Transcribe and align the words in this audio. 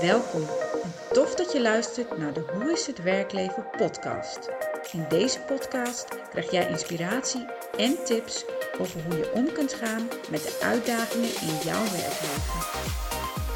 Welkom 0.00 0.46
en 0.82 0.92
tof 1.12 1.34
dat 1.34 1.52
je 1.52 1.60
luistert 1.60 2.18
naar 2.18 2.32
de 2.32 2.44
Hoe 2.54 2.72
is 2.72 2.86
het 2.86 3.02
werkleven 3.02 3.66
podcast. 3.76 4.48
In 4.92 5.04
deze 5.08 5.40
podcast 5.40 6.06
krijg 6.30 6.50
jij 6.50 6.68
inspiratie 6.68 7.46
en 7.76 8.04
tips 8.04 8.44
over 8.78 9.00
hoe 9.04 9.16
je 9.16 9.32
om 9.32 9.52
kunt 9.52 9.72
gaan 9.72 10.08
met 10.30 10.42
de 10.42 10.58
uitdagingen 10.62 11.30
in 11.40 11.56
jouw 11.64 11.82
werkleven. 11.82 12.60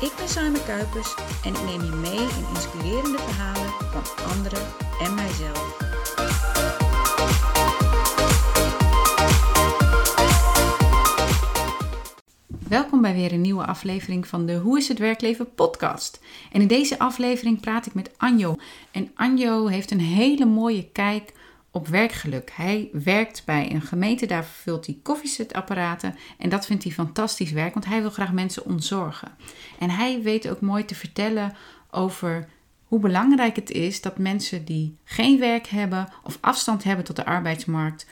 Ik 0.00 0.12
ben 0.16 0.28
Simon 0.28 0.64
Kuipers 0.64 1.14
en 1.44 1.54
ik 1.54 1.62
neem 1.62 1.84
je 1.84 1.92
mee 1.92 2.28
in 2.28 2.46
inspirerende 2.54 3.18
verhalen 3.18 3.70
van 3.92 4.30
anderen 4.30 4.66
en 5.00 5.14
mijzelf. 5.14 5.84
Welkom 12.68 13.02
bij 13.02 13.14
weer 13.14 13.32
een 13.32 13.40
nieuwe 13.40 13.66
aflevering 13.66 14.26
van 14.26 14.46
de 14.46 14.54
Hoe 14.56 14.78
is 14.78 14.88
het 14.88 14.98
werkleven 14.98 15.54
podcast. 15.54 16.20
En 16.52 16.60
in 16.60 16.66
deze 16.66 16.98
aflevering 16.98 17.60
praat 17.60 17.86
ik 17.86 17.94
met 17.94 18.10
Anjo. 18.16 18.56
En 18.90 19.10
Anjo 19.14 19.66
heeft 19.66 19.90
een 19.90 20.00
hele 20.00 20.44
mooie 20.44 20.88
kijk 20.92 21.32
op 21.70 21.88
werkgeluk. 21.88 22.50
Hij 22.54 22.88
werkt 22.92 23.42
bij 23.44 23.72
een 23.72 23.82
gemeente, 23.82 24.26
daar 24.26 24.44
vult 24.44 24.86
hij 24.86 24.98
koffiezetapparaten. 25.02 26.16
En 26.38 26.48
dat 26.48 26.66
vindt 26.66 26.84
hij 26.84 26.92
fantastisch 26.92 27.52
werk, 27.52 27.74
want 27.74 27.86
hij 27.86 28.00
wil 28.00 28.10
graag 28.10 28.32
mensen 28.32 28.64
ontzorgen. 28.64 29.36
En 29.78 29.90
hij 29.90 30.22
weet 30.22 30.48
ook 30.48 30.60
mooi 30.60 30.84
te 30.84 30.94
vertellen 30.94 31.56
over 31.90 32.48
hoe 32.84 33.00
belangrijk 33.00 33.56
het 33.56 33.70
is 33.70 34.00
dat 34.00 34.18
mensen 34.18 34.64
die 34.64 34.96
geen 35.04 35.38
werk 35.38 35.66
hebben 35.66 36.08
of 36.22 36.38
afstand 36.40 36.84
hebben 36.84 37.04
tot 37.04 37.16
de 37.16 37.24
arbeidsmarkt, 37.24 38.06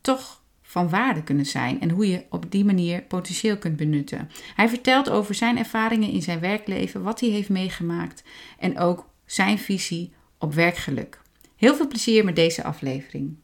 toch 0.00 0.40
van 0.78 0.88
waarde 0.88 1.22
kunnen 1.22 1.46
zijn 1.46 1.80
en 1.80 1.90
hoe 1.90 2.08
je 2.08 2.24
op 2.30 2.50
die 2.50 2.64
manier 2.64 3.02
potentieel 3.02 3.58
kunt 3.58 3.76
benutten. 3.76 4.30
Hij 4.54 4.68
vertelt 4.68 5.08
over 5.10 5.34
zijn 5.34 5.58
ervaringen 5.58 6.10
in 6.10 6.22
zijn 6.22 6.40
werkleven, 6.40 7.02
wat 7.02 7.20
hij 7.20 7.28
heeft 7.28 7.48
meegemaakt 7.48 8.22
en 8.58 8.78
ook 8.78 9.08
zijn 9.24 9.58
visie 9.58 10.12
op 10.38 10.54
werkgeluk. 10.54 11.20
Heel 11.56 11.74
veel 11.74 11.88
plezier 11.88 12.24
met 12.24 12.36
deze 12.36 12.64
aflevering. 12.64 13.36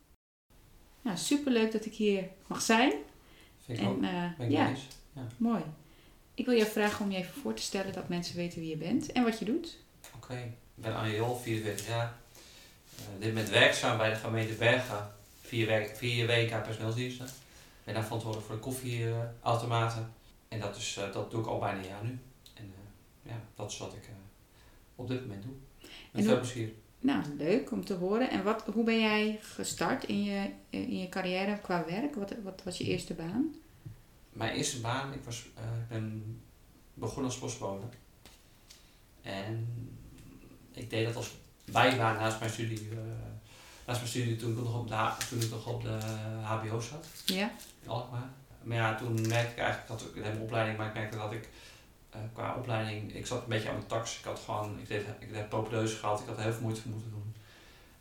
Nou, 1.03 1.17
superleuk 1.17 1.73
dat 1.73 1.85
ik 1.87 1.95
hier 1.95 2.25
mag 2.47 2.63
zijn. 2.63 2.93
Vind 3.65 3.79
ik 3.79 3.85
En, 3.85 3.91
ook. 3.91 4.03
eh, 4.03 4.51
ja. 4.51 4.73
Ja. 5.15 5.27
Mooi. 5.37 5.63
Ik 6.35 6.45
wil 6.47 6.55
je 6.55 6.67
vragen 6.67 7.05
om 7.05 7.11
je 7.11 7.19
even 7.19 7.35
voor 7.43 7.55
te 7.55 7.63
stellen 7.63 7.93
dat 7.93 8.09
mensen 8.09 8.37
weten 8.37 8.61
wie 8.61 8.71
je 8.71 8.77
bent 8.77 9.13
en 9.13 9.25
wat 9.25 9.39
je 9.39 9.45
doet. 9.45 9.79
Oké, 10.17 10.35
ik 10.77 10.83
ben 10.83 10.97
Anje 10.97 11.17
Jol, 11.17 11.37
44 11.37 11.89
jaar. 11.89 12.13
Eh, 12.97 13.03
dit 13.21 13.35
met 13.35 13.51
werkzaam 13.51 13.97
bij 13.97 14.11
de 14.11 14.17
gemeente 14.17 14.55
Bergen. 14.55 15.13
Vier, 15.45 15.67
werk, 15.67 15.97
vier 15.97 16.27
weken 16.27 16.63
personeelsdiensten. 16.63 17.27
Ik 17.27 17.85
ben 17.85 17.95
daar 17.95 18.05
verantwoordelijk 18.05 18.49
voor 18.49 18.57
de 18.57 18.63
koffieautomaten. 18.63 20.13
en 20.49 20.61
dat, 20.61 20.77
is, 20.77 20.97
eh, 20.97 21.13
dat 21.13 21.31
doe 21.31 21.41
ik 21.41 21.47
al 21.47 21.59
bijna 21.59 21.79
een 21.79 21.89
jaar 21.89 22.05
nu. 22.05 22.19
En 22.55 22.65
eh, 22.75 23.31
ja, 23.31 23.41
dat 23.55 23.71
is 23.71 23.79
wat 23.79 23.93
ik 23.93 24.03
eh, 24.05 24.15
op 24.95 25.09
dit 25.09 25.21
moment 25.21 25.43
doe. 25.43 25.53
En 25.81 25.89
Met 26.11 26.25
veel 26.25 26.37
plezier. 26.39 26.73
Nou, 27.01 27.25
leuk 27.37 27.71
om 27.71 27.85
te 27.85 27.95
horen. 27.95 28.31
En 28.31 28.43
wat, 28.43 28.65
hoe 28.73 28.85
ben 28.85 29.01
jij 29.01 29.39
gestart 29.43 30.05
in 30.05 30.25
je, 30.25 30.51
in 30.71 30.99
je 30.99 31.09
carrière 31.09 31.59
qua 31.59 31.85
werk? 31.85 32.15
Wat, 32.15 32.35
wat 32.43 32.63
was 32.65 32.79
je 32.79 32.85
eerste 32.85 33.15
baan? 33.15 33.55
Mijn 34.33 34.57
eerste 34.57 34.81
baan, 34.81 35.13
ik, 35.13 35.25
was, 35.25 35.39
ik 35.39 35.89
ben 35.89 36.41
begonnen 36.95 37.25
als 37.25 37.39
postbode. 37.39 37.87
En 39.23 39.69
ik 40.73 40.91
deed 40.91 41.07
dat 41.07 41.17
als 41.17 41.35
bijbaan 41.65 42.15
naast 42.17 42.39
mijn 42.39 42.53
studie. 42.53 42.89
Naast 43.87 43.99
mijn 43.99 44.11
studie 44.11 44.37
toen 44.37 44.51
ik 44.51 44.65
nog 44.65 44.79
op 44.79 44.89
de, 44.89 45.11
toen 45.29 45.41
ik 45.41 45.51
nog 45.51 45.67
op 45.67 45.83
de 45.83 45.99
HBO 46.43 46.81
zat. 46.81 47.07
Ja? 47.25 47.51
in 47.83 47.89
Alkmaar. 47.89 48.29
Maar 48.63 48.77
ja, 48.77 48.95
toen 48.95 49.15
merkte 49.15 49.53
ik 49.53 49.59
eigenlijk, 49.59 49.83
ik 49.83 49.89
had 49.89 50.05
ook 50.09 50.17
een 50.17 50.41
opleiding, 50.41 50.79
maar 50.79 50.87
ik 50.87 50.95
merkte 50.95 51.17
dat 51.17 51.33
ik 51.33 51.49
eh, 52.11 52.21
qua 52.33 52.55
opleiding, 52.55 53.15
ik 53.15 53.27
zat 53.27 53.43
een 53.43 53.49
beetje 53.49 53.69
aan 53.69 53.75
mijn 53.75 53.87
tax. 53.87 54.19
Ik 54.19 54.25
had 54.25 54.41
gewoon, 54.45 54.79
ik 54.79 54.89
deed, 54.89 55.05
ik 55.19 55.33
deed 55.33 55.49
propedeuse 55.49 55.97
gehad, 55.97 56.21
ik 56.21 56.27
had 56.27 56.39
heel 56.39 56.53
veel 56.53 56.63
moeite 56.63 56.89
moeten 56.89 57.11
doen. 57.11 57.35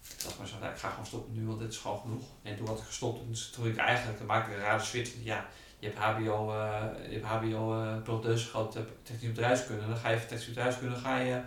Ik 0.10 0.24
dacht 0.24 0.38
maar 0.38 0.48
zo, 0.48 0.56
nou, 0.60 0.72
ik 0.72 0.80
ga 0.80 0.90
gewoon 0.90 1.06
stoppen 1.06 1.34
nu, 1.34 1.46
want 1.46 1.60
dit 1.60 1.72
is 1.72 1.78
gewoon 1.78 2.00
genoeg. 2.00 2.24
En 2.42 2.58
toen 2.58 2.68
had 2.68 2.80
ik 2.80 2.86
gestopt, 2.86 3.22
en 3.22 3.28
dus 3.30 3.50
toen 3.50 3.68
ik 3.68 3.78
eigenlijk, 3.78 4.18
dan 4.18 4.28
maakte 4.28 4.52
ik 4.52 4.58
een 4.58 4.64
rare 4.64 4.84
switch. 4.84 5.12
Ja, 5.24 5.46
je 5.80 5.88
hebt 5.88 6.00
HBO, 6.00 6.52
eh 6.52 7.10
je 7.10 7.20
hebt 7.20 7.26
HBO 7.26 7.82
eh 7.82 8.02
propedeuse 8.02 8.50
gehad, 8.50 8.74
je 8.74 8.80
hebt 8.80 9.06
technisch 9.06 9.32
bedrijfskunde, 9.32 9.88
dan 9.88 9.98
ga 9.98 10.10
je 10.10 10.18
van 10.18 10.28
technisch 10.28 10.48
bedrijfskunde, 10.48 10.96
ga 10.96 11.18
je 11.18 11.42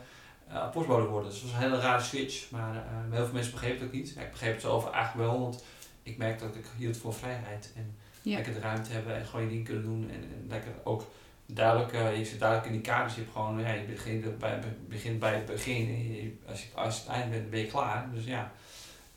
eh 0.49 0.71
postbode 0.71 1.07
worden. 1.07 1.31
Dus 1.31 1.41
dat 1.41 1.51
was 1.51 1.61
een 1.63 1.71
hele 1.71 1.81
rare 1.81 2.03
switch, 2.03 2.51
maar 2.51 2.77
eh, 2.77 2.83
heel 3.11 3.25
veel 3.25 3.35
mensen 3.35 3.53
begrepen 3.53 3.79
het 3.79 3.87
ook 3.87 3.93
niet. 3.93 4.13
Ja, 4.15 4.21
ik 4.23 4.31
begreep 4.31 4.53
het 4.53 4.61
zelf 4.61 4.91
eigenlijk 4.91 5.29
wel, 5.31 5.41
want 5.41 5.65
ik 6.03 6.17
merkte 6.17 6.45
dat 6.47 6.55
ik 6.57 6.65
hield 6.79 6.97
voor 6.97 7.15
vrijheid. 7.15 7.73
En 7.77 7.97
Ja. 8.23 8.35
lekker 8.35 8.53
de 8.53 8.61
ruimte 8.61 8.93
hebben 8.93 9.17
en 9.17 9.27
gewoon 9.27 9.45
je 9.45 9.51
ding 9.51 9.65
kunnen 9.65 9.83
doen. 9.83 10.11
En, 10.11 10.17
en 10.23 10.47
lekker 10.49 10.73
ook 10.85 11.11
duidelijk, 11.47 11.93
eh, 11.93 12.19
je 12.19 12.25
zit 12.25 12.39
duidelijk 12.41 12.69
in 12.69 12.75
die 12.75 12.83
kaders. 12.91 13.15
Je 13.15 13.21
hebt 13.21 13.33
gewoon, 13.33 13.61
ja, 13.61 13.73
je 13.73 13.83
begint 13.87 14.39
bij, 14.39 14.61
begint 14.89 15.19
bij 15.19 15.35
het 15.35 15.47
begin. 15.47 15.87
En 15.89 16.13
je- 16.15 16.37
als, 16.49 16.63
je, 16.63 16.69
als 16.75 16.95
je 16.95 17.01
het 17.01 17.11
eind 17.11 17.31
bent, 17.31 17.51
ben 17.51 17.61
je 17.61 17.67
klaar. 17.67 18.09
Dus 18.15 18.25
ja. 18.25 18.53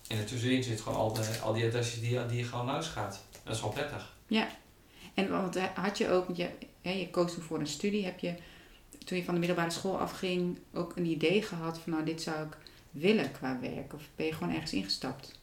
En 0.07 0.17
ertussenin 0.17 0.63
zit 0.63 0.81
gewoon 0.81 0.97
al, 0.97 1.13
de, 1.13 1.39
al 1.43 1.53
die 1.53 1.65
adresjes 1.65 1.99
die, 1.99 2.25
die 2.25 2.37
je 2.37 2.43
gewoon 2.43 2.65
langs 2.65 2.87
gaat. 2.87 3.23
Dat 3.43 3.55
is 3.55 3.61
wel 3.61 3.69
prettig. 3.71 4.13
En 5.13 5.29
want 5.29 5.57
had 5.73 5.97
je 5.97 6.09
ook, 6.09 6.35
je, 6.35 6.49
hè, 6.81 6.91
je 6.91 7.09
koos 7.09 7.33
toen 7.33 7.43
voor 7.43 7.59
een 7.59 7.67
studie, 7.67 8.05
heb 8.05 8.19
je 8.19 8.33
toen 9.05 9.17
je 9.17 9.23
van 9.23 9.33
de 9.33 9.39
middelbare 9.39 9.69
school 9.69 9.99
afging 9.99 10.59
ook 10.73 10.95
een 10.95 11.05
idee 11.05 11.41
gehad 11.41 11.79
van 11.79 11.91
nou 11.91 12.05
dit 12.05 12.21
zou 12.21 12.45
ik 12.47 12.57
willen 12.91 13.31
qua 13.31 13.59
werk? 13.59 13.93
Of 13.93 14.03
ben 14.15 14.25
je 14.25 14.33
gewoon 14.33 14.53
ergens 14.53 14.73
ingestapt? 14.73 15.39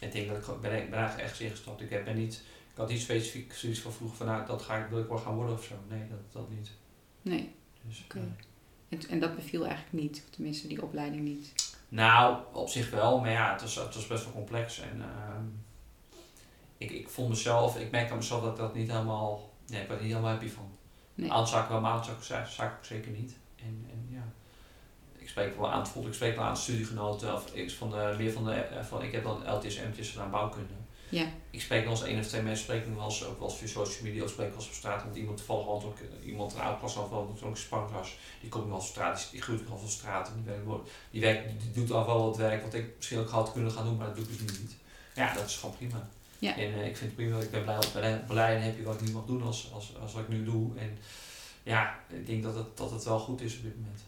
Ik 0.00 0.12
denk 0.12 0.28
dat 0.28 0.36
ik 0.36 0.42
gewoon- 0.42 0.60
ben, 0.60 0.70
ben 0.70 0.98
eigenlijk 0.98 1.20
ergens 1.22 1.40
ingestapt. 1.40 1.80
Ik, 1.80 1.90
heb, 1.90 2.04
ben 2.04 2.16
niet, 2.16 2.34
ik 2.70 2.76
had 2.76 2.88
niet 2.88 3.00
specifiek 3.00 3.52
zoiets 3.52 3.80
van 3.80 3.92
vroeger 3.92 4.16
van 4.16 4.26
nou, 4.26 4.46
dat 4.46 4.62
ga 4.62 4.76
ik, 4.76 4.88
wil 4.90 4.98
ik 5.00 5.08
wel 5.08 5.18
gaan 5.18 5.34
worden 5.34 5.54
of 5.54 5.64
zo. 5.64 5.74
Nee, 5.88 6.08
dat, 6.08 6.18
dat 6.32 6.50
niet. 6.50 6.70
Nee. 7.22 7.50
Dus, 7.82 8.02
Oké. 8.04 8.18
eh, 8.18 8.24
En, 8.98 9.08
en 9.08 9.20
dat 9.20 9.34
beviel 9.36 9.64
eigenlijk 9.66 9.92
niet, 10.04 10.22
of 10.24 10.30
tenminste 10.34 10.68
die 10.68 10.82
opleiding 10.82 11.22
niet. 11.22 11.52
Nou, 11.88 12.38
op 12.52 12.68
zich 12.68 12.90
wel, 12.90 13.20
maar 13.20 13.30
ja, 13.30 13.52
het 13.52 13.60
was, 13.60 13.74
het 13.74 13.94
was 13.94 14.06
best 14.06 14.24
wel 14.24 14.32
complex. 14.32 14.80
En 14.80 15.00
ehm, 15.02 15.44
ik, 16.78 16.90
ik 16.90 17.08
vond 17.08 17.28
mezelf, 17.28 17.78
ik 17.78 17.90
merkte 17.90 18.12
aan 18.12 18.18
mezelf 18.18 18.42
dat 18.42 18.50
ik 18.52 18.58
dat 18.58 18.74
niet 18.74 18.90
helemaal, 18.90 19.52
nee, 19.66 19.82
ik 19.82 19.88
er 19.90 19.94
niet 20.00 20.10
helemaal 20.10 20.30
happy 20.30 20.48
van. 20.48 20.70
Nee. 21.18 21.30
Aantal 21.30 21.46
zaken 21.46 21.72
wel, 21.72 21.80
maar 21.80 21.92
aantal 21.92 22.14
zaken, 22.20 22.64
ook 22.78 22.84
zeker 22.84 23.10
niet. 23.10 23.36
En, 23.56 23.86
en 23.90 24.06
ja, 24.10 24.22
ik 25.18 25.28
spreek 25.28 25.56
wel 25.56 25.70
aan, 25.70 25.86
ik 26.06 26.14
spreek 26.14 26.36
wel 26.36 26.44
aan 26.44 26.56
studiegenoten, 26.56 27.34
of 27.34 27.54
ik, 27.54 27.70
van 27.70 27.90
de, 27.90 28.14
meer 28.18 28.32
van 28.32 28.44
de, 28.44 28.52
eh, 28.52 28.84
van, 28.84 29.02
ik 29.02 29.12
heb 29.12 29.22
dan 29.22 29.54
LTS, 29.54 29.78
MTS 29.78 30.10
gedaan, 30.10 30.30
bouwkunde. 30.30 30.72
Ja. 31.08 31.26
Ik 31.50 31.60
spreek 31.60 31.84
nog 31.84 31.92
eens 31.92 32.08
één 32.08 32.18
of 32.18 32.26
twee 32.26 32.42
mensen, 32.42 32.64
spreek 32.64 32.94
wel 32.94 33.04
eens, 33.04 33.24
ook 33.24 33.38
wel 33.38 33.48
eens 33.48 33.58
via 33.58 33.66
social 33.66 34.02
media, 34.02 34.22
of 34.24 34.30
spreek 34.30 34.46
ik 34.46 34.52
wel 34.52 34.60
eens 34.62 34.70
op 34.70 34.76
straat, 34.76 35.02
want 35.02 35.16
iemand 35.16 35.36
toevallig, 35.36 35.66
want 35.66 35.84
ook 35.84 35.98
eh, 35.98 36.26
iemand 36.26 36.54
een 36.54 36.60
oud 36.60 36.78
klas 36.78 36.98
af, 36.98 37.08
want 37.08 37.58
spannend 37.58 37.92
was, 37.92 38.16
die 38.40 38.50
komt 38.50 38.64
wel 38.66 38.74
eens 38.74 38.84
op 38.84 38.90
straat, 38.90 39.28
die, 39.30 39.42
groeit 39.42 39.68
wel 39.68 39.78
op 39.78 39.88
straat, 39.88 40.28
en 40.28 40.34
die, 40.34 40.44
werkt, 40.44 40.66
wel- 40.66 40.84
die, 41.10 41.20
werkt, 41.20 41.60
die 41.60 41.70
doet 41.72 41.90
al 41.90 42.06
wel 42.06 42.24
wat 42.24 42.36
werk 42.36 42.62
wat 42.62 42.74
ik 42.74 42.96
misschien 42.96 43.18
ook 43.18 43.30
had 43.30 43.52
kunnen 43.52 43.72
gaan 43.72 43.84
doen, 43.84 43.96
maar 43.96 44.06
dat 44.06 44.16
doe 44.16 44.24
ik 44.24 44.30
dus 44.30 44.40
nu 44.40 44.62
niet. 44.62 44.76
Ja, 45.14 45.34
dat 45.34 45.46
is 45.46 45.56
gewoon 45.56 45.76
prima. 45.76 46.08
Ja. 46.38 46.56
En 46.56 46.74
eh, 46.74 46.86
ik 46.86 46.96
vind 46.96 47.10
het 47.10 47.14
prima, 47.14 47.38
ik 47.38 47.50
ben 47.50 47.64
blij, 48.26 48.56
en 48.56 48.62
happy 48.62 48.82
wat 48.82 49.00
ik 49.00 49.06
nu 49.06 49.12
mag 49.12 49.26
doen 49.26 49.42
als, 49.42 49.70
als, 49.72 49.96
als 50.00 50.12
wat 50.12 50.22
ik 50.22 50.28
nu 50.28 50.44
doe. 50.44 50.78
En 50.78 50.98
ja, 51.62 51.98
ik 52.08 52.26
denk 52.26 52.42
dat 52.42 52.54
het, 52.54 52.76
dat 52.76 52.90
het 52.90 53.04
wel 53.04 53.18
goed 53.18 53.40
is 53.40 53.56
op 53.56 53.62
dit 53.62 53.76
moment. 53.76 54.00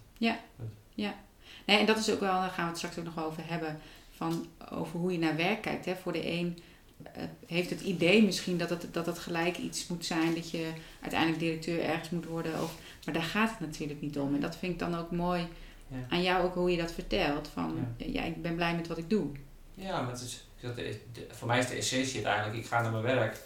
Nee, 1.70 1.78
en 1.78 1.86
dat 1.86 1.98
is 1.98 2.10
ook 2.10 2.20
wel, 2.20 2.40
daar 2.40 2.50
gaan 2.50 2.64
we 2.64 2.70
het 2.70 2.78
straks 2.78 2.98
ook 2.98 3.04
nog 3.04 3.24
over 3.24 3.42
hebben, 3.46 3.78
van 4.10 4.46
over 4.70 4.98
hoe 4.98 5.12
je 5.12 5.18
naar 5.18 5.36
werk 5.36 5.62
kijkt. 5.62 5.84
Hè. 5.84 5.96
Voor 5.96 6.12
de 6.12 6.30
een 6.30 6.58
eh, 7.02 7.22
heeft 7.46 7.70
het 7.70 7.80
idee 7.80 8.22
misschien 8.22 8.58
dat 8.58 8.70
het, 8.70 8.86
dat 8.92 9.06
het 9.06 9.18
gelijk 9.18 9.58
iets 9.58 9.86
moet 9.86 10.06
zijn, 10.06 10.34
dat 10.34 10.50
je 10.50 10.72
uiteindelijk 11.00 11.40
directeur 11.40 11.80
ergens 11.82 12.10
moet 12.10 12.26
worden. 12.26 12.62
Of, 12.62 12.74
maar 13.04 13.14
daar 13.14 13.22
gaat 13.22 13.50
het 13.50 13.60
natuurlijk 13.60 14.00
niet 14.00 14.18
om. 14.18 14.34
En 14.34 14.40
dat 14.40 14.56
vind 14.56 14.72
ik 14.72 14.78
dan 14.78 14.94
ook 14.94 15.10
mooi 15.10 15.46
Ja. 15.88 15.96
aan 16.08 16.22
jou, 16.22 16.44
ook 16.44 16.54
hoe 16.54 16.70
je 16.70 16.76
dat 16.76 16.92
vertelt. 16.92 17.48
Van, 17.48 17.86
ja. 17.96 18.22
ik 18.22 18.42
ben 18.42 18.54
blij 18.54 18.76
met 18.76 18.86
wat 18.86 18.98
ik 18.98 19.10
doe. 19.10 19.26
Ja, 19.74 20.00
maar 20.00 20.10
het 20.10 20.20
is, 20.20 20.44
dat 20.60 20.78
is- 20.78 20.96
voor 21.30 21.48
mij 21.48 21.58
is 21.58 21.66
de 21.68 21.74
essentie 21.74 22.14
uiteindelijk, 22.26 22.64
ik 22.64 22.66
ga 22.70 22.80
naar 22.80 22.90
mijn 22.90 23.02
werk. 23.02 23.38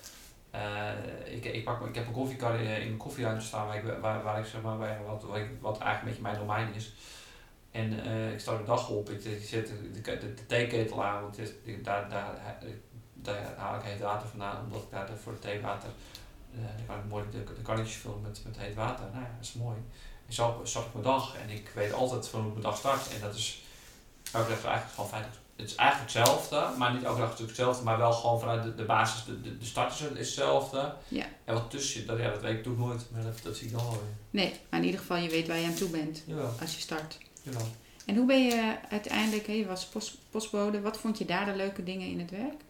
Eh, 0.51 0.91
ik, 1.35 1.45
ik, 1.45 1.65
pak, 1.65 1.87
ik 1.87 1.95
heb 1.95 2.07
een 2.07 2.13
koffiekar 2.13 2.55
in 2.55 2.66
in 2.66 2.87
mijn 2.87 2.97
koffieruimte 2.97 3.45
staan 3.45 3.66
waar 3.66 3.77
ik, 3.77 3.83
waar, 4.01 4.22
waar 4.22 4.39
ik 4.39 4.47
zeg 4.47 4.63
maar, 4.63 5.05
wat, 5.05 5.22
wat, 5.22 5.37
ik- 5.37 5.51
wat 5.61 5.78
eigenlijk 5.78 6.01
een 6.03 6.07
beetje 6.07 6.22
mijn 6.22 6.39
domein 6.39 6.75
is. 6.75 6.93
En 7.71 8.05
eh, 8.05 8.33
ik 8.33 8.41
start 8.41 8.59
de 8.59 8.65
dag 8.65 8.89
op, 8.89 9.11
ik, 9.11 9.25
ik 9.25 9.45
zet 9.49 9.66
de, 9.66 9.91
de, 10.01 10.19
de, 10.34 10.47
theeketel 10.47 11.05
aan, 11.05 11.22
want 11.22 11.39
ik- 11.65 11.84
daar, 11.84 12.09
daar, 12.09 12.55
daar 13.15 13.55
haal 13.57 13.77
ik 13.77 13.83
heet 13.83 14.01
water 14.01 14.28
vandaan, 14.28 14.65
omdat 14.65 14.83
ik 14.83 14.91
daar 14.91 15.09
voor 15.22 15.33
het 15.33 15.41
theewater, 15.43 15.89
eh 16.55 16.59
dan 16.77 16.87
kan 16.87 16.99
ik 16.99 17.05
mooi 17.09 17.25
de, 17.31 17.45
de 17.45 17.63
kannetjes 17.63 17.97
vullen 17.97 18.21
met, 18.21 18.41
met 18.45 18.57
heet 18.59 18.75
water. 18.75 19.05
Nou 19.13 19.22
ja, 19.25 19.31
dat 19.37 19.45
is 19.47 19.53
mooi. 19.53 19.77
En 20.27 20.33
zo 20.33 20.60
start 20.65 20.87
ik 20.87 20.93
mijn 20.93 21.05
dag 21.05 21.37
en 21.37 21.51
ik 21.51 21.69
weet 21.75 21.93
altijd 21.93 22.28
van 22.28 22.41
hoe 22.41 22.51
mijn 22.51 22.63
dag 22.63 22.77
start 22.77 23.15
en 23.15 23.21
dat 23.21 23.34
is 23.34 23.63
elke 24.33 24.49
dag 24.49 24.65
eigenlijk 24.65 24.95
gewoon 24.95 25.10
fijn. 25.10 25.25
Het 25.56 25.66
is 25.71 25.74
eigenlijk 25.74 26.12
hetzelfde, 26.12 26.68
maar 26.78 26.92
niet 26.92 27.03
elke 27.03 27.18
dag 27.21 27.28
natuurlijk 27.30 27.56
hetzelfde, 27.56 27.84
maar 27.84 27.98
wel 27.98 28.12
gewoon 28.12 28.41
vanuit 28.41 28.62
de, 28.62 28.74
de 28.74 28.84
basis, 28.84 29.24
de, 29.24 29.41
de, 29.41 29.59
de 29.59 29.65
start 29.65 29.92
is 29.92 29.98
het- 30.01 30.10
is 30.12 30.27
hetzelfde. 30.27 30.95
Ja. 31.09 31.24
En 31.45 31.54
wat 31.54 31.71
tussen 31.71 32.06
dat, 32.06 32.18
ja, 32.18 32.30
dat 32.30 32.41
weet 32.41 32.66
ik 32.66 32.77
nooit, 32.78 33.10
maar 33.10 33.22
dat, 33.22 33.41
dat 33.42 33.56
zie 33.56 33.66
ik 33.66 33.72
dan 33.72 33.83
wel 33.83 33.91
weer. 33.91 34.01
Nee, 34.42 34.53
maar 34.71 34.80
in 34.80 34.86
ieder 34.86 35.01
geval, 35.01 35.16
je 35.16 35.28
weet 35.28 35.47
waar 35.48 35.59
je 35.59 35.66
aan 35.66 35.74
toe 35.74 35.89
bent 35.89 36.22
Jawel, 36.27 36.53
als 36.60 36.74
je 36.74 36.80
start. 36.80 37.18
jawel. 37.42 37.66
En 38.06 38.16
hoe 38.16 38.27
ben 38.27 38.45
je 38.45 38.77
uiteindelijk, 38.91 39.47
je 39.47 39.66
was 39.66 39.86
post, 39.86 40.16
postbode, 40.30 40.80
wat 40.80 40.97
vond 40.97 41.18
je 41.18 41.24
daar 41.24 41.45
de 41.45 41.57
leuke 41.57 41.83
dingen 41.84 42.09
in 42.09 42.18
het 42.21 42.30
werk? 42.30 42.60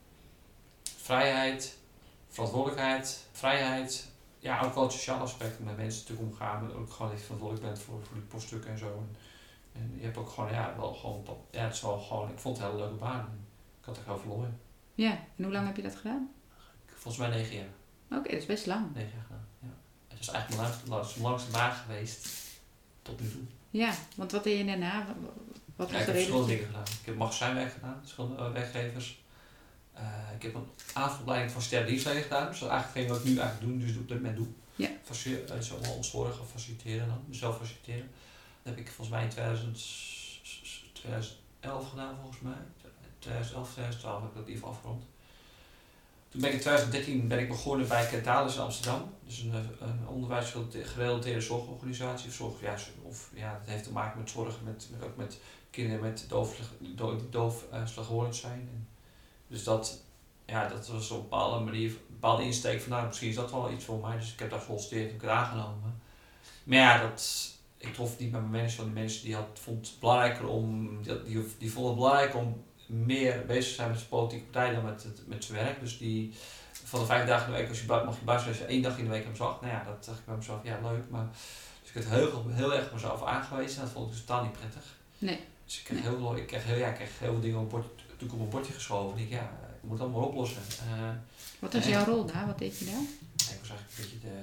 Vrijheid, 1.02 1.76
verantwoordelijkheid, 2.28 3.26
vrijheid. 3.32 4.06
ja, 4.38 4.60
ook 4.64 4.74
wel 4.74 4.82
het 4.82 4.92
sociale 4.92 5.22
aspect 5.22 5.58
met 5.64 5.76
mensen 5.76 6.00
natuurlijk 6.00 6.30
omgaan. 6.32 6.62
Maar 6.66 6.76
ook 6.76 6.92
gewoon 6.92 7.08
dat 7.10 7.18
je 7.18 7.24
verantwoordelijk 7.24 7.66
bent 7.66 7.78
voor, 7.84 8.00
voor 8.06 8.14
die 8.14 8.22
poststukken 8.22 8.70
en 8.70 8.78
zo. 8.78 8.86
En, 8.86 9.16
en 9.74 9.92
je 9.96 10.04
hebt 10.04 10.16
ook 10.16 10.28
gewoon, 10.30 10.50
ja, 10.52 10.74
wel 10.76 10.94
gewoon, 10.94 11.24
ja, 11.50 11.64
het 11.64 11.74
is 11.74 11.80
wel 11.80 11.98
gewoon, 11.98 12.30
ik 12.30 12.38
vond 12.38 12.56
het 12.56 12.66
een 12.66 12.72
hele 12.72 12.84
leuke 12.84 12.98
baan. 13.00 13.28
Ik 13.80 13.84
had 13.84 13.96
er 13.96 14.02
heel 14.04 14.18
veel 14.18 14.42
in. 14.44 14.58
Ja, 15.04 15.10
en 15.36 15.44
hoe 15.44 15.52
lang 15.52 15.66
heb 15.66 15.76
je 15.76 15.82
dat 15.82 15.96
gedaan? 15.96 16.30
Volgens 16.86 17.16
mij 17.16 17.36
negen 17.36 17.56
jaar. 17.56 18.18
Oké, 18.18 18.30
dat 18.30 18.40
is 18.40 18.46
best 18.46 18.66
lang. 18.66 18.94
Negen 18.94 19.10
jaar 19.14 19.22
gedaan, 19.22 19.46
ja. 19.60 19.68
Het 20.08 20.20
is 20.20 20.28
eigenlijk 20.28 20.60
mijn 20.60 20.70
langste, 20.72 20.90
langste, 20.90 21.20
langste 21.20 21.50
baan 21.50 21.72
geweest 21.72 22.28
tot 23.02 23.20
nu 23.20 23.30
toe. 23.30 23.40
Ja, 23.70 23.94
want 24.16 24.32
wat 24.32 24.44
deed 24.44 24.58
je 24.58 24.64
daarna? 24.64 25.06
Wat 25.76 25.90
Ja, 25.90 25.98
ik 25.98 26.04
heb 26.06 26.14
verschillende 26.14 26.46
dingen 26.46 26.66
gedaan. 26.66 26.82
Ik 27.00 27.06
heb 27.06 27.16
magazijnwerk 27.16 27.72
gedaan, 27.72 27.96
verschillende 28.00 28.36
eh, 28.36 28.52
werkgevers. 28.52 29.22
Eh, 29.92 30.04
ik 30.36 30.42
heb 30.42 30.54
een 30.54 30.68
avondopleiding 30.94 31.52
van 31.52 31.62
sterren 31.62 31.88
dienstverlening 31.88 32.30
gedaan. 32.30 32.48
Dus 32.48 32.58
dat 32.58 32.68
is 32.68 32.74
eigenlijk 32.74 33.08
wat 33.08 33.18
ik 33.18 33.24
nu 33.24 33.38
eigenlijk 33.38 33.70
doe, 33.72 33.86
dus 33.86 33.96
op 33.96 34.08
dit 34.08 34.16
moment 34.16 34.36
doe. 34.36 34.46
Ja. 34.76 34.88
Faci- 35.02 35.44
eh, 35.44 35.58
zo 35.60 35.74
allemaal 35.74 35.94
ontzorgen, 35.96 36.46
faciliteren 36.46 37.08
dan, 37.08 37.18
mezelf 37.26 37.56
faciliteren. 37.58 38.10
Heb 38.64 38.78
ik 38.78 38.86
volgens 38.86 39.08
mij 39.08 39.22
in 39.22 39.30
2000, 39.30 39.84
2011 40.92 41.88
gedaan 41.90 42.16
volgens 42.20 42.40
mij. 42.40 42.52
2011, 43.18 43.70
2012 43.70 44.22
heb 44.22 44.30
ik 44.30 44.36
dat 44.36 44.46
even 44.46 44.68
afgerond. 44.68 45.04
Toen 46.28 46.40
ben 46.40 46.50
ik 46.50 46.56
in 46.56 46.62
2013 46.62 47.28
ben 47.28 47.38
ik 47.38 47.48
begonnen 47.48 47.88
bij 47.88 48.06
Kentalis 48.06 48.54
in 48.54 48.60
Amsterdam. 48.60 49.14
Dus 49.26 49.38
een, 49.38 49.54
een 49.80 50.08
onderwijsgerelateerde 50.08 51.40
zorgorganisatie. 51.40 52.44
Of, 52.44 52.60
ja, 52.60 52.76
of 53.02 53.30
ja, 53.34 53.58
dat 53.58 53.68
heeft 53.68 53.84
te 53.84 53.92
maken 53.92 54.18
met 54.18 54.30
zorgen, 54.30 54.64
met, 54.64 54.88
met, 54.90 55.02
ook 55.02 55.16
met 55.16 55.38
kinderen 55.70 56.00
met 56.00 56.24
doof, 57.30 57.64
eh, 57.70 58.30
zijn. 58.30 58.88
Dus 59.46 59.64
dat, 59.64 60.00
ja, 60.46 60.68
dat 60.68 60.88
was 60.88 61.10
op 61.10 61.16
een 61.16 61.22
bepaalde 61.22 61.64
manier, 61.64 61.90
een 61.90 61.98
bepaalde 62.08 62.42
insteek 62.42 62.80
van 62.80 62.90
nou, 62.90 63.06
misschien 63.06 63.28
is 63.28 63.34
dat 63.34 63.50
wel 63.50 63.70
iets 63.70 63.84
voor 63.84 64.00
mij. 64.00 64.16
Dus 64.16 64.32
ik 64.32 64.38
heb 64.38 64.50
daar 64.50 64.58
gesolliciteerd 64.58 65.10
en 65.10 65.14
ik 65.14 65.24
aangenomen. 65.24 66.00
Maar 66.64 66.78
ja, 66.78 66.98
dat, 66.98 67.53
ik 67.86 67.94
trof 67.94 68.18
niet 68.18 68.30
met 68.32 68.40
mijn 68.40 68.52
mensen, 68.62 68.78
want 68.80 68.92
die 68.92 69.02
mensen 69.02 69.24
die 69.24 69.34
had, 69.34 69.46
vond 69.62 69.86
het 69.86 70.00
belangrijker 70.00 70.46
om, 70.46 70.88
die, 71.02 71.22
die, 71.22 71.44
die 71.58 71.70
vonden 71.72 71.90
het 71.92 72.00
belangrijk 72.00 72.34
om 72.34 72.62
meer 72.86 73.44
bezig 73.46 73.68
te 73.68 73.74
zijn 73.74 73.88
met 73.88 73.96
zijn 73.98 74.08
politieke 74.10 74.44
partij 74.44 74.74
dan 74.74 74.84
met, 74.84 75.02
het, 75.02 75.26
met 75.26 75.44
zijn 75.44 75.58
werk. 75.64 75.80
Dus 75.80 75.98
die, 75.98 76.32
van 76.72 77.00
de 77.00 77.06
vijf 77.06 77.26
dagen 77.26 77.46
in 77.46 77.52
de 77.52 77.58
week, 77.58 77.68
als 77.68 77.80
je 77.80 77.86
mag 77.86 78.18
je 78.18 78.24
buiten 78.24 78.68
één 78.68 78.82
dag 78.82 78.98
in 78.98 79.04
de 79.04 79.10
week 79.10 79.20
hebben 79.20 79.36
zag. 79.36 79.60
Nou 79.60 79.72
ja, 79.72 79.84
dat 79.84 80.04
dacht 80.04 80.18
ik 80.18 80.24
bij 80.26 80.36
mezelf, 80.36 80.60
ja 80.64 80.78
leuk, 80.82 81.04
maar 81.10 81.26
dus 81.80 81.88
ik 81.88 81.94
heb 81.94 82.04
het 82.04 82.12
heel, 82.12 82.44
heel 82.48 82.74
erg 82.74 82.92
mezelf 82.92 83.22
aangewezen 83.22 83.76
en 83.78 83.82
dat 83.84 83.92
vond 83.92 84.06
ik 84.06 84.12
dus 84.12 84.20
totaal 84.24 84.42
niet 84.42 84.52
prettig. 84.52 84.84
Nee. 85.18 85.40
Dus 85.64 85.78
ik 85.78 85.84
kreeg, 85.84 86.00
heel, 86.02 86.16
veel- 86.18 86.36
ik 86.36 86.46
kreeg, 86.46 86.64
heel, 86.64 86.78
ja, 86.78 86.88
ik 86.88 86.94
kreeg 86.94 87.18
heel 87.18 87.32
veel 87.32 87.40
dingen 87.40 87.58
op, 87.60 87.70
bord, 87.70 87.86
toen 88.16 88.30
op 88.30 88.40
een 88.40 88.48
bordje 88.48 88.72
geschoven. 88.72 89.16
En 89.18 89.22
ik, 89.24 89.30
ja, 89.30 89.40
ik 89.76 89.82
moet 89.82 89.98
het 89.98 90.00
allemaal 90.08 90.28
oplossen. 90.28 90.62
Eh, 90.68 91.08
Wat 91.58 91.72
was 91.72 91.86
jouw 91.86 92.04
rol 92.04 92.24
daar? 92.26 92.46
Wat 92.46 92.58
deed 92.58 92.78
je 92.78 92.84
daar? 92.84 92.94
ik 93.54 93.60
was 93.60 93.68
eigenlijk 93.70 93.88
een 93.96 94.02
beetje 94.04 94.18
de 94.20 94.36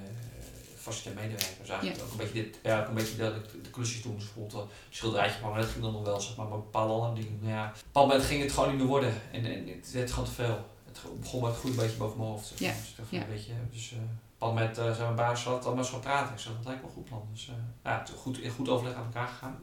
facilitair 0.81 1.15
medewerker. 1.15 1.57
Dus 1.59 1.69
eigenlijk 1.69 2.01
ook 2.03 2.11
een 2.11 2.17
beetje, 2.17 2.43
dit, 2.43 2.59
ja, 2.63 2.81
ook 2.81 2.87
een 2.87 2.93
beetje 2.93 3.15
de, 3.15 3.41
de, 3.51 3.61
de 3.61 3.69
klusjes 3.69 4.01
doen. 4.01 4.15
Dus 4.15 4.23
bijvoorbeeld 4.23 4.61
een 4.61 4.69
schilderijtje, 4.89 5.41
maar 5.41 5.61
dat 5.61 5.69
ging 5.69 5.83
dan 5.83 5.93
nog 5.93 6.03
wel, 6.03 6.21
zeg 6.21 6.35
maar, 6.35 6.47
maar 6.47 6.57
bepaalde 6.57 6.93
andere 6.93 7.21
dingen. 7.21 7.39
Nou 7.41 7.53
ja, 7.53 7.67
op 7.67 8.01
een 8.01 8.01
moment 8.01 8.23
ging 8.23 8.41
het 8.41 8.51
gewoon 8.51 8.69
niet 8.69 8.77
meer 8.77 8.87
worden. 8.87 9.13
En, 9.31 9.45
en 9.45 9.67
het 9.67 9.91
werd 9.91 10.11
gewoon 10.11 10.25
te 10.25 10.31
veel. 10.31 10.65
Het 10.85 11.19
begon 11.19 11.43
met 11.43 11.55
het 11.55 11.63
een 11.63 11.75
beetje 11.75 11.97
boven 11.97 12.17
mijn 12.17 12.29
hoofd. 12.29 12.47
Zeg 12.47 12.59
maar. 12.59 12.69
Ja, 12.69 12.75
Dus, 12.75 12.89
ik 12.89 12.97
dacht, 12.97 13.09
ja. 13.09 13.21
een 13.21 13.29
beetje, 13.29 13.53
dus 13.71 13.91
eh, 13.91 13.97
op 14.37 14.47
moment 14.47 14.77
uh, 14.77 14.83
zijn 14.83 14.97
mijn 14.97 15.15
baas 15.15 15.41
zat 15.41 15.63
dan 15.63 15.73
maar 15.73 15.83
eens 15.83 15.91
gaan 15.91 15.99
praten. 15.99 16.33
Ik 16.33 16.39
zei, 16.39 16.55
dat 16.55 16.65
lijkt 16.65 16.83
een 16.83 16.89
goed 16.89 17.05
plan. 17.05 17.27
Dus 17.31 17.47
eh, 17.47 17.53
ja, 17.83 18.03
goed, 18.17 18.39
in 18.39 18.51
goed 18.51 18.69
overleg 18.69 18.95
aan 18.95 19.05
elkaar 19.05 19.27
gegaan. 19.27 19.59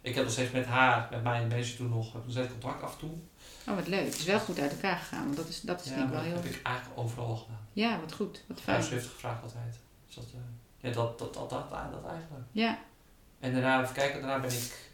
Ik 0.00 0.14
heb 0.14 0.24
nog 0.24 0.32
steeds 0.32 0.52
met 0.52 0.66
haar, 0.66 1.08
met 1.10 1.22
mijn 1.22 1.48
mensen 1.48 1.76
toen 1.76 1.88
nog, 1.88 2.14
nog 2.14 2.22
steeds 2.28 2.48
contact 2.48 2.82
af 2.82 2.92
en 2.92 2.98
toe. 2.98 3.10
Oh, 3.68 3.74
wat 3.74 3.86
leuk. 3.86 4.04
Het 4.04 4.18
is 4.18 4.24
wel 4.24 4.40
goed 4.40 4.58
uit 4.58 4.72
elkaar 4.72 4.96
gegaan, 4.96 5.24
want 5.24 5.36
dat 5.36 5.48
is, 5.48 5.60
dat 5.60 5.84
is 5.84 5.88
Ja, 5.90 5.94
denk 5.94 6.06
ik 6.06 6.12
wel 6.12 6.22
dat 6.22 6.32
heel... 6.32 6.42
heb 6.42 6.52
ik 6.52 6.62
eigenlijk 6.62 6.98
overal 6.98 7.36
gedaan. 7.36 7.66
Ja, 7.72 8.00
wat 8.00 8.12
goed. 8.12 8.44
Wat 8.48 8.60
fijn. 8.60 8.82
Heeft 8.82 9.06
gevraagd 9.06 9.42
altijd. 9.42 9.78
Dus 10.14 10.24
dat, 10.24 10.32
eh, 10.32 10.40
ja, 10.88 10.90
dat, 10.94 11.18
dat, 11.18 11.34
dat, 11.34 11.50
dat, 11.50 11.70
dat 11.70 12.04
eigenlijk. 12.10 12.44
Ja, 12.52 12.78
En 13.40 13.52
daarna, 13.52 13.82
even 13.82 13.94
kijken, 13.94 14.20
daarna 14.22 14.40
ben 14.40 14.50
ik 14.56 14.92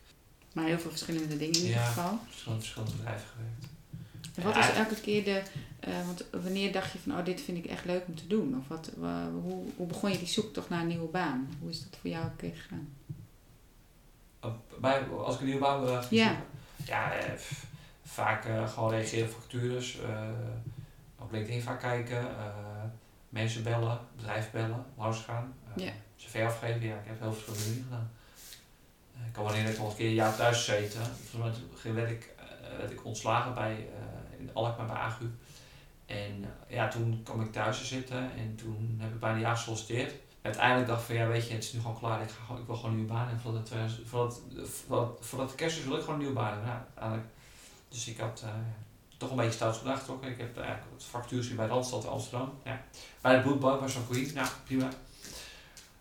maar 0.53 0.65
heel 0.65 0.79
veel 0.79 0.91
verschillende 0.91 1.37
dingen 1.37 1.55
in 1.55 1.61
ieder 1.61 1.71
Ja. 1.81 1.85
geval. 1.85 2.11
in 2.13 2.19
verschillende, 2.29 2.63
verschillende 2.63 2.97
bedrijven 2.97 3.27
gewerkt. 3.29 3.65
En 4.35 4.43
wat 4.43 4.55
Ja, 4.55 4.71
is 4.71 4.77
elke 4.77 5.01
keer 5.01 5.25
de... 5.25 5.43
eh, 5.81 6.07
want 6.07 6.25
wanneer 6.43 6.73
dacht 6.73 6.93
je 6.93 6.99
van, 6.99 7.19
oh, 7.19 7.25
dit 7.25 7.41
vind 7.41 7.59
ik 7.59 7.67
echt 7.67 7.85
leuk 7.85 8.03
om 8.07 8.15
te 8.17 8.27
doen? 8.27 8.59
Of 8.59 8.69
wat, 8.69 8.91
wa- 8.97 9.31
hoe, 9.31 9.65
hoe 9.77 9.87
begon 9.87 10.11
je 10.13 10.19
die 10.19 10.27
zoektocht 10.27 10.69
naar 10.69 10.81
een 10.81 10.87
nieuwe 10.87 11.09
baan? 11.09 11.49
Hoe 11.61 11.71
is 11.71 11.81
dat 11.91 11.99
voor 12.01 12.11
jou 12.11 12.25
een 12.25 12.37
keer 12.37 12.55
gegaan? 12.57 12.89
Bij, 14.81 15.03
als 15.09 15.35
ik 15.35 15.41
een 15.41 15.47
nieuwe 15.47 15.61
baan 15.61 15.81
wil 15.85 15.89
gaan 15.95 16.05
Ja. 16.11 16.37
Ja, 16.85 17.13
eh, 17.13 17.33
vaak 18.05 18.45
gewoon 18.69 18.91
reageren 18.91 19.29
op 19.29 19.33
vacatures. 19.41 19.99
eh 20.01 20.29
op 21.19 21.33
LinkedIn 21.33 21.63
vaak 21.63 21.81
kijken. 21.81 22.21
Mensen 23.31 23.63
bellen, 23.63 23.99
bedrijven 24.17 24.53
bellen, 24.53 24.85
langsgaan. 24.97 25.55
Uh, 25.77 25.85
Ja. 25.85 25.93
CV 26.17 26.45
afgeven, 26.47 26.83
ja, 26.83 26.95
ik 26.95 27.07
heb 27.07 27.21
heel 27.21 27.33
veel 27.33 27.43
verschillende 27.43 27.65
dingen 27.65 27.85
gedaan. 27.85 28.11
Eh, 29.15 29.27
ik 29.27 29.33
kan 29.33 29.45
dat 29.45 29.75
ik 29.75 29.79
al 29.79 29.91
een 29.91 29.97
keer 29.97 30.09
een 30.09 30.15
jaar 30.15 30.37
thuis 30.37 30.65
mij 31.41 31.53
toen 31.83 31.95
werd 31.95 32.11
ik, 32.11 32.35
eh, 32.39 32.79
werd 32.79 32.91
ik 32.91 33.05
ontslagen 33.05 33.55
bij, 33.55 33.89
in 34.39 34.51
Alkmaar 34.53 34.87
bij 34.87 34.97
AGU. 34.97 35.31
En 36.07 36.45
ja, 36.69 36.89
toen 36.89 37.21
kwam 37.25 37.41
ik 37.41 37.53
thuis 37.53 37.79
te 37.79 37.85
zitten 37.85 38.33
en 38.37 38.55
toen 38.57 38.99
heb 39.01 39.13
ik 39.13 39.21
bijna 39.21 39.35
een 39.37 39.43
jaar 39.43 39.57
gesolliciteerd. 39.57 40.15
Uiteindelijk 40.43 40.89
dacht 40.89 41.01
ik 41.01 41.07
van 41.07 41.15
ja, 41.15 41.27
weet 41.27 41.47
je, 41.47 41.55
het 41.55 41.65
is 41.65 41.73
nu 41.73 41.81
gewoon 41.81 41.99
klaar. 41.99 42.23
Ik, 42.23 42.31
ga 42.31 42.55
ik 42.55 42.67
wil 42.67 42.75
gewoon 42.75 42.91
een 42.91 42.97
nieuwe 42.97 43.13
baan. 43.13 43.29
En 43.29 43.41
voordat, 43.41 43.61
het, 43.61 43.69
2000 43.69 44.09
voordat, 44.09 44.41
voordat, 44.87 45.19
voordat 45.21 45.49
de 45.49 45.55
kerst 45.55 45.79
is, 45.79 45.85
wil 45.85 45.95
ik 45.95 46.01
gewoon 46.01 46.15
een 46.15 46.21
nieuwe 46.21 46.41
baan 46.41 46.53
hebben. 46.53 46.87
Uiteindelijk. 46.95 47.29
Dus 47.89 48.09
ik 48.09 48.19
had 48.19 48.45
toch 49.21 49.31
een 49.31 49.37
beetje 49.37 49.53
stout 49.53 49.79
bedrag 49.79 49.99
getrokken. 49.99 50.31
Ik 50.31 50.39
heb 50.39 50.57
eigenlijk 50.57 50.93
het 50.95 51.05
factuur 51.05 51.53
bij 51.57 51.67
Randstad 51.67 52.07
Amsterdam. 52.07 52.53
Ja. 52.65 52.83
Bij 53.21 53.37
de 53.37 53.43
bloedbank, 53.43 53.81
bij 53.81 53.89
San 53.89 54.07
Queen. 54.07 54.31
Ja, 54.35 54.49
prima. 54.65 54.89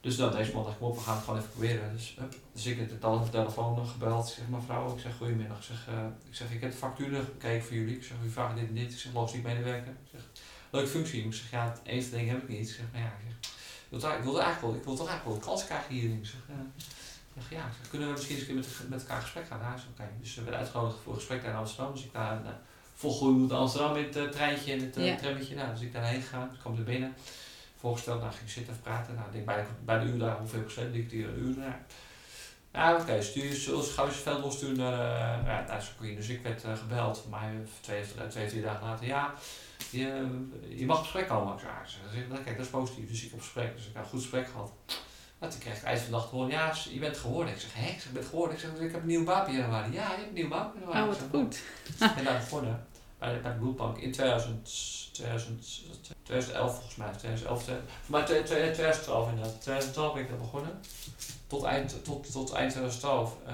Dus 0.01 0.15
dan 0.15 0.31
deze 0.31 0.53
man 0.53 0.63
dacht 0.63 0.75
ik, 0.75 0.81
op, 0.81 0.95
we 0.95 1.01
gaan 1.01 1.15
het 1.15 1.23
gewoon 1.23 1.39
even 1.39 1.51
proberen. 1.51 1.91
Dus, 1.93 2.15
hup. 2.19 2.35
dus 2.53 2.65
ik 2.65 2.77
heb 2.77 2.89
de 3.01 3.29
telefoon 3.31 3.87
gebeld. 3.87 4.27
Ik 4.27 4.33
zeg, 4.33 4.47
mevrouw, 4.47 4.93
ik 4.95 4.99
zeg, 4.99 5.17
goedemiddag. 5.17 5.57
Ik 5.57 5.63
zeg, 5.63 5.87
eh, 5.87 6.05
ik 6.29 6.35
zeg, 6.35 6.51
ik 6.51 6.61
heb 6.61 6.71
de 6.71 6.77
factuur 6.77 7.09
bekeken 7.09 7.63
voor 7.63 7.75
jullie. 7.75 7.95
Ik 7.95 8.03
zeg, 8.03 8.17
u 8.25 8.29
vraagt 8.29 8.55
dit 8.55 8.67
en 8.67 8.73
dit. 8.73 8.91
Ik 8.91 8.99
zeg, 8.99 9.13
logistiek 9.13 9.43
medewerker. 9.43 9.91
Ik 9.91 10.09
zeg, 10.11 10.21
leuke 10.69 10.89
functie. 10.89 11.25
Ik 11.25 11.33
zeg, 11.33 11.51
ja, 11.51 11.65
het 11.65 11.79
enige 11.83 12.09
ding 12.09 12.29
heb 12.29 12.41
ik 12.41 12.49
niet. 12.49 12.69
Ik 12.69 12.75
zeg, 12.75 12.85
nou 12.91 13.03
ja, 13.03 13.09
ik 13.09 13.25
zeg, 13.27 13.51
wil, 13.89 13.99
ik 14.17 14.23
wil 14.23 14.41
eigenlijk 14.41 14.61
wel, 14.61 14.75
ik 14.75 14.83
wil 14.83 14.95
toch 14.95 15.07
eigenlijk 15.07 15.25
wel 15.25 15.35
een 15.35 15.49
kans 15.49 15.65
krijgen 15.65 15.93
hierin. 15.93 16.17
Ik 16.17 16.25
zeg, 16.25 16.41
eh, 16.49 17.57
ja, 17.57 17.69
kunnen 17.89 18.07
we 18.07 18.13
misschien 18.13 18.37
eens 18.37 18.47
een 18.47 18.55
met, 18.55 18.89
met 18.89 19.01
elkaar 19.01 19.21
gesprek 19.21 19.47
gaan? 19.47 19.59
Ja, 19.59 19.75
oké. 19.91 20.09
Dus 20.21 20.35
we 20.35 20.41
werden 20.41 20.59
uitgenodigd 20.59 20.97
voor 21.03 21.13
een 21.13 21.19
gesprek 21.19 21.41
daar 21.41 21.51
in 21.51 21.57
Amsterdam. 21.57 21.93
Dus 21.93 22.03
ik 22.03 22.13
daar 22.13 22.59
volgroeid 22.99 23.51
Amsterdam 23.51 23.95
in 23.95 24.03
het 24.03 24.15
uh, 24.17 24.23
treintje 24.23 24.71
en 24.71 24.79
het 24.79 24.97
uh, 24.97 25.07
Ja. 25.07 25.15
trammetje. 25.15 25.55
Nou, 25.55 25.71
dus 25.71 25.81
ik 25.81 25.93
daarheen 25.93 26.21
gegaan. 26.21 26.49
Ik 26.53 26.59
kwam 26.59 26.77
er 26.77 26.83
binnen. 26.83 27.15
Voorgesteld, 27.79 28.19
nou 28.19 28.31
ging 28.31 28.43
ik 28.43 28.49
zitten 28.49 28.73
en 28.73 28.81
praten. 28.81 29.13
Nou, 29.15 29.25
ik 29.27 29.33
denk 29.33 29.45
bij 29.45 29.55
de, 29.55 29.63
bij 29.85 29.99
de 29.99 30.05
uur 30.05 30.19
daar, 30.19 30.37
hoeveel 30.37 30.61
procent 30.61 30.95
liep 30.95 31.09
die 31.09 31.25
een 31.25 31.39
uur? 31.39 31.57
Nou, 31.57 31.71
ja, 32.73 32.95
oké, 33.01 33.21
stuur 33.21 33.43
je 33.43 33.55
zullen 33.55 33.83
ze 33.83 33.91
gauw 33.91 34.05
eens 34.05 34.15
veel 34.15 34.41
doorsturen 34.41 34.77
naar, 34.77 34.93
uh, 34.93 35.45
ja, 35.45 35.65
naar 35.67 36.15
Dus 36.15 36.27
ik 36.29 36.41
werd 36.43 36.65
uh, 36.65 36.77
gebeld, 36.77 37.17
voor 37.17 37.29
mij 37.29 37.51
twee, 37.81 38.03
twee, 38.29 38.47
twee 38.47 38.61
dagen 38.61 38.87
later. 38.87 39.05
Ja, 39.05 39.33
je, 39.89 40.27
je 40.75 40.85
mag 40.85 40.97
op 40.97 41.03
gesprek 41.03 41.27
komen. 41.27 41.53
Ik 41.53 41.59
zei, 41.59 41.71
zeg, 42.29 42.43
kijk, 42.43 42.57
dat 42.57 42.65
is 42.65 42.71
positief. 42.71 43.09
Dus 43.09 43.23
ik 43.23 43.33
op 43.33 43.39
gesprek. 43.39 43.75
Dus 43.75 43.85
ik 43.85 43.93
had 43.93 44.03
een 44.03 44.09
goed 44.09 44.21
gesprek 44.21 44.47
gehad. 44.47 44.71
Nou, 45.39 45.51
toen 45.51 45.61
kreeg 45.61 45.77
ik 45.77 45.83
eind 45.83 45.99
van 45.99 46.11
de 46.11 46.17
dag 46.17 46.29
horen, 46.29 46.49
ja, 46.49 46.73
je 46.89 46.99
bent 46.99 47.17
geworden. 47.17 47.53
Ik 47.53 47.59
zeg, 47.59 47.73
hé, 47.73 47.89
ik 47.89 47.99
zeg, 47.99 48.11
ben 48.11 48.23
geworden. 48.23 48.55
Ik 48.55 48.61
zeg, 48.61 48.71
ik 48.71 48.91
heb 48.91 49.01
een 49.01 49.07
nieuwe 49.07 49.25
baan 49.25 49.47
in 49.47 49.55
januari. 49.55 49.93
Ja, 49.93 50.03
je 50.03 50.15
hebt 50.15 50.27
een 50.27 50.33
nieuwe 50.33 50.49
baan 50.49 50.71
in 50.73 50.79
januari. 50.79 51.01
Oh, 51.01 51.07
wat 51.07 51.17
zeg, 51.17 51.27
goed. 51.41 51.55
Ik 52.17 52.23
ben 52.23 52.27
bij 53.19 53.33
de, 53.33 53.39
bij 53.39 53.51
de 53.51 53.57
Bloedbank 53.57 53.97
in 53.97 54.11
2000, 54.11 54.69
2000, 55.11 55.81
2011 56.23 56.73
volgens 56.73 56.95
mij. 56.95 57.11
2011, 57.11 57.63
voor 57.63 57.75
mij 58.05 58.23
2012 58.23 59.29
inderdaad. 59.29 59.61
2012 59.61 60.13
ben 60.13 60.23
ik 60.23 60.37
begonnen. 60.37 60.79
Tot 61.47 61.63
eind, 61.63 62.03
tot, 62.03 62.31
tot 62.31 62.51
eind 62.51 62.71
2012. 62.71 63.37
Uh, 63.47 63.53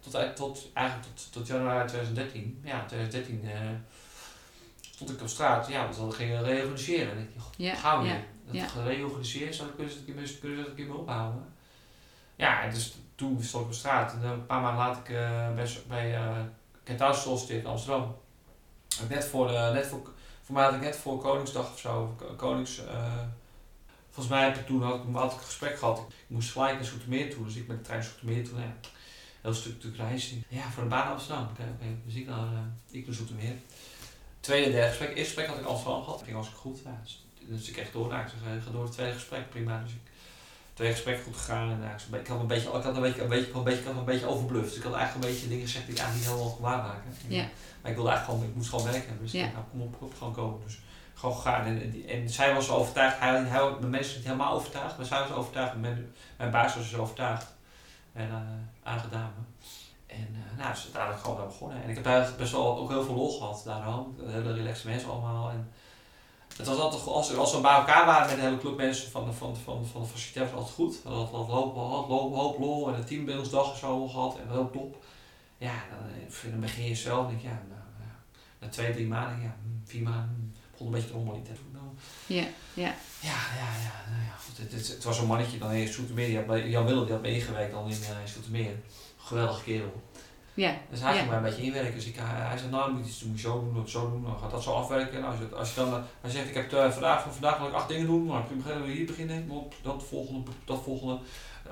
tot, 0.00 0.14
eind, 0.14 0.36
tot, 0.36 0.68
eigenlijk 0.72 1.08
tot, 1.08 1.32
tot 1.32 1.46
januari 1.46 1.88
2013. 1.88 2.60
Ja, 2.64 2.84
2013 2.86 3.44
uh, 3.44 3.50
stond 4.80 5.10
ik 5.10 5.20
op 5.20 5.28
straat. 5.28 5.68
Ja, 5.68 5.82
want 5.82 5.96
we 5.96 6.10
gingen 6.10 6.44
reorganiseren. 6.44 7.12
En 7.12 7.18
ik 7.18 7.34
dacht, 7.34 7.54
Ja, 7.56 7.74
gaan 7.74 8.02
we 8.02 8.08
ja. 8.08 8.20
Dat 8.46 8.54
ja. 8.54 8.66
gereorganiseerd, 8.66 9.54
zou 9.54 9.68
kunnen 9.70 9.92
ze 9.92 9.98
dat 9.98 10.08
een 10.08 10.74
keer 10.74 10.86
mee 10.86 10.96
ophouden. 10.96 11.44
Ja, 12.36 12.62
en 12.62 12.70
dus 12.70 12.94
toen 13.14 13.42
stond 13.42 13.64
ik 13.64 13.70
op 13.70 13.76
straat. 13.76 14.12
En 14.12 14.22
een 14.22 14.46
paar 14.46 14.60
maanden 14.60 14.84
later 14.84 15.02
ik, 15.02 15.08
uh, 15.08 15.54
bij, 15.54 15.68
bij 15.88 16.14
uh, 16.14 16.36
Kenthuis 16.82 17.16
gesolliciteerd 17.16 17.64
in 17.64 17.70
Amsterdam. 17.70 18.16
Net 19.08 19.24
voor, 19.24 19.50
uh, 19.50 19.72
net 19.72 19.86
voor, 19.86 20.10
voor 20.42 20.54
mij 20.54 20.64
had 20.64 20.74
ik 20.74 20.80
net 20.80 20.96
voor 20.96 21.18
Koningsdag 21.18 21.72
of 21.72 21.78
zo, 21.78 22.14
Ko- 22.18 22.34
Konings... 22.36 22.78
uh, 22.78 23.14
volgens 24.10 24.34
mij 24.34 24.44
heb 24.44 24.56
ik 24.56 24.66
toen 24.66 24.82
had, 24.82 24.94
ik- 24.94 25.08
ik 25.08 25.38
een 25.38 25.44
gesprek 25.44 25.78
gehad. 25.78 25.98
Ik 25.98 26.14
moest 26.26 26.50
gelijk 26.52 26.74
naar 26.74 26.84
Zoetermeer 26.84 27.34
toe, 27.34 27.44
dus 27.44 27.54
ik 27.56 27.66
met 27.66 27.76
de 27.76 27.82
trein 27.82 28.00
naar 28.00 28.08
Zoetermeer 28.08 28.44
toe. 28.44 28.52
Nou 28.54 28.66
ja, 28.66 28.74
heel 29.40 29.54
stuk 29.54 29.72
natuurlijk 29.72 30.02
reizen. 30.02 30.44
Ja, 30.48 30.70
voor 30.70 30.82
de 30.82 30.88
baan 30.88 31.12
Amsterdam. 31.12 31.48
Oké, 31.50 31.62
oké, 31.62 31.86
dus 32.04 32.14
ik 32.14 32.26
naar, 32.26 32.52
uh, 32.52 32.58
ik 32.90 33.06
naar 33.06 33.14
Zoetermeer. 33.14 33.54
Tweede 34.40 34.70
derde 34.70 34.88
gesprek. 34.88 35.08
Eerste 35.08 35.22
gesprek 35.24 35.46
had 35.46 35.56
ik 35.56 35.62
in 35.62 35.68
Amsterdam 35.68 36.02
gehad. 36.04 36.22
ging 36.22 36.32
hartstikke 36.32 36.62
goed. 36.62 36.80
Ja, 36.84 37.00
dus, 37.02 37.24
dus 37.48 37.68
ik 37.68 37.76
echt 37.76 37.92
door. 37.92 38.08
Nou, 38.08 38.22
ik 38.22 38.28
zeg, 38.28 38.54
uh, 38.56 38.64
ga 38.64 38.70
door 38.70 38.82
het 38.84 38.92
tweede 38.92 39.12
gesprek. 39.14 39.50
Prima. 39.50 39.82
Dus 39.82 39.92
ik, 39.92 40.00
tweede 40.82 41.00
gesprek 41.00 41.22
goed 41.24 41.36
gegaan. 41.36 41.70
En, 41.70 41.78
nou, 41.78 41.92
ik, 42.12 42.20
ik 42.20 42.26
had 42.26 42.40
een 42.40 42.46
beetje, 42.46 42.68
ik 42.68 42.82
had 42.82 42.96
een 42.96 43.00
beetje, 43.02 43.22
een 43.22 43.28
beetje, 43.28 43.48
ik 43.48 43.54
een 43.54 43.64
beetje, 43.64 43.80
ik 43.80 43.86
had 43.86 43.96
een 43.96 44.04
beetje 44.04 44.26
overbluft. 44.26 44.68
Dus 44.68 44.76
ik 44.76 44.82
had 44.82 44.94
eigenlijk 44.94 45.24
een 45.24 45.32
beetje 45.32 45.48
dingen 45.48 45.66
gezegd 45.66 45.86
die 45.86 45.94
ik 45.94 46.00
eigenlijk 46.00 46.28
niet 46.28 46.36
helemaal 46.38 46.54
kon 46.56 46.70
waarmaken. 46.70 47.10
Ja. 47.28 47.44
Maar 47.80 47.90
ik 47.90 47.96
wilde 47.96 48.10
eigenlijk 48.10 48.24
gewoon, 48.24 48.50
ik 48.50 48.54
moest 48.56 48.70
gewoon 48.70 48.84
werken. 48.92 49.18
Dus 49.20 49.34
ik 49.34 49.40
Ja. 49.40 49.46
dacht, 49.46 49.54
nou 49.54 49.66
kom 49.70 49.80
op, 49.80 50.02
op, 50.02 50.14
gewoon 50.18 50.32
komen. 50.32 50.60
Dus 50.64 50.78
gewoon 51.14 51.34
gegaan. 51.36 51.64
En, 51.64 51.82
en, 51.82 52.08
en 52.08 52.28
zij 52.30 52.54
was 52.54 52.70
overtuigd, 52.70 53.18
hij, 53.18 53.42
hij, 53.44 53.70
mijn 53.78 53.90
mensen 53.90 54.16
niet 54.16 54.24
helemaal 54.24 54.52
overtuigd, 54.54 54.96
maar 54.96 55.06
zij 55.06 55.20
was 55.20 55.32
overtuigd, 55.32 55.76
mijn, 55.76 56.12
mijn 56.36 56.50
baas 56.50 56.74
was 56.74 56.90
dus 56.90 56.98
overtuigd. 56.98 57.46
En 58.12 58.28
uh, 58.28 58.36
aangedaan. 58.82 59.32
En 60.06 60.28
uh, 60.30 60.58
nou, 60.58 60.72
dus 60.72 60.82
uiteindelijk 60.82 61.22
gewoon 61.22 61.36
daar 61.36 61.46
begonnen. 61.46 61.82
En 61.82 61.88
ik 61.88 61.94
heb 61.94 62.04
daar 62.04 62.28
best 62.38 62.52
wel 62.52 62.78
ook 62.78 62.88
heel 62.88 63.04
veel 63.04 63.14
lol 63.14 63.38
gehad 63.38 63.62
daarom. 63.64 64.16
Hele 64.26 64.52
relaxe 64.52 64.88
mensen 64.88 65.10
allemaal. 65.10 65.50
En 65.50 65.70
het 66.56 66.66
was 66.66 66.78
altijd, 66.78 67.06
als, 67.06 67.36
als 67.36 67.54
we 67.54 67.60
bij 67.60 67.74
elkaar 67.74 68.06
waren 68.06 68.26
met 68.26 68.36
de 68.36 68.42
hele 68.42 68.58
club 68.58 68.76
mensen 68.76 69.10
van 69.10 69.24
de, 69.24 69.32
van, 69.32 69.56
van, 69.56 69.86
van 69.86 70.02
de 70.02 70.08
faciliteit, 70.08 70.52
was 70.52 70.60
het 70.60 70.68
altijd 70.68 70.74
goed. 70.74 71.02
We 71.02 71.08
hadden 71.08 71.40
een 71.40 71.46
hoop, 71.46 71.74
hoop, 72.08 72.34
hoop 72.34 72.58
lol 72.58 72.88
en 72.88 72.94
een 72.94 73.04
teambeeldsdag 73.04 73.72
en 73.72 73.78
zo 73.78 74.08
gehad 74.08 74.38
en 74.38 74.50
heel 74.50 74.70
top. 74.70 75.04
Ja, 75.58 75.74
dan, 75.90 76.50
dan 76.50 76.60
begin 76.60 76.84
je 76.84 77.10
en 77.10 77.26
denk 77.28 77.40
ja, 77.40 77.62
nou, 77.68 77.80
na 78.58 78.68
twee, 78.68 78.92
drie 78.92 79.06
maanden, 79.06 79.42
ja, 79.42 79.56
hm, 79.62 79.90
vier 79.90 80.02
maanden, 80.02 80.54
begon 80.70 80.86
een 80.86 80.92
beetje 80.92 81.08
te 81.08 81.14
rommelen. 81.14 81.42
Nou, 81.72 81.84
ja, 82.26 82.44
ja. 82.74 82.94
Ja, 83.20 83.38
ja, 83.56 83.70
ja. 83.82 84.10
Nou 84.10 84.22
ja 84.22 84.36
goed, 84.46 84.58
het, 84.58 84.72
het, 84.72 84.88
het, 84.88 85.04
was 85.04 85.18
een 85.18 85.26
mannetje 85.26 85.58
dan 85.58 85.72
in 85.72 85.88
Soetermeer. 85.88 86.68
Jan 86.68 86.84
Willem 86.84 87.04
die 87.04 87.12
had 87.12 87.22
meegewerkt 87.22 87.72
dan 87.72 87.90
in 87.90 87.98
uh, 88.00 88.16
Soetermeer. 88.24 88.74
Geweldige 89.16 89.62
kerel. 89.62 90.02
Ja. 90.54 90.74
Dus 90.90 91.00
hij 91.00 91.14
ging 91.14 91.28
mij 91.28 91.36
een 91.36 91.42
beetje 91.42 91.62
inwerken. 91.62 91.94
Dus 91.94 92.06
ik, 92.06 92.16
hij, 92.16 92.46
hij 92.46 92.58
zei, 92.58 92.70
nou, 92.70 92.92
moet 92.92 93.04
je 93.04 93.10
iets 93.10 93.20
doen, 93.20 93.38
zo 93.38 93.60
doen, 93.60 93.82
of 93.82 93.90
zo 93.90 94.10
doen. 94.10 94.22
Dan 94.22 94.38
gaat 94.40 94.50
dat 94.50 94.62
zo 94.62 94.72
afwerken. 94.72 95.20
Nou, 95.20 95.32
als, 95.32 95.40
je, 95.40 95.56
als 95.56 95.74
je 95.74 95.74
dan, 95.74 96.02
hij 96.20 96.30
zegt, 96.30 96.48
ik 96.48 96.54
heb 96.54 96.72
uh, 96.72 96.90
vandaag, 96.90 97.22
vandaag 97.22 97.58
wil 97.58 97.68
ik 97.68 97.74
acht 97.74 97.88
dingen 97.88 98.06
doen. 98.06 98.26
Maar 98.26 98.40
ik 98.40 98.56
beginnen 98.56 98.86
we 98.86 98.92
hier 98.92 99.06
beginnen. 99.06 99.48
Dat 99.82 100.02
volgende, 100.08 100.50
dat 100.64 100.82
volgende. 100.82 101.18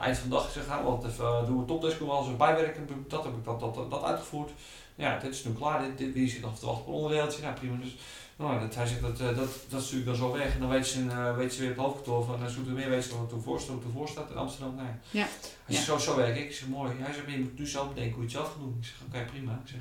Eind 0.01 0.19
van 0.19 0.29
de 0.29 0.35
dag 0.35 0.51
zeg 0.51 0.67
want 0.67 1.05
uh, 1.05 1.47
doen 1.47 1.59
we 1.59 1.65
topdesk, 1.65 2.01
als 2.01 2.27
we 2.27 2.33
bijwerken. 2.33 3.05
Dat 3.09 3.25
heb 3.25 3.33
ik 3.33 3.45
dat, 3.45 3.61
dat, 3.61 3.75
dat, 3.75 3.91
dat 3.91 4.03
uitgevoerd. 4.03 4.51
Ja, 4.95 5.19
dit 5.19 5.35
is 5.35 5.45
nu 5.45 5.53
klaar. 5.53 5.83
Dit, 5.83 5.99
dit, 5.99 6.13
wie 6.13 6.29
zit 6.29 6.41
nog 6.41 6.59
te 6.59 6.67
wachten 6.67 6.85
op 6.85 6.89
een 6.89 6.95
onderdeeltje? 6.95 7.43
Nou, 7.43 7.55
prima. 7.55 7.77
Dus, 7.77 7.97
nou, 8.41 8.61
dat, 8.61 8.75
hij 8.75 8.87
zegt 8.87 9.01
dat, 9.01 9.21
uh, 9.21 9.27
dat, 9.27 9.37
dat 9.37 9.81
is 9.81 9.91
natuurlijk 9.91 10.07
dan 10.07 10.17
zo 10.17 10.33
weg. 10.33 10.55
En 10.55 10.61
dan 10.61 10.69
weet 10.69 10.87
ze, 10.87 11.01
uh, 11.01 11.37
weet 11.37 11.53
ze 11.53 11.61
weer 11.61 11.71
op 11.71 11.77
het 11.77 11.85
hoofdkantoor 11.85 12.25
van 12.25 12.43
uh, 12.43 12.49
Zoetermeer, 12.49 12.89
weet 12.89 13.05
ze 13.05 13.19
wat 13.19 13.33
ervoor 13.33 13.61
staat, 13.61 13.83
ervoor 13.85 14.09
staat 14.09 14.31
in 14.31 14.37
Amsterdam. 14.37 14.75
Nee. 14.75 14.93
Ja. 15.11 15.27
Hij 15.65 15.75
zegt, 15.75 15.87
zo, 15.87 15.99
zo 15.99 16.17
werk 16.17 16.37
ik. 16.37 16.45
Ik 16.45 16.55
zeg, 16.55 16.69
mooi. 16.69 16.93
Hij 16.99 17.15
zegt, 17.15 17.31
je 17.31 17.39
moet 17.39 17.59
nu 17.59 17.67
zelf 17.67 17.89
bedenken 17.89 18.13
hoe 18.13 18.21
je 18.21 18.29
het 18.29 18.37
zelf 18.37 18.49
gaat 18.49 18.59
doen. 18.59 18.77
Ik 18.81 18.87
zeg, 18.87 18.95
oké, 19.07 19.17
okay, 19.17 19.27
prima. 19.27 19.61
Ik 19.65 19.71
zeg, 19.71 19.81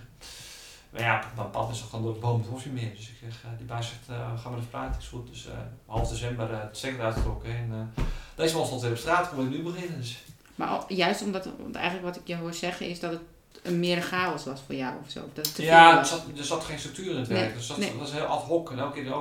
maar 0.89 1.01
ja, 1.01 1.31
mijn 1.35 1.49
pad 1.49 1.71
is 1.71 1.81
gewoon 1.81 2.05
door 2.05 2.13
de 2.13 2.19
boom, 2.19 2.39
het 2.39 2.49
hoef 2.49 2.63
je 2.63 2.69
meer. 2.69 2.95
Dus 2.95 3.09
ik 3.09 3.15
zeg, 3.19 3.45
die 3.57 3.65
baas 3.65 3.87
zegt, 3.87 4.19
gaan 4.41 4.51
we 4.51 4.57
even 4.57 4.69
praten. 4.69 5.03
Goed. 5.03 5.27
Dus 5.27 5.47
half 5.85 6.09
december 6.09 6.61
het 6.61 6.77
second 6.77 6.99
uitgetrokken. 6.99 7.55
En 7.55 7.93
deze 8.35 8.55
man 8.55 8.65
stond 8.65 8.81
weer 8.81 8.91
op 8.91 8.97
straat, 8.97 9.29
kon 9.29 9.45
ik 9.45 9.49
nu 9.49 9.63
beginnen. 9.63 9.97
Dus. 9.97 10.23
Maar 10.55 10.67
al, 10.67 10.85
juist 10.87 11.21
omdat, 11.21 11.49
want 11.57 11.75
eigenlijk 11.75 12.05
wat 12.05 12.15
ik 12.15 12.27
je 12.27 12.35
hoor 12.35 12.53
zeggen 12.53 12.89
is 12.89 12.99
dat 12.99 13.11
het 13.11 13.21
een 13.63 13.79
meer 13.79 14.01
chaos 14.01 14.45
was 14.45 14.59
voor 14.65 14.75
jou 14.75 14.93
of 15.05 15.11
zo. 15.11 15.19
Dat 15.33 15.45
het 15.45 15.55
te 15.55 15.63
ja, 15.63 15.99
er 15.99 16.05
zat, 16.05 16.25
er 16.37 16.43
zat 16.43 16.63
geen 16.63 16.79
structuur 16.79 17.11
in 17.11 17.17
het 17.17 17.27
werk. 17.27 17.41
Nee, 17.41 17.53
dus 17.53 17.67
dat, 17.67 17.77
nee. 17.77 17.93
was 17.99 18.11
heel 18.11 18.23
ad 18.23 18.43
hoc. 18.43 18.71
En 18.71 18.79
elke 18.79 19.01
keer. 19.01 19.13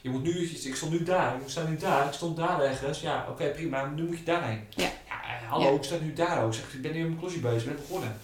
Je 0.00 0.10
moet 0.10 0.22
nu, 0.22 0.50
ik 0.64 0.74
stond 0.76 0.92
nu 0.92 1.02
daar, 1.02 1.40
ik 1.40 1.48
sta 1.48 1.62
nu 1.62 1.76
daar, 1.76 2.06
ik 2.06 2.12
stond 2.12 2.36
daar 2.36 2.60
ergens. 2.60 3.00
Ja, 3.00 3.20
oké, 3.20 3.30
okay, 3.30 3.52
prima, 3.52 3.86
nu 3.86 4.02
moet 4.02 4.18
je 4.18 4.24
daarheen. 4.24 4.60
Ja. 4.68 4.84
ja 4.84 5.14
hallo, 5.48 5.70
ja. 5.70 5.76
ik 5.76 5.84
sta 5.84 5.96
nu 6.00 6.12
daar 6.12 6.44
ook. 6.44 6.54
Zeg, 6.54 6.74
ik 6.74 6.82
ben 6.82 6.92
nu 6.92 6.98
met 6.98 7.08
mijn 7.08 7.20
klusje 7.20 7.38
bezig, 7.38 7.62
ik 7.62 7.76
ben 7.76 7.76
begonnen. 7.76 8.16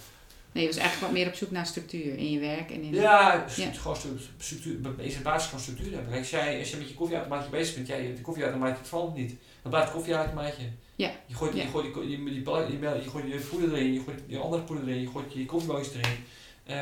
Nee, 0.52 0.62
je 0.62 0.68
was 0.68 0.78
eigenlijk 0.78 1.12
wat 1.12 1.20
meer 1.20 1.26
op 1.26 1.34
zoek 1.34 1.50
naar 1.50 1.66
structuur 1.66 2.18
in 2.18 2.30
je 2.30 2.38
werk. 2.38 2.70
En 2.70 2.82
in 2.82 2.94
ja, 2.94 3.46
ja. 3.56 3.72
gewoon 3.72 3.96
structuur, 4.38 4.80
is 4.98 5.16
een 5.16 5.22
basis 5.22 5.50
van 5.50 5.60
structuur 5.60 5.92
hebben. 5.92 6.18
Als 6.18 6.30
jij, 6.30 6.58
als 6.58 6.70
je 6.70 6.76
met 6.76 6.88
je 6.88 6.94
koffieautomaatje 6.94 7.50
bezig 7.50 7.74
bent, 7.74 7.86
jij, 7.86 8.14
de 8.14 8.20
koffieautomaatje 8.20 8.78
het 8.78 8.88
valt 8.88 9.14
niet. 9.14 9.34
Dan 9.62 9.70
blijft 9.70 9.88
het 9.88 9.96
koffieautomaatje. 9.96 10.62
Ja. 10.96 11.10
Je 11.26 11.34
gooit, 11.34 11.54
ja. 11.54 11.62
je, 11.62 11.68
gooit 11.68 11.94
je, 11.94 12.00
je, 12.00 12.24
je, 12.24 12.34
je, 12.34 13.02
je 13.04 13.10
gooit 13.10 13.26
je 13.26 13.46
poeder 13.50 13.74
erin, 13.74 13.92
je 13.92 14.00
gooit 14.00 14.22
je 14.26 14.38
andere 14.38 14.62
poeder 14.62 14.88
erin, 14.88 15.00
je 15.00 15.08
gooit 15.08 15.32
je 15.32 15.46
koffiebootjes 15.46 15.94
erin. 15.94 16.24
Uh, 16.66 16.74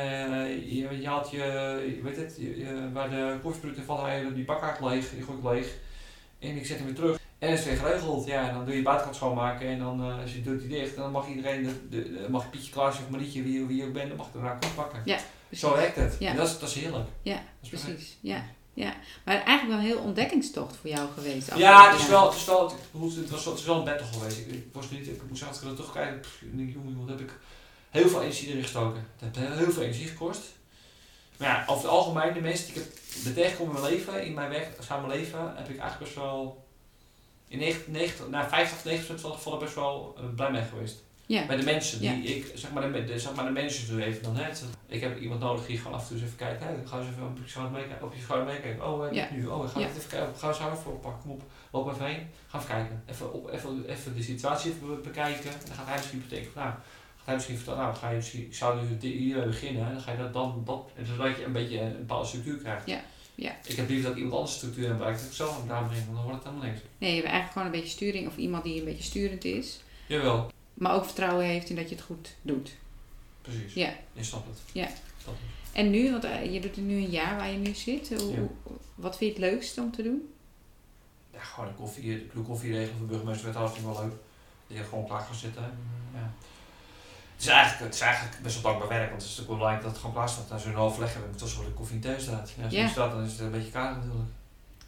je, 0.71 1.01
je 1.01 1.07
haalt 1.07 1.31
je, 1.31 1.99
weet 2.03 2.15
het, 2.15 2.35
je, 2.39 2.89
waar 2.93 3.09
de 3.09 3.37
koffieproducten 3.41 3.85
van 3.85 3.97
halen, 3.97 4.35
die 4.35 4.45
bak 4.45 4.61
haalt 4.61 4.79
leeg, 4.79 5.09
die 5.09 5.23
gooi 5.23 5.37
ik 5.37 5.43
leeg. 5.43 5.75
En 6.39 6.57
ik 6.57 6.65
zet 6.65 6.77
hem 6.77 6.85
weer 6.85 6.95
terug. 6.95 7.19
En 7.41 7.49
dat 7.49 7.59
is 7.59 7.65
weer 7.65 7.77
geregeld. 7.77 8.25
Ja, 8.25 8.51
dan 8.51 8.65
doe 8.65 8.75
je 8.75 8.81
buitenkant 8.81 9.15
schoonmaken 9.15 9.67
en 9.67 9.79
dan 9.79 10.09
uh, 10.09 10.21
als 10.21 10.33
je 10.33 10.41
doet 10.41 10.59
die 10.59 10.69
dicht, 10.69 10.95
dan 10.95 11.11
mag 11.11 11.27
iedereen, 11.27 11.63
de, 11.63 11.87
de, 11.89 12.11
de, 12.11 12.29
mag 12.29 12.49
Pietje 12.49 12.71
Klaasje 12.71 13.01
of 13.01 13.09
Marietje, 13.09 13.43
wie, 13.43 13.65
wie 13.65 13.77
je 13.77 13.85
ook 13.85 13.93
bent, 13.93 14.07
dan 14.07 14.17
mag 14.17 14.25
je 14.25 14.33
daarna 14.33 14.51
koffie 14.51 14.75
pakken. 14.75 15.01
Ja, 15.05 15.17
Zo 15.51 15.75
werkt 15.75 15.95
het. 15.95 16.15
Ja. 16.19 16.29
En 16.29 16.35
dat 16.35 16.47
is, 16.47 16.59
dat 16.59 16.69
is 16.69 16.75
heerlijk. 16.75 17.09
Ja, 17.21 17.43
is 17.61 17.69
precies. 17.69 18.17
Ja. 18.19 18.43
Ja, 18.73 18.93
maar 19.25 19.35
eigenlijk 19.35 19.67
wel 19.67 19.77
een 19.77 19.95
heel 19.95 20.07
ontdekkingstocht 20.07 20.75
voor 20.75 20.89
jou 20.89 21.09
geweest. 21.13 21.55
Ja, 21.55 21.91
het 21.91 21.99
is 21.99 22.07
wel, 22.07 22.25
het 22.25 22.35
is 22.35 22.45
wel, 22.45 22.63
het, 22.63 22.71
het, 23.15 23.29
was, 23.29 23.45
het 23.45 23.59
is 23.59 23.65
wel 23.65 23.77
een 23.77 23.83
battle 23.83 24.07
geweest. 24.07 24.37
Ik, 24.37 24.47
ik 24.47 24.67
was 24.71 24.89
niet, 24.89 25.07
ik 25.07 25.21
moest 25.29 25.43
altijd 25.43 25.75
terugkijken. 25.75 26.21
Jongen, 26.55 26.99
wat 26.99 27.09
heb 27.09 27.19
ik 27.19 27.39
heel 27.89 28.09
veel 28.09 28.21
energie 28.21 28.49
erin 28.49 28.61
gestoken. 28.61 29.07
Het 29.19 29.35
heeft 29.35 29.57
heel 29.57 29.71
veel 29.71 29.83
energie 29.83 30.07
gekost. 30.07 30.41
Maar 31.37 31.47
ja, 31.47 31.63
over 31.67 31.83
het 31.83 31.91
algemeen, 31.91 32.33
de 32.33 32.41
mensen 32.41 32.73
die 32.73 32.83
ik 32.83 32.89
heb 33.23 33.33
tegenkom 33.35 33.67
in 33.67 33.81
mijn 33.81 33.93
leven, 33.93 34.25
in 34.25 34.33
mijn 34.33 34.49
werk, 34.49 34.67
samen 34.79 35.09
leven, 35.09 35.39
heb 35.39 35.69
ik 35.69 35.79
eigenlijk 35.79 35.99
best 35.99 36.15
wel 36.15 36.60
in 37.51 37.59
90, 37.59 37.87
90, 37.87 38.27
nou 38.29 38.49
50 38.49 38.83
90 38.83 39.19
van 39.19 39.29
de 39.31 39.35
gevallen 39.37 39.59
best 39.59 39.75
wel 39.75 40.15
uh, 40.19 40.23
blij 40.35 40.51
mee 40.51 40.61
geweest. 40.63 41.03
Ja. 41.25 41.45
Bij 41.45 41.55
de 41.55 41.63
mensen 41.63 41.99
die 41.99 42.09
Ja. 42.23 42.35
ik, 42.35 42.51
zeg 42.55 42.71
maar 42.71 42.91
de, 42.93 43.03
de, 43.05 43.19
zeg 43.19 43.33
maar 43.35 43.45
de 43.45 43.51
managers 43.51 43.87
doe 43.87 44.03
even 44.05 44.23
dan. 44.23 44.35
Hè. 44.35 44.49
Ik 44.87 45.01
heb 45.01 45.19
iemand 45.19 45.39
nodig 45.39 45.65
die 45.65 45.77
gewoon 45.77 45.93
af 45.93 46.01
en 46.01 46.07
toe 46.07 46.15
eens 46.17 46.25
even 46.25 46.37
kijken. 46.37 46.67
Hè. 46.67 46.73
Ga 46.87 46.97
eens 46.99 47.07
even 47.09 47.23
op 47.27 47.37
je 47.43 47.49
schouder 47.49 47.73
meekijken. 47.79 48.05
Op 48.05 48.13
je 48.15 48.21
schouder 48.21 48.47
meekijken. 48.53 48.87
Oh, 48.87 49.05
uh, 49.05 49.11
Ja. 49.11 49.27
nu. 49.31 49.45
Oh, 49.47 49.69
ga 49.69 49.79
even 49.79 50.07
kijken. 50.09 50.35
Ga 50.37 50.47
eens 50.47 50.57
even 50.59 50.85
oppakken. 50.91 51.21
Kom 51.21 51.31
op. 51.31 51.41
Loop 51.71 51.91
even 51.93 52.05
heen. 52.05 52.27
Ga 52.47 52.57
even 52.57 52.69
kijken. 52.69 53.03
Even, 53.09 53.33
op, 53.33 53.51
even, 53.51 53.83
even 53.87 54.15
de 54.15 54.23
situatie 54.23 54.71
even 54.71 54.87
be- 54.87 55.01
bekijken. 55.09 55.51
En 55.51 55.57
dan 55.65 55.75
gaat 55.75 55.85
hij 55.87 55.95
misschien 55.97 56.23
betekenen 56.29 56.51
nou, 56.55 56.69
gaat 56.69 57.25
hij 57.25 57.35
misschien 57.35 57.55
vertellen, 57.55 57.79
nou, 57.79 57.95
ga 57.95 58.09
je 58.09 58.15
misschien, 58.15 58.41
ik 58.41 58.55
zou 58.55 58.79
nu 58.81 59.09
hier 59.09 59.45
beginnen. 59.45 59.85
En 59.85 59.93
dan 59.93 60.01
ga 60.01 60.11
je 60.11 60.17
dat 60.17 60.33
dan, 60.33 60.61
dat, 60.65 60.89
en 60.95 61.05
zodat 61.05 61.37
je 61.37 61.43
een 61.45 61.51
beetje 61.51 61.79
een 61.81 61.97
bepaalde 61.97 62.27
structuur 62.27 62.57
krijgt. 62.57 62.87
Ja. 62.87 63.01
Ja. 63.41 63.55
Ik 63.65 63.75
heb 63.75 63.89
liever 63.89 64.09
dat 64.09 64.17
iemand 64.17 64.35
anders 64.35 64.55
structuur 64.55 64.87
heeft, 64.87 64.99
maar 64.99 65.11
ik 65.11 65.17
zelf 65.31 65.55
aan 65.55 65.61
het 65.61 65.71
aanbrengen, 65.71 66.05
want 66.05 66.15
dan 66.17 66.25
wordt 66.25 66.43
het 66.43 66.47
helemaal 66.53 66.69
niks. 66.71 66.81
Nee, 66.97 67.09
je 67.09 67.15
hebt 67.21 67.27
eigenlijk 67.31 67.51
gewoon 67.51 67.67
een 67.67 67.73
beetje 67.81 67.95
sturing 67.97 68.27
of 68.27 68.37
iemand 68.37 68.63
die 68.63 68.79
een 68.79 68.85
beetje 68.85 69.03
sturend 69.03 69.43
is. 69.45 69.81
Jawel, 70.07 70.51
Maar 70.73 70.93
ook 70.95 71.05
vertrouwen 71.05 71.45
heeft 71.45 71.69
in 71.69 71.75
dat 71.75 71.89
je 71.89 71.95
het 71.95 72.03
goed 72.03 72.35
doet. 72.41 72.75
precies. 73.41 73.73
Ja. 73.73 73.93
Je 74.13 74.23
snapt 74.23 74.47
het. 74.47 74.59
Ja. 74.73 74.87
Snap 75.21 75.33
het. 75.39 75.49
En 75.71 75.89
nu, 75.89 76.11
want 76.11 76.23
eh, 76.23 76.53
je 76.53 76.59
doet 76.59 76.75
het 76.75 76.85
nu 76.85 76.95
een 76.95 77.09
jaar 77.09 77.35
waar 77.37 77.51
je 77.51 77.57
nu 77.57 77.73
zit. 77.73 78.19
Hoe, 78.21 78.31
Ja. 78.31 78.39
wat 78.95 79.17
vind 79.17 79.35
je 79.35 79.41
het 79.41 79.51
leukste 79.51 79.81
om 79.81 79.91
te 79.91 80.03
doen? 80.03 80.33
Ja, 81.33 81.39
gewoon 81.39 81.69
een 81.69 81.75
koffie, 81.75 82.03
de 82.17 82.23
ploeg 82.23 82.45
koffie 82.45 82.71
regelen 82.73 82.97
voor 82.97 83.07
burgemeester 83.07 83.53
vind 83.53 83.77
ik 83.77 83.83
wel 83.83 84.01
leuk. 84.03 84.13
Dat 84.67 84.77
je 84.77 84.83
gewoon 84.83 85.05
klaar 85.07 85.21
gaat 85.21 85.35
zitten. 85.35 85.63
En, 85.63 85.77
ja. 86.13 86.33
Het, 87.41 87.49
is 87.49 87.55
eigenlijk, 87.55 87.85
het 87.85 87.93
is 87.95 88.01
eigenlijk 88.01 88.41
best 88.41 88.61
wel 88.61 88.63
dankbaar 88.71 88.89
werk, 88.97 89.09
want 89.09 89.21
het 89.21 89.31
is 89.31 89.37
natuurlijk 89.37 89.47
wel 89.47 89.57
belangrijk 89.57 89.83
dat 89.83 89.91
het 89.91 90.01
gewoon 90.01 90.15
klaar 90.15 90.29
staat. 90.29 90.51
Als 90.51 90.63
we 90.63 90.69
een 90.69 90.75
overleg 90.75 91.11
hebben, 91.11 91.29
moet 91.29 91.39
tussen 91.39 91.63
de 91.65 91.71
koffie 91.71 91.95
in 91.95 92.01
thuis 92.01 92.23
staat. 92.23 92.51
Ja, 92.57 92.63
als 92.63 92.73
Ja. 92.73 92.81
niet 92.81 92.91
staat, 92.91 93.11
dan 93.11 93.23
is 93.23 93.31
het 93.31 93.39
een 93.39 93.51
beetje 93.51 93.71
kaal 93.71 93.93
natuurlijk. 93.95 94.29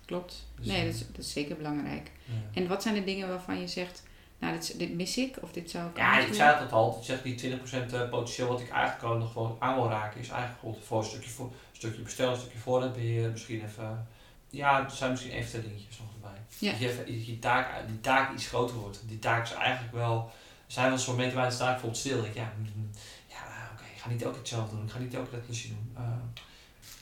Klopt. 0.06 0.46
Dus, 0.56 0.66
nee, 0.68 0.80
eh, 0.80 0.86
dat 0.86 0.94
is, 0.94 1.00
dat 1.08 1.18
is 1.26 1.32
zeker 1.32 1.56
belangrijk. 1.56 2.12
Ja. 2.26 2.62
En 2.62 2.68
wat 2.68 2.82
zijn 2.84 2.96
de 2.96 3.04
dingen 3.04 3.28
waarvan 3.28 3.60
je 3.60 3.68
zegt, 3.68 4.04
nou, 4.40 4.54
dit, 4.54 4.80
dit 4.80 4.94
mis 4.94 5.18
ik 5.18 5.38
of 5.42 5.52
dit 5.52 5.70
zou 5.72 5.90
ik 5.90 5.98
Ja, 5.98 6.20
ik 6.20 6.34
zei 6.34 6.60
het 6.60 6.72
al. 6.72 6.98
Ik 7.00 7.06
zeg 7.06 7.22
die 7.22 7.36
20% 7.36 7.94
eh, 7.94 8.10
potentieel 8.10 8.48
wat 8.48 8.60
ik 8.60 8.70
eigenlijk 8.70 9.00
gewoon 9.00 9.20
nog 9.20 9.32
gewoon 9.32 9.56
aan 9.60 9.76
wil 9.76 9.90
raken, 9.90 10.20
is 10.20 10.30
eigenlijk 10.30 10.60
gewoon 10.60 10.76
voor 10.84 10.98
een 11.00 11.06
stukje, 11.06 11.30
voor, 11.30 11.46
een 11.46 11.52
stukje 11.72 12.02
bestellen, 12.02 12.34
een 12.34 12.40
stukje 12.40 12.60
voorraadbeheer, 12.60 13.30
misschien 13.30 13.64
even. 13.66 14.08
Ja, 14.50 14.84
er 14.84 14.92
zijn 14.92 15.12
misschien 15.12 15.32
even 15.32 15.62
dingetjes 15.62 16.00
nog 16.00 16.08
erbij. 16.14 16.40
Ja. 16.58 16.72
Dat 16.72 16.80
je 16.80 16.90
even 16.90 17.06
die, 17.06 17.40
taak, 17.40 17.88
die 17.88 18.02
taak 18.02 18.34
iets 18.34 18.48
groter 18.48 18.76
wordt. 18.76 19.02
Die 19.08 19.20
taak 19.20 19.44
is 19.46 19.54
eigenlijk 19.54 19.94
wel. 19.94 20.32
Zijn 20.74 20.90
wel 20.90 20.98
zo'n 20.98 21.14
momenten 21.16 21.36
waar 21.38 21.46
het 21.46 21.54
staat 21.54 21.72
bijvoorbeeld 21.72 21.98
stil. 22.02 22.24
Ik, 22.24 22.34
ja, 22.34 22.54
mm, 22.58 22.90
ja 23.28 23.70
oké, 23.74 23.84
ik 23.96 24.02
ga 24.02 24.10
niet 24.10 24.22
elke 24.22 24.32
keer 24.34 24.42
hetzelfde 24.42 24.76
doen. 24.76 24.86
Ik 24.86 24.92
ga 24.92 25.00
niet 25.00 25.14
elke 25.14 25.30
keer 25.30 25.38
dat 25.38 25.46
klusje 25.48 25.68
doen. 25.68 25.92
Eh, 25.96 26.04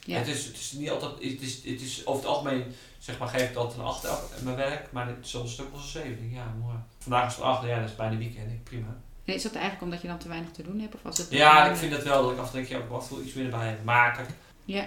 Ja. 0.05 0.17
het, 0.17 0.27
is, 0.27 0.45
het 0.45 0.55
is 0.55 0.71
niet 0.71 0.89
altijd. 0.89 1.11
Het 1.11 1.41
is, 1.41 1.55
het 1.55 1.81
is 1.81 2.05
over 2.05 2.21
het 2.21 2.31
algemeen, 2.31 2.63
zeg 2.99 3.17
maar, 3.19 3.27
geef 3.27 3.49
ik 3.49 3.55
altijd 3.55 3.79
een 3.79 3.85
8 3.85 4.03
in 4.37 4.43
mijn 4.43 4.55
werk, 4.55 4.91
maar 4.91 5.07
het 5.07 5.17
is 5.23 5.29
soms 5.29 5.43
een 5.47 5.53
stuk 5.53 5.67
als 5.73 5.83
een 5.83 5.89
7. 5.89 6.29
Ja, 6.31 6.53
mooi. 6.59 6.75
Vandaag 6.99 7.27
is 7.27 7.35
het 7.35 7.43
8, 7.43 7.67
ja, 7.67 7.79
dat 7.79 7.89
is 7.89 7.95
bijna 7.95 8.17
weekend. 8.17 8.51
Ik, 8.51 8.63
prima. 8.63 8.97
Is 9.23 9.43
dat 9.43 9.51
eigenlijk 9.53 9.83
omdat 9.83 10.01
je 10.01 10.07
dan 10.07 10.17
te 10.17 10.27
weinig 10.27 10.51
te 10.51 10.63
doen 10.63 10.79
hebt? 10.79 10.95
Of 10.95 11.01
was 11.01 11.17
het 11.17 11.27
Ja, 11.29 11.65
ik 11.69 11.75
vind 11.75 11.91
het 11.93 12.03
wel 12.03 12.23
dat 12.23 12.31
ik 12.31 12.37
af 12.37 12.45
en 12.45 12.51
toe 12.51 12.59
denk, 12.61 12.71
ja, 12.71 12.77
ik 12.77 12.89
wat 12.89 13.09
wil 13.09 13.21
iets 13.21 13.33
meer 13.33 13.45
erbij 13.45 13.77
maken. 13.83 14.25
Ja. 14.65 14.85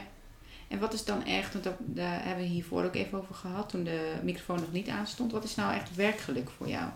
En 0.69 0.79
wat 0.79 0.93
is 0.93 1.05
dan 1.05 1.25
echt, 1.25 1.53
want 1.53 1.65
dat, 1.65 1.75
daar 1.79 2.25
hebben 2.25 2.45
we 2.45 2.51
hiervoor 2.51 2.85
ook 2.85 2.95
even 2.95 3.19
over 3.19 3.35
gehad, 3.35 3.69
toen 3.69 3.85
de 3.85 4.15
microfoon 4.23 4.61
nog 4.61 4.73
niet 4.73 4.89
aanstond. 4.89 5.33
Wat 5.33 5.45
is 5.45 5.55
nou 5.55 5.75
echt 5.75 5.95
werkgeluk 5.95 6.51
voor 6.57 6.69
jou? 6.69 6.89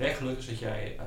Werkgeluk 0.00 0.38
is 0.38 0.46
dat 0.46 0.58
jij 0.58 0.96
eh, 0.98 1.04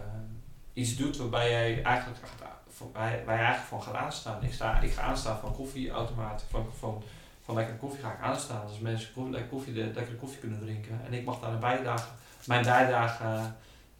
iets 0.74 0.96
doet 0.96 1.18
waarbij 1.18 1.50
jij 1.50 1.84
eigenlijk 1.84 2.20
gaat, 2.20 2.50
waar, 2.94 3.12
je- 3.18 3.24
waar 3.26 3.36
je 3.38 3.42
eigenlijk 3.44 3.68
van 3.70 3.84
gaat 3.84 3.96
aanstaan. 4.04 4.44
Ik, 4.44 4.54
sta, 4.54 4.80
ik 4.82 4.92
ga 4.92 5.02
aanstaan 5.02 5.40
van 5.40 5.56
koffieautomaat, 5.56 6.44
van, 6.50 6.66
van, 6.80 7.04
van 7.46 7.56
lekker 7.56 7.76
koffie 7.76 8.00
ga 8.02 8.12
ik 8.12 8.20
aanstaan. 8.22 8.68
Dus 8.68 8.80
mensen 8.80 9.10
koffie, 9.14 9.32
lekker, 9.50 9.50
koffie, 9.96 10.16
koffie 10.16 10.40
kunnen 10.40 10.60
drinken. 10.60 11.00
En 11.06 11.14
ik 11.14 11.26
mag 11.26 11.40
daar 11.40 11.52
een 11.54 11.60
bijdrage, 11.60 12.08
mijn 12.46 12.64
bijdrage 12.64 13.24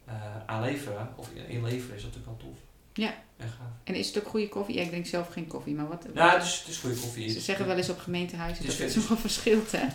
eh, 0.06 0.14
aan 0.46 0.62
leveren, 0.62 1.10
of 1.16 1.30
in- 1.34 1.48
inleveren, 1.48 1.96
is 1.96 2.02
dat 2.04 2.12
natuurlijk 2.16 2.42
wel 2.42 2.50
tof. 2.52 2.60
Ja. 2.94 3.14
En 3.84 3.96
is 3.96 4.08
het 4.08 4.18
ook 4.24 4.30
goede 4.30 4.50
koffie? 4.50 4.76
Ja, 4.76 4.82
ik 4.82 4.90
drink 4.90 5.06
zelf 5.06 5.32
geen 5.32 5.48
koffie, 5.48 5.74
maar 5.76 5.88
wat... 5.88 6.08
Nou, 6.14 6.32
het 6.34 6.44
is, 6.44 6.60
het 6.60 6.68
is 6.68 6.78
goede 6.78 6.96
koffie. 6.96 7.30
Ze 7.30 7.40
zeggen 7.40 7.66
wel 7.68 7.78
eens 7.78 7.90
op 7.90 8.00
gemeentehuizen 8.00 8.64
Het 8.64 8.74
is 8.74 8.80
dat 8.80 8.88
het 8.88 8.98
nogal 8.98 9.18
verschilt, 9.18 9.72
hè? 9.72 9.86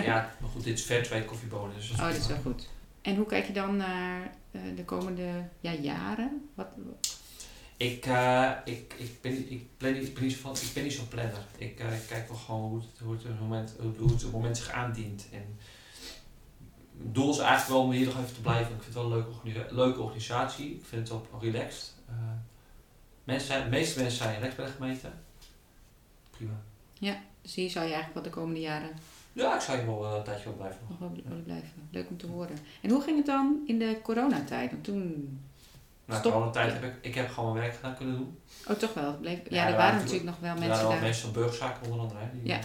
Ja, 0.00 0.30
maar 0.38 0.50
goed, 0.50 0.64
dit 0.64 0.78
is 0.78 0.84
fairtrade 0.84 1.24
koffiebonen. 1.24 1.76
Dus 1.76 1.90
Oh, 1.90 1.98
dat 1.98 2.14
is 2.16 2.26
wel 2.26 2.36
goed. 2.42 2.68
En 3.02 3.16
hoe 3.16 3.26
kijk 3.26 3.46
je 3.46 3.52
dan 3.52 3.76
naar 3.76 4.30
de 4.76 4.84
komende 4.84 5.48
ja, 5.60 5.72
jaren? 5.72 6.50
Wat, 6.54 6.66
Ik, 7.76 8.06
uh, 8.06 8.50
ik, 8.64 8.94
ik, 8.98 9.20
ben, 9.20 9.50
ik, 9.50 9.76
plan, 9.76 9.94
ik, 9.94 10.14
ben 10.14 10.22
niet 10.22 10.36
van, 10.36 10.54
ik 10.54 10.70
ben 10.74 10.82
niet 10.82 10.92
zo'n 10.92 11.08
planner. 11.08 11.46
Ik, 11.56 11.80
uh, 11.80 11.94
ik 11.94 12.06
kijk 12.08 12.28
wel 12.28 12.36
gewoon 12.36 12.60
hoe 12.60 12.80
het, 12.80 12.98
hoe, 12.98 13.16
het 13.30 13.40
moment, 13.40 13.74
hoe 13.98 14.10
het 14.10 14.32
moment 14.32 14.56
zich 14.56 14.70
aandient. 14.70 15.26
En 15.32 15.58
het 16.98 17.14
doel 17.14 17.30
is 17.30 17.38
eigenlijk 17.38 17.68
wel 17.68 17.82
om 17.82 17.90
hier 17.90 18.06
nog 18.06 18.18
even 18.18 18.34
te 18.34 18.40
blijven. 18.40 18.74
Ik 18.74 18.82
vind 18.82 18.94
het 18.94 19.02
wel 19.02 19.12
een 19.12 19.26
leuke, 19.44 19.74
leuke 19.74 20.00
organisatie. 20.00 20.74
Ik 20.74 20.84
vind 20.84 21.08
het 21.08 21.20
wel 21.30 21.40
relaxed. 21.40 21.94
Uh, 22.10 22.14
mensen 23.24 23.46
zijn, 23.46 23.64
de 23.64 23.70
meeste 23.70 24.00
mensen 24.00 24.18
zijn 24.18 24.34
relaxed 24.34 24.56
bij 24.56 24.66
de 24.66 24.72
gemeente. 24.72 25.10
Prima. 26.30 26.62
Ja, 26.98 27.22
dus 27.42 27.54
hier 27.54 27.70
zou 27.70 27.86
je 27.86 27.92
eigenlijk 27.92 28.14
wel 28.14 28.32
de 28.32 28.40
komende 28.40 28.60
jaren... 28.60 28.90
Ja, 29.36 29.54
ik 29.54 29.60
zou 29.60 29.78
hier 29.78 29.86
wel 29.86 30.16
een 30.16 30.22
tijdje 30.22 30.44
wel 30.44 30.54
blijven. 30.54 30.80
Nog 30.88 30.98
wel 30.98 31.42
blijven. 31.44 31.88
Leuk 31.90 32.08
om 32.08 32.16
te 32.16 32.26
horen. 32.26 32.58
En 32.82 32.90
hoe 32.90 33.02
ging 33.02 33.16
het 33.16 33.26
dan 33.26 33.62
in 33.66 33.78
de 33.78 33.98
coronatijd? 34.02 34.70
Want 34.70 34.84
toen 34.84 35.38
na 36.04 36.20
de 36.20 36.30
coronatijd 36.30 36.72
heb 36.72 36.82
ik, 36.82 36.94
ik 37.00 37.14
heb 37.14 37.30
gewoon 37.30 37.52
mijn 37.52 37.64
werk 37.64 37.76
gedaan 37.76 37.96
kunnen 37.96 38.16
doen. 38.16 38.38
Oh, 38.68 38.76
toch 38.76 38.94
wel? 38.94 39.16
Bleef, 39.16 39.38
ja, 39.48 39.56
ja 39.56 39.68
er 39.68 39.76
waren 39.76 39.98
natuurlijk 39.98 40.24
nog 40.24 40.38
wel 40.38 40.54
mensen 40.54 40.68
daar. 40.68 40.80
Er 40.80 40.86
waren 40.86 41.02
mensen 41.02 41.22
van 41.22 41.32
burgerzaken 41.32 41.82
onder 41.84 42.00
andere. 42.00 42.20
Hè, 42.20 42.26
die, 42.32 42.46
ja. 42.46 42.60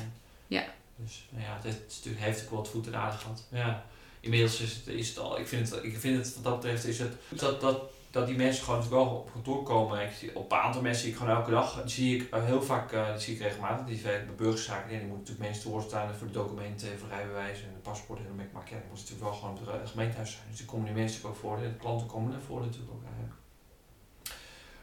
ja. 0.48 0.64
Dus 0.96 1.28
nou 1.30 1.44
ja, 1.44 1.56
het, 1.56 1.66
is 1.66 1.96
natuurlijk, 1.96 2.24
heeft 2.24 2.44
ook 2.44 2.50
wel 2.50 2.60
wat 2.60 2.70
voet 2.70 2.88
in 2.88 2.96
aarde 2.96 3.18
gehad. 3.18 3.48
Ja. 3.50 3.86
Inmiddels 4.20 4.62
is 4.62 4.76
het, 4.76 4.88
is 4.88 5.10
het 5.10 5.18
al, 5.18 5.40
ik 5.40 5.48
vind 5.48 5.70
het, 5.70 5.84
ik 5.84 5.98
vind 5.98 6.26
het 6.26 6.36
wat 6.36 6.44
dat 6.44 6.56
betreft, 6.56 6.86
is 6.86 7.00
het 7.00 7.14
dat, 7.30 7.62
dat, 7.62 7.82
dat 8.12 8.28
die 8.28 8.36
mensen 8.36 8.64
gewoon 8.64 8.90
wel 8.90 9.06
op 9.06 9.32
kantoor 9.32 9.64
komen. 9.64 10.02
Ik 10.02 10.12
zie, 10.12 10.36
op 10.36 10.52
een 10.52 10.58
aantal 10.58 10.82
mensen 10.82 11.02
zie 11.02 11.12
ik 11.12 11.18
gewoon 11.18 11.36
elke 11.36 11.52
dag, 11.52 11.82
zie 11.86 12.16
ik 12.16 12.34
heel 12.34 12.62
vaak, 12.62 12.92
uh, 12.92 13.16
zie 13.16 13.34
ik 13.34 13.42
regelmatig, 13.42 13.86
die 13.86 14.02
werken 14.02 14.26
bij 14.26 14.36
burgerzaken. 14.36 14.92
En 14.92 15.00
die 15.00 15.08
moeten 15.08 15.18
natuurlijk 15.18 15.46
mensen 15.46 15.64
te 15.64 15.70
woord 15.70 15.86
staan 15.86 16.16
voor 16.16 16.28
de 16.28 16.34
documenten, 16.34 17.00
voor 17.00 17.10
rijbewijzen 17.10 17.68
en 17.68 17.74
de 17.74 17.80
paspoorten. 17.80 18.26
Ik, 18.26 18.52
maar 18.52 18.64
ja, 18.66 18.76
dat 18.76 18.88
moet 18.90 18.98
natuurlijk 18.98 19.22
wel 19.22 19.34
gewoon 19.34 19.58
het 19.82 19.90
gemeentehuis 19.90 20.32
zijn. 20.32 20.44
Dus 20.50 20.58
die 20.58 20.66
komen 20.66 20.86
die 20.86 20.96
mensen 20.96 21.30
ook 21.30 21.36
voor, 21.36 21.60
de 21.60 21.76
klanten 21.80 22.08
komen 22.08 22.34
ervoor 22.34 22.62
natuurlijk 22.62 22.92
ook. 22.92 23.02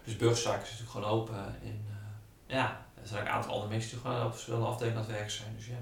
Dus 0.05 0.17
burgerzaken 0.17 0.63
is 0.63 0.71
natuurlijk 0.71 0.91
gewoon 0.91 1.11
open. 1.19 1.61
En 1.63 1.87
ja, 2.47 2.87
er 2.95 3.07
zijn 3.09 3.21
ook 3.21 3.27
een 3.27 3.33
aantal 3.33 3.53
andere 3.53 3.71
mensen 3.71 3.91
die 3.91 4.01
gewoon 4.01 4.25
op 4.25 4.33
verschillende 4.33 4.67
afdelingen 4.67 4.99
aan 4.99 5.05
het 5.05 5.15
werk 5.17 5.31
zijn. 5.31 5.55
Dus 5.57 5.67
ja, 5.67 5.81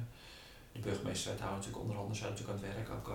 de 0.72 0.80
burgemeester 0.80 1.30
houden 1.30 1.56
natuurlijk 1.56 1.82
onder 1.82 1.96
andere 1.96 2.18
zijn 2.18 2.30
natuurlijk 2.30 2.58
aan 2.58 2.64
het 2.64 2.74
werk. 2.74 2.90
Ook, 2.90 3.08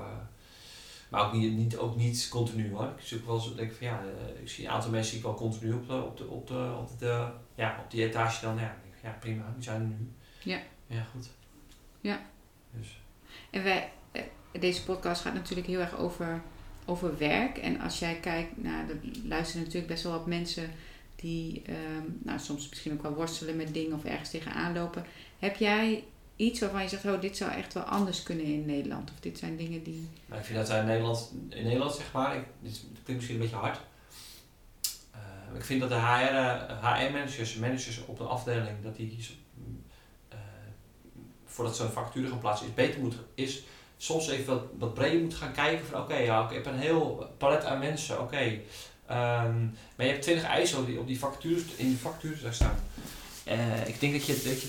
maar 1.11 1.25
ook 1.25 1.33
niet, 1.33 1.53
niet, 1.53 1.77
ook 1.77 1.95
niet 1.95 2.27
continu 2.29 2.71
hoor. 2.71 2.93
Ik 2.97 3.03
zie 3.03 3.17
ook 3.17 3.25
wel 3.25 3.35
eens, 3.35 3.55
denk 3.55 3.71
van 3.71 3.87
ja, 3.87 4.03
uh, 4.03 4.41
ik 4.41 4.49
zie 4.49 4.65
een 4.65 4.71
aantal 4.71 4.91
mensen 4.91 5.11
die 5.11 5.19
ik 5.19 5.25
wel 5.25 5.35
continu 5.35 5.73
op 5.73 5.87
de, 5.87 6.03
op 6.03 6.17
de, 6.17 6.27
op 6.27 6.47
de, 6.47 6.75
op 6.79 6.99
de, 6.99 7.27
ja, 7.55 7.79
op 7.83 7.91
die 7.91 8.03
etage 8.03 8.41
dan. 8.41 8.55
Ja, 8.55 8.77
denk, 8.83 8.95
ja 9.03 9.17
prima, 9.19 9.53
die 9.53 9.63
zijn 9.63 9.81
er 9.81 9.87
nu. 9.87 10.11
Ja. 10.43 10.59
Ja, 10.87 11.03
goed. 11.03 11.29
Ja. 12.01 12.21
Dus. 12.71 13.01
En 13.49 13.63
wij, 13.63 13.91
deze 14.59 14.83
podcast 14.83 15.21
gaat 15.21 15.33
natuurlijk 15.33 15.67
heel 15.67 15.79
erg 15.79 15.97
over, 15.97 16.41
over 16.85 17.17
werk. 17.17 17.57
En 17.57 17.79
als 17.79 17.99
jij 17.99 18.15
kijkt 18.15 18.63
naar, 18.63 18.85
nou, 18.85 18.89
er 18.89 19.27
luisteren 19.27 19.63
natuurlijk 19.63 19.91
best 19.91 20.03
wel 20.03 20.11
wat 20.11 20.27
mensen 20.27 20.71
die 21.15 21.61
um, 21.69 22.19
nou, 22.23 22.39
soms 22.39 22.69
misschien 22.69 22.93
ook 22.93 23.01
wel 23.01 23.13
worstelen 23.13 23.55
met 23.55 23.73
dingen 23.73 23.93
of 23.97 24.03
ergens 24.03 24.29
tegenaan 24.29 24.73
lopen. 24.73 25.05
Heb 25.39 25.55
jij 25.55 26.03
iets 26.41 26.59
waarvan 26.59 26.81
je 26.81 26.89
zegt, 26.89 27.05
oh, 27.05 27.21
dit 27.21 27.37
zou 27.37 27.51
echt 27.51 27.73
wel 27.73 27.83
anders 27.83 28.23
kunnen 28.23 28.45
in 28.45 28.65
Nederland? 28.65 29.11
Of 29.11 29.19
dit 29.19 29.37
zijn 29.37 29.57
dingen 29.57 29.83
die... 29.83 30.09
Nou, 30.25 30.39
ik 30.39 30.45
vind 30.45 30.57
dat 30.57 30.67
wij 30.67 30.79
in 30.79 30.85
Nederland, 30.85 31.31
in 31.49 31.63
Nederland 31.63 31.93
zeg 31.93 32.11
maar, 32.11 32.35
ik, 32.35 32.43
dit 32.59 32.79
klinkt 32.91 33.07
misschien 33.07 33.35
een 33.35 33.41
beetje 33.41 33.55
hard. 33.55 33.79
Uh, 35.15 35.55
ik 35.55 35.65
vind 35.65 35.79
dat 35.79 35.89
de 35.89 35.95
HR-managers, 36.81 37.53
HR 37.53 37.59
managers 37.59 38.05
op 38.05 38.17
de 38.17 38.23
afdeling, 38.23 38.83
dat 38.83 38.95
die 38.95 39.27
uh, 40.33 40.37
voordat 41.45 41.79
een 41.79 41.89
vacature 41.89 42.27
gaan 42.27 42.39
plaatsen, 42.39 42.67
is 42.67 42.73
beter 42.73 43.01
moet, 43.01 43.15
is 43.35 43.63
soms 43.97 44.29
even 44.29 44.53
wat, 44.53 44.63
wat 44.77 44.93
breder 44.93 45.21
moet 45.21 45.33
gaan 45.33 45.51
kijken 45.51 45.85
van 45.85 46.01
oké, 46.01 46.15
ja, 46.15 46.49
ik 46.49 46.53
heb 46.53 46.65
een 46.65 46.79
heel 46.79 47.29
palet 47.37 47.65
aan 47.65 47.79
mensen, 47.79 48.21
oké. 48.21 48.59
Um, 49.11 49.75
maar 49.95 50.05
je 50.05 50.11
hebt 50.11 50.21
20 50.21 50.45
eisen 50.45 50.79
op 50.79 50.85
die, 50.85 50.99
op 50.99 51.07
die 51.07 51.19
vacatures, 51.19 51.63
in 51.75 51.87
die 51.87 51.97
vacatures 51.97 52.41
daar 52.41 52.53
staan. 52.53 52.79
Uh, 53.47 53.87
ik 53.87 53.99
denk 53.99 54.13
dat 54.13 54.25
je, 54.25 54.33
dat 54.33 54.61
je, 54.61 54.67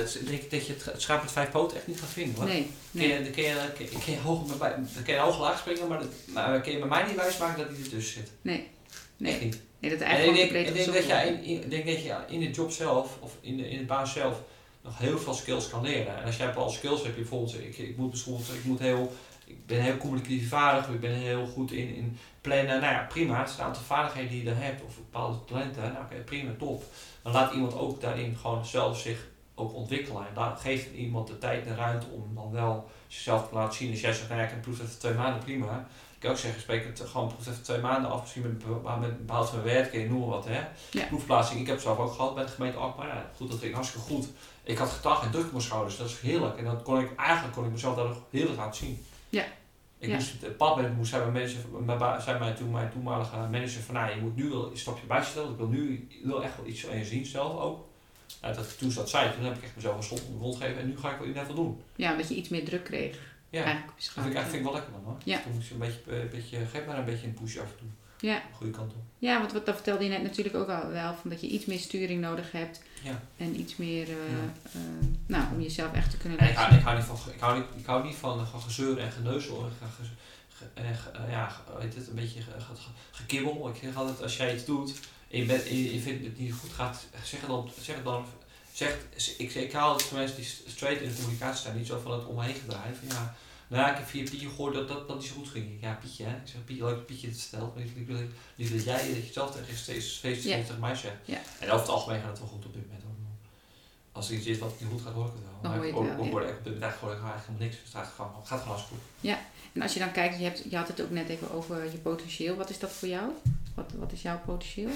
het, 0.00 0.26
denk 0.26 0.50
dat 0.50 0.66
je 0.66 0.72
het, 0.72 0.84
het 0.84 1.02
schaap 1.02 1.22
met 1.22 1.32
vijf 1.32 1.50
poten 1.50 1.76
echt 1.76 1.86
niet 1.86 2.00
gaat 2.00 2.08
vinden. 2.08 2.34
Hoor. 2.34 2.44
Nee. 2.44 2.70
nee. 2.90 3.08
Kun 3.08 3.24
je, 3.24 3.30
kun 3.30 3.42
je, 3.42 3.70
kun 3.76 3.84
je, 3.84 3.98
kun 4.04 4.12
je 4.12 4.18
hoog, 4.18 4.58
kun 5.04 5.14
je 5.14 5.20
hoog 5.20 5.40
laag 5.40 5.58
springen, 5.58 5.88
maar, 5.88 5.98
dat, 5.98 6.08
maar 6.26 6.60
kun 6.60 6.72
je 6.72 6.78
bij 6.78 6.88
mij 6.88 7.06
niet 7.06 7.16
wijsmaken 7.16 7.58
dat 7.58 7.68
hij 7.68 7.84
ertussen 7.84 8.14
zit. 8.14 8.30
Nee. 8.42 8.68
Nee. 9.16 9.32
Echt 9.32 9.42
niet. 9.42 9.60
Nee, 9.78 9.90
dat 9.90 10.00
eigenlijk 10.00 10.38
ik 10.38 10.52
denk, 10.52 10.66
ik 10.66 10.74
denk 10.74 10.92
dat 10.92 11.06
je 11.06 11.12
in, 11.12 11.62
in, 11.62 11.68
denk 11.68 11.86
dat 11.86 12.02
je 12.02 12.16
in 12.28 12.40
de 12.40 12.50
job 12.50 12.70
zelf, 12.70 13.18
of 13.20 13.36
in 13.40 13.56
de, 13.56 13.68
in 13.68 13.78
de 13.78 13.84
baan 13.84 14.06
zelf, 14.06 14.40
nog 14.82 14.98
heel 14.98 15.18
veel 15.18 15.34
skills 15.34 15.68
kan 15.68 15.82
leren. 15.82 16.16
En 16.16 16.24
als 16.24 16.36
jij 16.36 16.54
al 16.54 16.70
skills 16.70 17.02
hebt, 17.02 17.14
je 17.14 17.20
bijvoorbeeld, 17.20 17.58
ik, 17.58 17.78
ik 17.78 17.96
moet 17.96 18.10
bijvoorbeeld, 18.10 18.48
ik 18.48 18.64
moet 18.64 18.78
heel, 18.78 19.12
ik 19.46 19.66
ben 19.66 19.80
heel 19.80 19.96
communicatief 19.96 20.48
vaardig, 20.48 20.88
ik 20.88 21.00
ben 21.00 21.14
heel 21.14 21.46
goed 21.46 21.72
in, 21.72 21.94
in 21.94 22.18
plannen. 22.44 22.80
Nou 22.80 22.92
ja, 22.92 23.06
prima. 23.08 23.38
Het 23.38 23.48
zijn 23.48 23.60
een 23.60 23.66
aantal 23.66 23.82
vaardigheden 23.82 24.30
die 24.30 24.38
je 24.38 24.50
dan 24.50 24.62
hebt, 24.62 24.82
of 24.82 24.96
bepaalde 24.96 25.44
talenten. 25.44 25.82
Nou 25.82 26.04
oké, 26.04 26.14
prima, 26.14 26.50
top. 26.58 26.82
Dan 27.22 27.32
laat 27.32 27.52
iemand 27.52 27.74
ook 27.74 28.00
daarin 28.00 28.36
gewoon 28.40 28.66
zelf 28.66 28.98
zich 28.98 29.26
ook 29.54 29.74
ontwikkelen. 29.74 30.26
En 30.28 30.34
dan 30.34 30.56
geeft 30.56 30.92
iemand 30.92 31.26
de 31.26 31.38
tijd 31.38 31.66
en 31.66 31.76
ruimte 31.76 32.06
om 32.06 32.34
dan 32.34 32.50
wel 32.52 32.90
zichzelf 33.08 33.48
te 33.48 33.54
laten 33.54 33.76
zien. 33.76 33.90
Als 33.90 34.00
jij 34.00 34.12
zegt, 34.12 34.28
nou 34.28 34.40
ja, 34.40 34.46
ik 34.46 34.52
heb 34.52 34.62
proef 34.62 34.80
even 34.80 34.98
twee 34.98 35.14
maanden, 35.14 35.44
prima. 35.44 35.86
Ik 36.14 36.20
kan 36.20 36.30
ook 36.30 36.36
zeggen, 36.36 36.60
spreek 36.60 36.84
het 36.84 37.08
gewoon 37.10 37.28
proef 37.28 37.46
even 37.46 37.62
twee 37.62 37.80
maanden 37.80 38.10
af, 38.10 38.20
misschien 38.20 38.42
met, 38.42 39.00
met 39.00 39.26
behoud 39.26 39.48
van 39.48 39.62
mijn 39.62 39.74
werk, 39.74 40.08
noem 40.08 40.20
maar 40.20 40.28
wat. 40.28 40.44
Hè. 40.44 40.60
Ja. 40.90 41.06
Proefplaatsing, 41.06 41.60
ik 41.60 41.66
heb 41.66 41.74
het 41.74 41.84
zelf 41.84 41.98
ook 41.98 42.12
gehad 42.12 42.34
bij 42.34 42.44
de 42.44 42.50
gemeente 42.50 42.78
Alkmaar. 42.78 43.06
Ja, 43.06 43.30
goed, 43.36 43.50
dat 43.50 43.58
ging 43.58 43.74
hartstikke 43.74 44.06
goed. 44.06 44.26
Ik 44.62 44.78
had 44.78 44.90
gedag 44.90 45.24
en 45.24 45.30
druk 45.30 45.44
op 45.44 45.50
mijn 45.50 45.62
schouders, 45.62 45.96
dat 45.96 46.08
is 46.08 46.20
heerlijk. 46.20 46.58
En 46.58 46.64
dan 46.64 46.82
kon 46.82 47.00
ik, 47.00 47.16
eigenlijk 47.16 47.54
kon 47.54 47.64
ik 47.64 47.70
mezelf 47.70 47.96
daar 47.96 48.08
nog 48.08 48.18
heerlijk 48.30 48.56
laten 48.56 48.84
zien. 48.84 49.04
Ja. 49.28 49.44
Ik 49.98 50.08
ja. 50.08 50.14
moest 50.14 50.40
het 50.40 50.56
pad 50.56 50.76
met 50.76 50.96
moest 50.96 51.10
zijn 51.10 51.32
mijn 51.32 51.32
mensen, 51.32 52.22
zei 52.22 52.38
mij 52.38 52.52
toen 52.52 52.70
mijn 52.70 52.90
toenmalige 52.90 53.36
manager 53.36 53.80
van 53.80 53.94
nou, 53.94 54.14
je 54.14 54.20
moet 54.20 54.36
nu 54.36 54.48
wel 54.48 54.70
een 54.70 54.78
stapje 54.78 55.06
bijstellen. 55.06 55.50
Ik 55.50 55.56
wil 55.56 55.68
nu 55.68 56.08
wil 56.22 56.44
echt 56.44 56.56
wel 56.56 56.66
iets 56.66 56.80
van 56.80 56.98
je 56.98 57.04
zien 57.04 57.26
zelf 57.26 57.60
ook. 57.60 57.86
Nou, 58.40 58.54
dat, 58.54 58.78
toen 58.78 58.90
ze 58.90 58.98
dat 58.98 59.10
zei, 59.10 59.32
toen 59.32 59.44
heb 59.44 59.56
ik 59.56 59.62
echt 59.62 59.76
mezelf 59.76 59.96
een 59.96 60.02
stop 60.02 60.18
op 60.18 60.32
de 60.32 60.38
grond 60.38 60.56
gegeven 60.56 60.80
en 60.80 60.88
nu 60.88 60.98
ga 60.98 61.12
ik 61.12 61.18
wel 61.18 61.42
even 61.42 61.54
doen. 61.54 61.82
Ja, 61.96 62.16
dat 62.16 62.28
je 62.28 62.34
iets 62.34 62.48
meer 62.48 62.64
druk 62.64 62.84
kreeg. 62.84 63.18
Ja, 63.50 63.64
eigenlijk 63.64 63.96
dat 63.96 64.24
vind 64.24 64.34
ik, 64.34 64.40
vind 64.40 64.54
ik 64.54 64.62
wel 64.62 64.72
lekker 64.72 64.92
dan 64.92 65.02
hoor. 65.04 65.16
Ja. 65.24 65.40
Toen 65.40 65.52
moest 65.52 65.68
je 65.68 65.74
een 65.74 65.80
beetje, 65.80 66.00
een 66.06 66.28
beetje, 66.30 66.66
geef 66.66 66.86
maar 66.86 66.98
een 66.98 67.04
beetje 67.04 67.26
een 67.26 67.34
push 67.34 67.58
af 67.58 67.70
en 67.70 67.76
toe. 67.78 67.88
Ja. 68.24 68.34
De 68.34 68.54
goede 68.54 68.72
kant 68.72 68.92
op. 68.92 69.02
Ja, 69.18 69.38
want 69.40 69.52
wat, 69.52 69.66
dat 69.66 69.74
vertelde 69.74 70.04
je 70.04 70.10
net 70.10 70.22
natuurlijk 70.22 70.56
ook 70.56 70.68
al 70.68 70.88
wel, 70.88 71.14
van 71.14 71.30
dat 71.30 71.40
je 71.40 71.46
iets 71.46 71.64
meer 71.64 71.78
sturing 71.78 72.20
nodig 72.20 72.52
hebt. 72.52 72.80
Ja. 73.02 73.22
En 73.36 73.60
iets 73.60 73.76
meer, 73.76 74.08
uh, 74.08 74.14
uh, 74.16 74.80
nou, 75.26 75.44
om 75.52 75.60
jezelf 75.60 75.92
echt 75.92 76.10
te 76.10 76.16
kunnen 76.16 76.38
laten 76.38 76.72
ik, 76.72 76.78
ik, 76.78 76.84
hou 76.84 76.96
niet 76.96 77.04
van, 77.04 77.16
ik, 77.32 77.40
hou 77.40 77.58
niet, 77.58 77.66
ik 77.76 77.86
hou 77.86 78.04
niet 78.04 78.16
van, 78.16 78.46
van 78.46 78.60
gezeur 78.60 78.98
en 78.98 79.12
geneuzel. 79.12 79.70
En, 80.74 80.84
uh, 80.84 81.30
ja, 81.30 81.52
weet 81.78 81.94
het, 81.94 82.08
een 82.08 82.14
beetje 82.14 82.40
gekibbel. 83.10 83.68
Ik 83.68 83.80
zeg 83.82 83.96
altijd, 83.96 84.22
als 84.22 84.36
jij 84.36 84.54
iets 84.54 84.64
doet 84.64 85.00
en 85.30 85.38
je, 85.38 85.44
bent, 85.44 85.68
je, 85.68 85.94
je 85.94 86.00
vindt 86.00 86.24
het 86.24 86.38
niet 86.38 86.52
goed 86.52 86.72
gaat, 86.72 87.06
zeg 87.24 87.40
het 87.40 87.48
dan, 87.48 87.70
zeg 87.80 87.94
het 87.94 88.04
dan 88.04 88.26
zeg, 88.72 88.98
ik, 89.36 89.54
ik 89.54 89.72
haal 89.72 89.92
het 89.92 90.02
voor 90.02 90.18
mensen 90.18 90.36
die 90.36 90.46
straight 90.66 91.02
in 91.02 91.08
de 91.08 91.14
communicatie 91.14 91.60
staan, 91.60 91.76
niet 91.76 91.86
zo 91.86 92.00
van 92.02 92.12
het 92.12 92.26
omheen 92.26 92.54
gedraaid. 92.54 92.96
Van, 92.96 93.08
ja, 93.08 93.36
nou, 93.74 93.90
ik 93.90 93.96
heb 93.96 94.06
via 94.06 94.22
Pietje 94.22 94.48
gehoord 94.48 94.74
dat 94.74 94.88
dat, 94.88 95.08
dat 95.08 95.16
niet 95.16 95.26
zo 95.26 95.34
goed 95.34 95.48
ging. 95.48 95.78
Ja, 95.80 95.98
Pietje, 96.00 96.24
hè. 96.24 96.36
Ik 96.36 96.48
zeg, 96.48 96.64
Pietje, 96.64 96.84
leuk 96.84 96.94
dat 96.94 97.06
Pietje 97.06 97.28
het 97.28 97.38
stelt. 97.38 97.74
Maar 97.74 97.84
ik 97.84 98.06
wil 98.06 98.16
liever 98.56 98.76
dat 98.76 98.84
jij 98.84 98.96
dat 98.96 99.26
je 99.26 99.32
zelf 99.32 99.50
tegen 99.50 99.76
steeds 99.76 100.14
steeds 100.14 100.44
ja. 100.44 100.56
tegen 100.56 100.80
mij 100.80 100.94
zegt. 100.94 101.16
Ja. 101.24 101.38
En 101.60 101.68
over 101.70 101.80
het 101.80 101.88
algemeen 101.88 102.20
gaat 102.20 102.30
het 102.30 102.38
wel 102.38 102.48
goed 102.48 102.64
op 102.64 102.72
dit 102.72 102.82
moment. 102.82 103.02
Hoor. 103.02 103.12
Als 104.12 104.28
er 104.28 104.34
iets 104.34 104.46
is 104.46 104.58
wat 104.58 104.80
niet 104.80 104.90
goed 104.90 105.02
gaat, 105.02 105.12
hoor 105.12 105.26
ik 105.26 105.32
het 105.32 105.42
wel. 105.42 105.58
Dan 105.62 105.72
hoor 105.72 105.86
je 105.86 105.92
het 105.92 106.00
ja. 106.00 106.30
hoor 106.30 106.42
ik 106.42 106.58
op 106.58 106.64
dit 106.64 106.72
moment 106.72 106.94
hoor 106.94 107.12
ik 107.12 107.18
eigenlijk 107.18 107.46
helemaal 107.46 107.66
niks. 107.66 107.76
Dus 107.76 107.84
het 107.84 107.94
gaat 107.94 108.12
gewoon, 108.16 108.32
het 108.38 108.48
gaat 108.48 108.60
gewoon 108.60 108.76
als 108.76 108.84
goed. 108.84 108.98
Ja, 109.20 109.38
en 109.72 109.82
als 109.82 109.92
je 109.92 109.98
dan 109.98 110.12
kijkt, 110.12 110.38
je, 110.38 110.44
hebt, 110.44 110.62
je 110.70 110.76
had 110.76 110.88
het 110.88 111.00
ook 111.00 111.10
net 111.10 111.28
even 111.28 111.50
over 111.50 111.84
je 111.84 111.98
potentieel. 111.98 112.56
Wat 112.56 112.70
is 112.70 112.78
dat 112.78 112.92
voor 112.92 113.08
jou? 113.08 113.30
Wat, 113.74 113.92
wat 113.98 114.12
is 114.12 114.22
jouw 114.22 114.40
potentieel? 114.46 114.90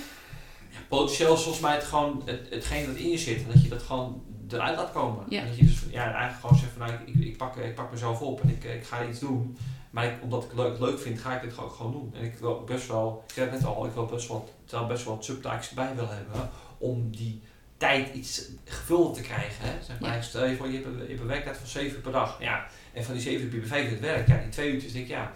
Ja, 0.70 0.78
potentieel 0.88 1.34
is 1.34 1.42
volgens 1.42 1.62
mij 1.62 1.74
het 1.74 1.84
gewoon 1.84 2.22
het, 2.24 2.50
hetgeen 2.50 2.86
dat 2.86 2.96
in 2.96 3.08
je 3.08 3.18
zit. 3.18 3.42
En 3.42 3.50
dat 3.52 3.62
je 3.62 3.68
dat 3.68 3.82
gewoon 3.82 4.22
eruit 4.52 4.76
laat 4.76 4.92
komen. 4.92 5.24
Ja. 5.28 5.40
En 5.40 5.46
dat 5.46 5.56
je 5.56 5.64
dus 5.64 5.84
ja, 5.90 6.04
eigenlijk 6.04 6.40
gewoon 6.40 6.58
zegt 6.58 6.72
van 6.76 6.86
nou, 6.86 7.00
ik, 7.04 7.14
ik, 7.14 7.36
pak, 7.36 7.56
ik 7.56 7.74
pak 7.74 7.90
mezelf 7.90 8.20
op 8.20 8.40
en 8.40 8.48
ik, 8.48 8.64
ik 8.64 8.84
ga 8.84 9.06
iets 9.06 9.18
doen. 9.18 9.56
Maar 9.90 10.04
ik, 10.04 10.12
omdat 10.22 10.42
ik 10.42 10.50
het 10.50 10.58
leuk, 10.58 10.78
leuk 10.78 10.98
vind, 10.98 11.20
ga 11.20 11.36
ik 11.36 11.42
dit 11.42 11.52
gewoon, 11.52 11.70
gewoon 11.70 11.92
doen. 11.92 12.14
En 12.14 12.24
ik 12.24 12.38
wil 12.38 12.64
best 12.64 12.86
wel, 12.86 13.24
ik 13.26 13.34
zei 13.34 13.50
het 13.50 13.60
net 13.60 13.68
al, 13.68 13.86
ik 13.86 13.92
wil 13.92 14.06
best 14.06 14.28
wel, 14.28 14.54
zou 14.64 14.86
best 14.86 15.04
wel 15.04 15.14
wat 15.14 15.24
subtaaks 15.24 15.68
erbij 15.68 15.94
willen 15.94 16.16
hebben. 16.16 16.50
Om 16.78 17.10
die 17.10 17.42
tijd 17.76 18.14
iets 18.14 18.48
gevuld 18.64 19.14
te 19.14 19.20
krijgen. 19.20 19.64
Hè? 19.64 19.82
Zeg 19.82 20.00
maar, 20.00 20.14
Ja. 20.14 20.22
Stel 20.22 20.44
je 20.44 20.56
voor, 20.56 20.68
je 20.68 20.74
hebt, 20.74 20.86
een, 20.86 20.98
je 21.02 21.08
hebt 21.08 21.20
een 21.20 21.26
werktijd 21.26 21.56
van 21.56 21.66
7 21.66 21.96
uur 21.96 22.02
per 22.02 22.12
dag. 22.12 22.36
Ja, 22.40 22.66
en 22.92 23.04
van 23.04 23.14
die 23.14 23.22
7 23.22 23.38
uur 23.38 23.44
heb 23.44 23.52
je 23.52 23.68
bij 23.68 23.68
5 23.68 23.84
uur 23.84 23.90
het 23.90 24.00
werk. 24.00 24.28
Ja, 24.28 24.38
die 24.38 24.48
twee 24.48 24.72
uurtjes 24.72 24.92
denk 24.92 25.04
ik, 25.04 25.10
ja, 25.10 25.32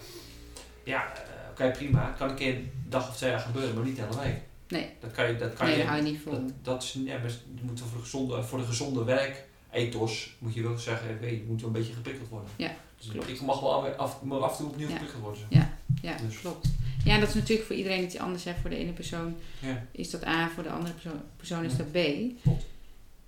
ja 0.84 1.12
uh, 1.12 1.50
oké 1.50 1.70
prima. 1.70 2.06
Het 2.06 2.16
kan 2.16 2.28
een 2.28 2.34
keer 2.34 2.54
een 2.54 2.70
dag 2.88 3.08
of 3.08 3.16
twee 3.16 3.30
jaar 3.30 3.40
gebeuren, 3.40 3.74
maar 3.74 3.84
niet 3.84 3.96
de 3.96 4.02
hele 4.02 4.20
week. 4.20 4.40
Nee. 4.72 4.88
Dat 5.00 5.10
kan 5.10 5.26
je, 5.26 5.36
dat 5.36 5.52
kan 5.54 5.66
nee, 5.66 5.76
je, 5.76 5.80
dat 5.82 5.90
hou 5.92 6.04
je 6.04 6.10
niet 6.10 6.20
vol. 6.20 6.32
dat, 6.32 6.42
dat 6.62 6.82
is, 6.82 6.92
ja, 7.04 7.14
je 7.14 7.30
moet 7.62 7.80
voor 7.80 7.96
de 7.96 8.02
gezonde, 8.02 8.42
voor 8.42 8.58
de 8.58 8.64
gezonde 8.64 9.04
werkethos 9.04 10.36
moet 10.38 10.54
je 10.54 10.62
wel 10.62 10.78
zeggen, 10.78 11.18
hey, 11.20 11.32
je 11.34 11.44
moet 11.48 11.60
wel 11.60 11.70
een 11.70 11.76
beetje 11.76 11.92
geprikkeld 11.92 12.28
worden. 12.28 12.48
Ja, 12.56 12.74
dus 12.98 13.08
klopt. 13.08 13.28
ik 13.28 13.40
mag 13.40 13.60
wel 13.60 13.72
af, 13.84 13.96
af 13.96 14.52
en 14.52 14.56
toe 14.56 14.66
opnieuw 14.68 14.86
Ja. 14.88 14.92
geprikkeld 14.92 15.22
worden. 15.22 15.42
Ja, 15.48 15.78
ja 16.02 16.16
Dus. 16.26 16.40
klopt. 16.40 16.68
Ja, 17.04 17.18
dat 17.18 17.28
is 17.28 17.34
natuurlijk 17.34 17.66
voor 17.66 17.76
iedereen 17.76 18.02
iets 18.04 18.18
anders. 18.18 18.44
Hè. 18.44 18.52
Voor 18.60 18.70
de 18.70 18.76
ene 18.76 18.92
persoon 18.92 19.36
Ja. 19.58 19.86
is 19.90 20.10
dat 20.10 20.26
A, 20.26 20.48
voor 20.48 20.62
de 20.62 20.70
andere 20.70 20.92
persoon, 20.92 21.20
persoon 21.36 21.64
is 21.64 21.76
dat 21.76 21.90
B. 21.92 21.96
Klopt. 22.42 22.64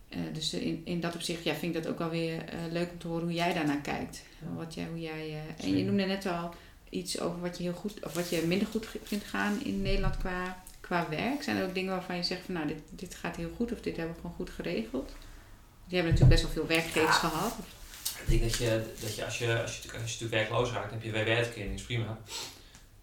Eh, 0.09 0.19
dus 0.33 0.55
in, 0.55 0.83
in 0.85 1.01
dat 1.01 1.15
opzicht 1.15 1.45
ja, 1.45 1.55
vind 1.55 1.77
ik 1.77 1.83
dat 1.83 1.93
ook 1.93 2.01
alweer 2.01 2.45
eh 2.49 2.59
leuk 2.71 2.91
om 2.93 2.99
te 2.99 3.07
horen 3.09 3.23
hoe 3.25 3.33
jij 3.33 3.53
daarnaar 3.55 3.81
kijkt. 3.81 4.23
Wat 4.57 4.75
jij, 4.75 4.87
hoe 4.91 5.01
jij, 5.01 5.29
eh, 5.59 5.65
en 5.65 5.77
je 5.77 5.85
noemde 5.85 6.05
net 6.05 6.27
al 6.27 6.55
iets 6.91 7.21
over 7.21 7.41
wat 7.41 7.57
je 7.57 7.63
heel 7.63 7.73
goed 7.73 8.05
of 8.05 8.15
wat 8.15 8.31
je 8.31 8.45
minder 8.47 8.67
goed 8.67 8.87
vindt 9.03 9.25
gaan 9.25 9.65
in 9.65 9.83
Nederland 9.83 10.17
qua 10.19 10.63
qua 10.87 11.09
werk? 11.09 11.43
Zijn 11.43 11.57
er 11.57 11.65
ook 11.65 11.75
dingen 11.75 11.93
waarvan 11.93 12.17
je 12.17 12.23
zegt 12.23 12.45
van 12.45 12.55
nou, 12.55 12.67
dit, 12.67 12.83
dit 12.91 13.15
gaat 13.15 13.37
heel 13.37 13.51
goed 13.57 13.73
of 13.73 13.81
dit 13.81 13.97
hebben 13.97 14.15
we 14.15 14.21
gewoon 14.21 14.37
goed 14.37 14.51
geregeld? 14.51 15.13
Die 15.87 15.97
hebben 15.99 16.13
natuurlijk 16.13 16.41
best 16.41 16.43
wel 16.43 16.53
veel 16.53 16.77
werkgevers 16.77 17.21
Ja. 17.21 17.29
gehad. 17.29 17.55
Ik 18.21 18.29
denk 18.29 18.43
dat 18.43 18.55
je, 18.59 18.95
dat 19.01 19.15
je 19.15 19.25
als 19.25 19.39
je, 19.39 19.63
als 19.63 19.77
je, 19.77 19.83
als 19.83 19.93
je 19.93 19.99
natuurlijk 19.99 20.31
werkloos 20.31 20.71
raakt, 20.71 20.91
dan 20.91 20.99
heb 21.01 21.15
je 21.15 21.25
WW-uitkering, 21.25 21.75
is 21.75 21.83
prima. 21.83 22.19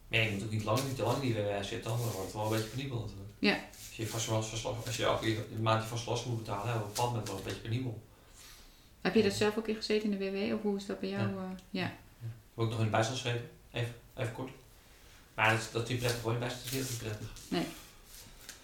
Maar 0.08 0.20
je 0.20 0.32
moet 0.32 0.44
ook 0.44 0.52
niet 0.52 0.64
lang, 0.64 0.84
niet 0.84 0.96
te 0.96 1.04
lang 1.04 1.16
in 1.16 1.34
die 1.34 1.44
WW 1.44 1.64
zitten, 1.64 1.90
dan 1.92 2.00
wordt 2.00 2.18
het 2.18 2.34
wel 2.34 2.44
een 2.44 2.50
beetje 2.50 2.68
penibel 2.68 3.00
natuurlijk. 3.00 3.30
Ja. 3.40 3.54
Als 3.54 3.96
je, 3.96 4.08
vast, 4.08 4.30
als 4.86 4.98
je 4.98 5.04
elke 5.04 5.46
maand 5.60 5.84
je 5.84 5.90
vast 5.90 6.06
last 6.08 6.26
moet 6.26 6.38
betalen, 6.38 6.74
dan 6.74 6.82
bepaald 6.82 7.10
moment 7.10 7.28
wel 7.28 7.38
een 7.38 7.44
beetje 7.44 7.60
penibel. 7.62 8.02
Heb 9.02 9.16
je 9.16 9.24
dat 9.24 9.34
zelf 9.34 9.58
ook 9.58 9.68
in 9.68 9.76
gezeten 9.76 10.12
in 10.12 10.18
de 10.18 10.32
WW 10.32 10.54
of 10.54 10.62
hoe 10.62 10.78
is 10.78 10.86
dat 10.86 11.00
bij 11.00 11.10
jou? 11.10 11.22
Ja. 11.22 11.28
eh, 11.28 11.58
ja. 11.70 11.86
Ik 12.54 12.62
ook 12.64 12.70
nog 12.70 12.78
in 12.78 12.86
de 12.86 12.92
bijstand 12.92 13.20
geschreven, 13.20 13.50
even, 13.72 13.94
even 14.16 14.34
kort. 14.34 14.52
Maar 15.36 15.50
dat, 15.52 15.70
dat 15.72 15.84
is 15.84 15.90
niet 15.90 16.00
prettig 16.00 16.26
in 16.26 16.32
de 16.34 16.38
bijstand 16.40 16.66
is 16.66 16.72
heel 16.72 16.82
niet 16.82 16.98
prettig. 16.98 17.28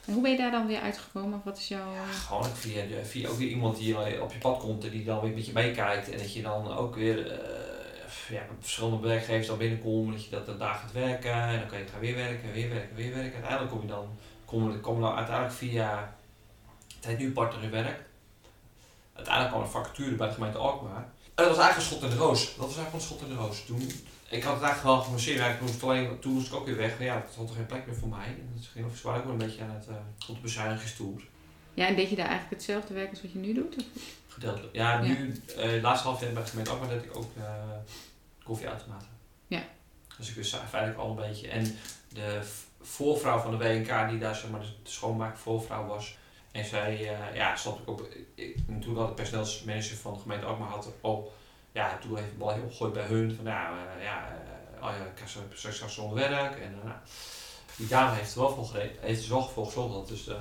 En 0.05 0.13
hoe 0.13 0.21
ben 0.21 0.31
je 0.31 0.37
daar 0.37 0.51
dan 0.51 0.67
weer 0.67 0.79
uitgekomen? 0.79 1.37
Of 1.37 1.43
wat 1.43 1.57
is 1.57 1.67
jouw... 1.67 1.93
Ja, 1.93 2.05
gewoon 2.05 2.43
ook 2.45 2.55
via, 2.55 2.83
via 3.03 3.29
ook 3.29 3.37
weer 3.37 3.47
iemand 3.47 3.77
die 3.77 3.97
eh, 3.97 4.21
op 4.21 4.31
je 4.31 4.37
pad 4.37 4.59
komt 4.59 4.83
en 4.83 4.89
die 4.89 5.03
dan 5.03 5.21
weer 5.21 5.33
met 5.33 5.45
je 5.45 5.51
meekijkt. 5.53 6.09
En 6.09 6.17
dat 6.17 6.33
je 6.33 6.41
dan 6.41 6.77
ook 6.77 6.95
weer 6.95 7.31
eh, 7.31 7.37
ja, 8.29 8.41
verschillende 8.59 9.07
werkgevers 9.07 9.47
dan 9.47 9.57
binnenkomt. 9.57 10.13
Dat 10.13 10.23
je 10.23 10.29
dat 10.29 10.47
een 10.47 10.57
dag 10.57 10.79
gaat 10.79 10.91
werken 10.91 11.31
en 11.33 11.59
dan 11.59 11.67
kan 11.69 11.77
je 11.79 11.85
gaan 11.87 11.99
weer 11.99 12.15
werken, 12.15 12.51
weer 12.53 12.69
werken, 12.69 12.95
weer 12.95 13.13
werken. 13.13 13.33
Uiteindelijk 13.33 13.71
kom 13.71 13.81
je 13.81 13.87
dan, 13.87 14.07
kom, 14.45 14.71
je- 14.71 14.79
kom 14.79 14.95
je 14.95 15.01
dan 15.01 15.15
uiteindelijk 15.15 15.55
via, 15.55 16.15
heet 17.01 17.17
nu 17.17 17.31
partner 17.31 17.63
in 17.63 17.69
werk. 17.71 18.05
Uiteindelijk 19.13 19.53
kwam 19.55 19.65
een 19.65 19.71
vacature 19.71 20.15
bij 20.15 20.27
de 20.27 20.33
gemeente 20.33 20.57
Alkmaar. 20.57 20.95
En 21.35 21.43
dat 21.43 21.47
was 21.55 21.57
eigenlijk 21.65 21.77
een 21.77 21.81
schot 21.97 22.03
in 22.03 22.17
de 22.17 22.23
roos. 22.23 22.45
Dat 22.45 22.65
was 22.65 22.77
eigenlijk 22.77 22.93
een 22.93 23.01
schot 23.01 23.21
in 23.21 23.27
de 23.27 23.35
roos. 23.35 23.65
Toen, 23.65 23.91
ik 24.29 24.43
had 24.43 24.53
het 24.53 24.63
eigenlijk 24.63 24.83
wel 24.95 25.01
geforceerd. 25.03 25.39
Eigenlijk 25.39 25.71
moest 25.71 25.83
alleen, 25.83 26.19
toen 26.19 26.33
moest 26.33 26.47
ik 26.47 26.53
ook 26.53 26.65
weer 26.65 26.77
weg. 26.77 26.99
Ja, 26.99 27.15
het 27.25 27.35
had 27.35 27.49
er 27.49 27.55
geen 27.55 27.65
plek 27.65 27.85
meer 27.85 27.95
voor 27.95 28.07
mij. 28.07 28.25
En 28.25 28.49
dat 28.55 28.65
ging 28.65 28.85
of 28.85 28.97
zwaar 28.97 29.17
ook 29.17 29.23
wel 29.23 29.31
een 29.31 29.37
beetje 29.37 29.61
aan 29.61 29.69
het, 29.69 29.87
uh, 29.89 29.95
op 30.29 30.35
de 30.35 30.41
bezuinigingstoer. 30.41 31.21
Ja, 31.73 31.87
en 31.87 31.95
deed 31.95 32.09
je 32.09 32.15
daar 32.15 32.27
eigenlijk 32.27 32.55
hetzelfde 32.55 32.93
werk 32.93 33.09
als 33.09 33.21
wat 33.21 33.31
je 33.31 33.39
nu 33.39 33.53
doet? 33.53 33.75
Of- 33.77 34.01
Gedeeltelijk. 34.27 34.75
Ja, 34.75 35.01
nu, 35.01 35.41
eh 35.57 35.71
het 35.71 35.81
laatste 35.81 36.07
half 36.07 36.21
jaar 36.21 36.31
bij 36.33 36.43
de 36.43 36.49
gemeente 36.49 36.71
ook, 36.71 36.79
maar 36.79 36.89
dat 36.89 37.03
ik 37.03 37.15
ook 37.17 37.31
eh 37.37 37.43
koffieautomaten. 38.43 39.07
Ja. 39.47 39.63
Dus 40.17 40.29
ik 40.29 40.35
wist 40.35 40.55
feitelijk 40.69 40.99
al 40.99 41.09
een 41.09 41.15
beetje. 41.15 41.47
En 41.47 41.75
de 42.13 42.41
voorvrouw 42.81 43.39
van 43.39 43.51
de 43.51 43.57
WNK, 43.57 44.09
die 44.09 44.19
daar 44.19 44.35
zeg 44.35 44.49
maar 44.49 44.59
de 44.59 44.67
schoonmaak 44.83 45.37
voorvrouw 45.37 45.85
was. 45.87 46.17
En 46.51 46.65
zij, 46.65 46.93
eh, 47.15 47.35
ja, 47.35 47.55
snap 47.55 47.79
ik 47.79 47.89
ook. 47.89 48.07
Ik, 48.35 48.57
en 48.67 48.79
toen 48.79 48.97
had 48.97 49.07
de 49.07 49.13
personeelsmanager 49.13 49.95
van 49.97 50.13
de 50.13 50.19
gemeente 50.19 50.45
Alkmaar 50.45 50.69
had 50.69 50.87
al, 51.01 51.33
ja, 51.77 51.97
toen 52.01 52.17
heeft 52.17 52.31
de 52.31 52.37
bal 52.37 52.53
heel 52.53 52.63
opgegooid 52.63 52.93
bij 52.93 53.05
hun. 53.05 53.35
Van 53.35 53.45
ja, 53.45 53.69
eh, 53.97 54.03
ja, 54.03 54.27
eh, 54.27 54.83
oh 54.87 54.89
ja, 54.97 55.03
ik 55.05 55.19
heb 55.19 55.27
zo- 55.27 55.71
straks 55.71 55.93
zonder 55.93 56.15
werk. 56.29 56.55
En 56.59 56.73
eh, 56.79 56.83
nou, 56.83 56.95
die 57.75 57.87
dame 57.87 58.15
heeft 58.15 58.33
er 58.35 58.39
wel 58.39 58.49
voor 58.55 58.65
gereden, 58.65 58.95
heeft 59.01 59.23
er 59.23 59.29
wel 59.29 59.47
voor 59.47 59.91
dat 59.91 60.07
dus, 60.07 60.27
eh, 60.27 60.35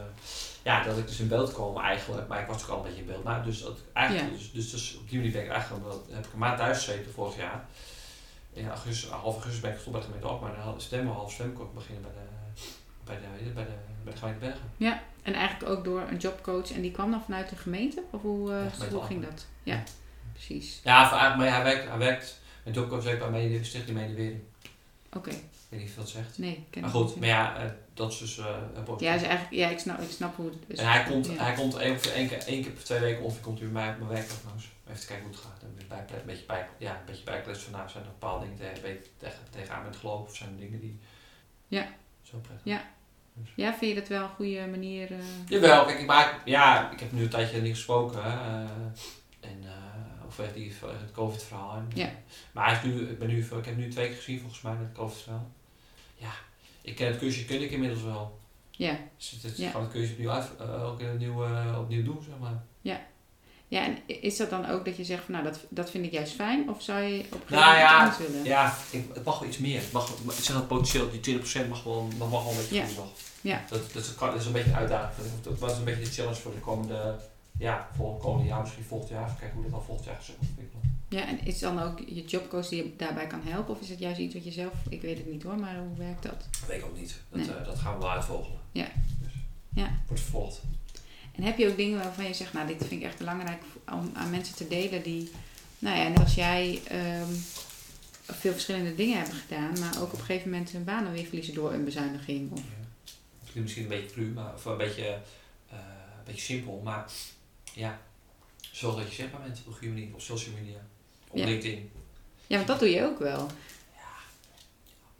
ja, 0.62 0.82
dat 0.84 0.98
ik 0.98 1.06
dus 1.06 1.20
in 1.20 1.28
beeld 1.28 1.52
kwam 1.52 1.78
eigenlijk. 1.78 2.28
Maar 2.28 2.40
ik 2.40 2.46
was 2.46 2.62
ook 2.62 2.68
al 2.68 2.76
een 2.76 2.82
beetje 2.82 3.00
in 3.00 3.06
beeld. 3.06 3.24
Maar 3.24 3.42
dus, 3.44 3.62
dat, 3.62 3.78
eigenlijk, 3.92 4.32
dus, 4.38 4.52
dus, 4.52 4.70
dus 4.70 4.96
op 4.96 5.08
die 5.08 5.18
manier 5.18 5.32
ben 5.32 5.44
ik 5.44 5.50
eigenlijk, 5.50 5.84
wel- 5.84 6.06
heb 6.10 6.26
ik 6.26 6.32
een 6.32 6.38
maand 6.38 6.58
thuis 6.58 6.78
gezeten 6.84 7.12
vorig 7.12 7.36
jaar. 7.36 7.64
In 8.52 8.68
augustus, 8.68 9.10
half 9.10 9.34
augustus 9.34 9.60
ben 9.60 9.70
ik 9.70 9.76
gestopt 9.76 9.96
bij 9.96 10.06
de 10.06 10.12
gemeente 10.12 10.32
Alkmaar. 10.32 10.54
En 10.58 10.64
dan 10.64 10.80
stemmen, 10.80 11.12
half 11.14 11.38
ik 11.40 11.74
beginnen 11.74 12.02
bij 12.02 12.12
de, 12.12 12.28
bij 13.04 13.16
de, 13.16 13.50
bij 13.54 13.64
de, 13.64 13.70
bij 14.04 14.12
de 14.12 14.18
gemeente 14.18 14.40
Bergen. 14.40 15.04
En 15.22 15.34
eigenlijk 15.34 15.70
ook 15.72 15.84
door 15.84 16.00
een 16.00 16.16
jobcoach 16.16 16.72
en 16.72 16.80
die 16.80 16.90
kwam 16.90 17.10
dan 17.10 17.22
vanuit 17.22 17.48
de 17.48 17.56
gemeente? 17.56 18.02
Of 18.10 18.22
hoe, 18.22 18.52
Ja, 18.52 18.68
gemeente 18.68 18.94
hoe 18.96 19.04
ging 19.04 19.24
dat? 19.24 19.46
Ja, 19.62 19.74
Ja. 19.74 19.82
Precies. 20.36 20.80
Ja, 20.84 21.08
voor- 21.08 21.38
maar 21.38 21.50
hij 21.52 21.62
werkt, 21.62 21.88
hij 21.88 21.98
werkt 21.98 22.40
met 22.64 22.74
jobcoach 22.74 23.04
werkt 23.04 23.18
bij 23.20 23.30
mede, 23.30 23.64
Stichting 23.64 23.96
Medewering. 23.98 24.40
Oké, 25.12 25.30
Ik 25.30 25.36
weet 25.68 25.80
niet 25.80 25.88
of 25.88 25.94
je 25.94 26.00
dat 26.00 26.08
zegt. 26.08 26.38
nee, 26.38 26.64
ken 26.70 26.80
Maar 26.82 26.90
goed, 26.90 27.16
maar 27.16 27.28
ja, 27.28 27.56
eh, 27.56 27.70
dat 27.94 28.12
is 28.12 28.18
dus 28.18 28.36
een 28.38 28.82
positief. 28.84 29.06
Ja, 29.08 29.12
dus 29.14 29.22
eigenlijk, 29.22 29.54
ja 29.54 29.68
ik, 29.68 29.78
snap, 29.78 30.00
ik 30.00 30.10
snap 30.10 30.36
hoe 30.36 30.46
het 30.50 30.56
is. 30.66 30.78
En 30.78 30.90
hij 30.92 31.04
komt, 31.04 31.26
Ja. 31.26 31.32
hij 31.44 31.54
komt 31.54 31.76
één, 31.76 32.00
keer- 32.00 32.12
één, 32.12 32.28
keer, 32.28 32.38
één 32.46 32.62
keer 32.62 32.70
per 32.72 32.84
twee 32.84 33.00
weken 33.00 33.22
ongeveer 33.22 33.42
komt 33.42 33.58
hij 33.58 33.68
bij 33.68 33.82
mij 33.82 33.92
op 33.92 33.98
mijn 33.98 34.10
werkdag 34.10 34.36
langs. 34.46 34.64
Even 34.88 35.00
te 35.00 35.06
kijken 35.06 35.24
hoe 35.26 35.34
het 35.34 35.44
gaat. 35.44 35.62
En 35.62 35.86
bij, 35.88 35.98
een 35.98 36.26
beetje 36.26 36.46
bij, 36.46 36.68
ja, 36.78 36.90
een 36.90 37.04
beetje 37.06 37.24
bijkletsen 37.24 37.70
van 37.70 37.78
nou, 37.78 37.90
zijn 37.90 38.04
er 38.04 38.10
bepaalde 38.10 38.44
dingen 38.44 38.58
tegen, 38.58 38.80
tegen, 38.82 39.02
tegen, 39.18 39.38
tegenaan 39.50 39.84
met 39.84 39.96
geloof 39.96 40.28
of 40.28 40.36
zijn 40.36 40.50
er 40.50 40.58
dingen 40.60 40.80
die 40.80 40.98
Ja. 41.68 41.86
zo 42.22 42.36
prettig. 42.38 42.64
Ja. 42.64 42.84
Ja, 43.54 43.74
vind 43.74 43.94
je 43.94 44.00
dat 44.00 44.08
wel 44.08 44.22
een 44.22 44.28
goede 44.34 44.66
manier? 44.66 45.12
eh? 45.12 45.18
Jawel, 45.48 45.84
kijk, 45.84 45.98
ik 45.98 46.06
maak, 46.06 46.34
ja, 46.44 46.90
ik 46.90 47.00
heb 47.00 47.12
nu 47.12 47.22
een 47.22 47.28
tijdje 47.28 47.60
niet 47.62 47.74
gesproken. 47.74 48.22
en, 49.40 49.64
die, 50.54 50.72
het 50.80 51.12
COVID-verhaal. 51.12 51.76
En, 51.76 51.90
Ja. 51.94 52.10
Maar 52.52 52.66
hij 52.66 52.76
is 52.76 52.94
nu, 52.94 53.08
ik, 53.08 53.18
ben 53.18 53.28
nu, 53.28 53.38
ik 53.44 53.64
heb 53.64 53.76
nu 53.76 53.88
twee 53.90 54.06
keer 54.06 54.16
gezien 54.16 54.40
volgens 54.40 54.60
mij 54.60 54.72
met 54.72 54.86
het 54.88 54.96
COVID-verhaal. 54.96 55.50
Ja, 56.16 56.30
ik 56.82 56.96
ken 56.96 57.06
het 57.06 57.18
kunstje, 57.18 57.44
ken 57.44 57.62
ik 57.62 57.70
inmiddels 57.70 58.02
wel. 58.02 58.38
Ja. 58.70 58.98
Dus 59.16 59.38
het 59.42 59.56
Ja. 59.56 59.66
het 59.66 59.74
opnieuw, 59.76 60.30
uit, 60.30 60.48
eh, 60.58 60.88
opnieuw, 60.92 61.44
eh, 61.44 61.78
opnieuw 61.80 62.04
doen, 62.04 62.22
zeg 62.28 62.38
maar. 62.40 62.62
ja, 63.68 63.84
en 63.84 63.98
is 64.06 64.36
dat 64.36 64.50
dan 64.50 64.66
ook 64.68 64.84
dat 64.84 64.96
je 64.96 65.04
zegt 65.04 65.24
van 65.24 65.32
nou, 65.32 65.44
dat, 65.44 65.60
dat 65.68 65.90
vind 65.90 66.04
ik 66.04 66.12
juist 66.12 66.32
fijn? 66.32 66.70
Of 66.70 66.82
zou 66.82 67.00
je 67.02 67.18
op 67.18 67.32
een 67.32 67.38
gegeven 67.40 67.56
Nou 67.56 67.76
ja, 67.76 67.98
anders 67.98 68.18
willen? 68.18 68.44
Ja, 68.44 68.76
ik, 68.90 69.04
het 69.14 69.24
mag 69.24 69.38
wel 69.38 69.48
iets 69.48 69.58
meer. 69.58 69.80
Het 69.80 69.92
mag, 69.92 70.10
ik 70.10 70.44
zeg 70.44 70.56
dat 70.56 70.68
potentieel, 70.68 71.10
die 71.10 71.20
20% 71.20 71.68
mag 71.68 71.82
wel, 71.82 72.08
mag 72.18 72.30
wel 72.30 72.50
een 72.50 72.56
beetje 72.56 72.74
Ja. 72.74 72.86
nog. 72.96 73.08
Ja. 73.40 73.64
Dat, 73.68 73.92
dat, 73.92 74.02
is, 74.02 74.16
dat 74.16 74.34
is 74.34 74.46
een 74.46 74.52
beetje. 74.52 74.70
Dat, 74.88 75.10
dat 75.42 75.58
was 75.58 75.78
een 75.78 75.84
beetje 75.84 76.04
de 76.04 76.10
challenge 76.10 76.34
voor 76.40 76.52
de 76.52 76.60
komende, 76.60 77.14
ja, 77.58 77.88
volgende 77.96 78.22
komende 78.22 78.48
jaar, 78.48 78.60
misschien 78.60 78.84
volgend 78.84 79.10
jaar. 79.10 79.24
Even 79.24 79.36
kijken 79.38 79.54
hoe 79.54 79.62
dat 79.62 79.72
dan 79.72 79.84
volgend 79.84 80.06
jaar 80.06 80.22
zich 80.22 80.34
ontwikkelt. 80.40 80.82
Ja, 81.08 81.26
en 81.26 81.44
is 81.46 81.58
dan 81.58 81.78
ook 81.82 81.98
je 81.98 82.24
jobcoach 82.24 82.68
die 82.68 82.82
je 82.84 82.92
daarbij 82.96 83.26
kan 83.26 83.40
helpen? 83.44 83.74
Of 83.74 83.80
is 83.80 83.88
het 83.88 83.98
juist 83.98 84.18
iets 84.18 84.34
wat 84.34 84.44
je 84.44 84.52
zelf, 84.52 84.72
ik 84.88 85.02
weet 85.02 85.16
het 85.18 85.30
niet 85.30 85.42
hoor, 85.42 85.56
maar 85.58 85.76
hoe 85.78 85.96
werkt 85.96 86.22
dat? 86.22 86.46
Dat 86.60 86.68
weet 86.68 86.78
ik 86.78 86.84
ook 86.84 86.98
niet. 86.98 87.16
Dat, 87.30 87.40
Nee. 87.46 87.56
eh, 87.56 87.64
dat 87.64 87.78
gaan 87.78 87.94
we 87.94 88.00
wel 88.00 88.10
uitvogelen. 88.10 88.58
Ja. 88.72 88.86
Dus, 89.22 89.32
Ja. 89.74 89.98
Wordt 90.06 90.22
vervolgd. 90.22 90.60
En 91.32 91.42
heb 91.42 91.58
je 91.58 91.68
ook 91.68 91.76
dingen 91.76 91.98
waarvan 91.98 92.24
je 92.24 92.34
zegt, 92.34 92.52
nou 92.52 92.66
dit 92.66 92.76
vind 92.78 92.90
ik 92.90 93.02
echt 93.02 93.18
belangrijk 93.18 93.62
om 93.92 94.10
aan 94.14 94.30
mensen 94.30 94.54
te 94.56 94.68
delen 94.68 95.02
die, 95.02 95.30
nou 95.78 95.96
ja, 95.98 96.08
net 96.08 96.18
als 96.18 96.34
jij 96.34 96.80
ehm, 96.84 97.32
veel 98.22 98.52
verschillende 98.52 98.94
dingen 98.94 99.18
hebben 99.18 99.36
gedaan, 99.36 99.78
maar 99.80 99.96
ook 100.00 100.12
op 100.12 100.18
een 100.18 100.24
gegeven 100.24 100.50
moment 100.50 100.70
hun 100.70 100.84
baan 100.84 101.12
weer 101.12 101.24
verliezen 101.24 101.54
door 101.54 101.72
een 101.72 101.84
bezuiniging? 101.84 102.52
Of, 102.52 102.58
Ja. 103.54 103.60
Misschien 103.62 103.82
een 103.82 103.88
beetje 103.88 104.10
cru, 104.10 104.24
maar, 104.26 104.54
of 104.54 104.64
een 104.64 104.76
beetje, 104.76 105.04
eh, 105.70 105.76
een 106.18 106.24
beetje 106.24 106.40
simpel. 106.40 106.80
Maar 106.84 107.10
ja, 107.76 108.00
zorg 108.72 108.96
dat 108.96 109.08
je 109.08 109.14
zichtbaar 109.14 109.40
bent 109.42 109.62
op 109.66 109.76
een 109.82 109.88
manier. 109.88 110.14
Op 110.14 110.20
social 110.20 110.54
media. 110.54 110.78
Op 111.28 111.36
Ja. 111.38 111.44
LinkedIn. 111.44 111.90
ja, 112.46 112.56
want 112.56 112.68
dat 112.68 112.78
doe 112.78 112.90
je 112.90 113.02
ook 113.04 113.18
wel. 113.18 113.46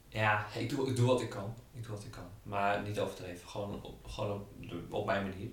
Ja, 0.08 0.46
ik 0.54 0.68
doe, 0.70 0.88
ik 0.88 0.96
doe 0.96 1.06
wat 1.06 1.20
ik 1.20 1.30
kan. 1.30 1.54
Ik 1.74 1.82
doe 1.86 1.94
wat 1.94 2.04
ik 2.04 2.10
kan. 2.10 2.24
Maar 2.42 2.82
niet 2.82 2.98
overdreven. 3.00 3.48
Gewoon 3.48 3.80
op, 3.82 4.06
gewoon 4.06 4.32
op, 4.32 4.46
de- 4.60 4.86
op 4.90 5.06
mijn 5.06 5.28
manier. 5.28 5.48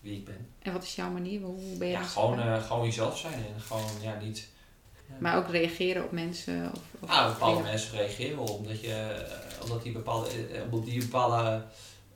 Wie 0.00 0.16
ik 0.16 0.24
ben. 0.24 0.48
En 0.58 0.72
wat 0.72 0.82
is 0.82 0.94
jouw 0.94 1.10
manier? 1.10 1.40
Hoe 1.40 1.76
ben 1.78 1.86
je 1.88 1.92
Ja, 1.92 2.02
gewoon, 2.02 2.40
eh, 2.40 2.66
gewoon 2.66 2.84
jezelf 2.84 3.18
zijn. 3.18 3.34
En 3.54 3.60
gewoon, 3.60 3.84
ja, 4.00 4.18
niet... 4.20 4.48
Ja. 5.08 5.14
Maar 5.20 5.36
ook 5.36 5.48
reageren 5.50 6.04
op 6.04 6.12
mensen? 6.12 6.70
Of, 6.74 6.80
of 7.00 7.08
nou, 7.08 7.32
bepaalde 7.32 7.54
dingen? 7.56 7.70
mensen 7.70 7.96
reageren 7.96 8.36
wel. 8.36 8.46
Omdat, 8.54 8.80
je, 8.80 8.94
eh, 8.94 9.62
omdat 9.62 9.82
die 9.82 9.92
bepaalde, 9.92 10.28
eh, 10.46 10.62
omdat 10.62 10.84
die 10.84 11.00
bepaalde 11.00 11.64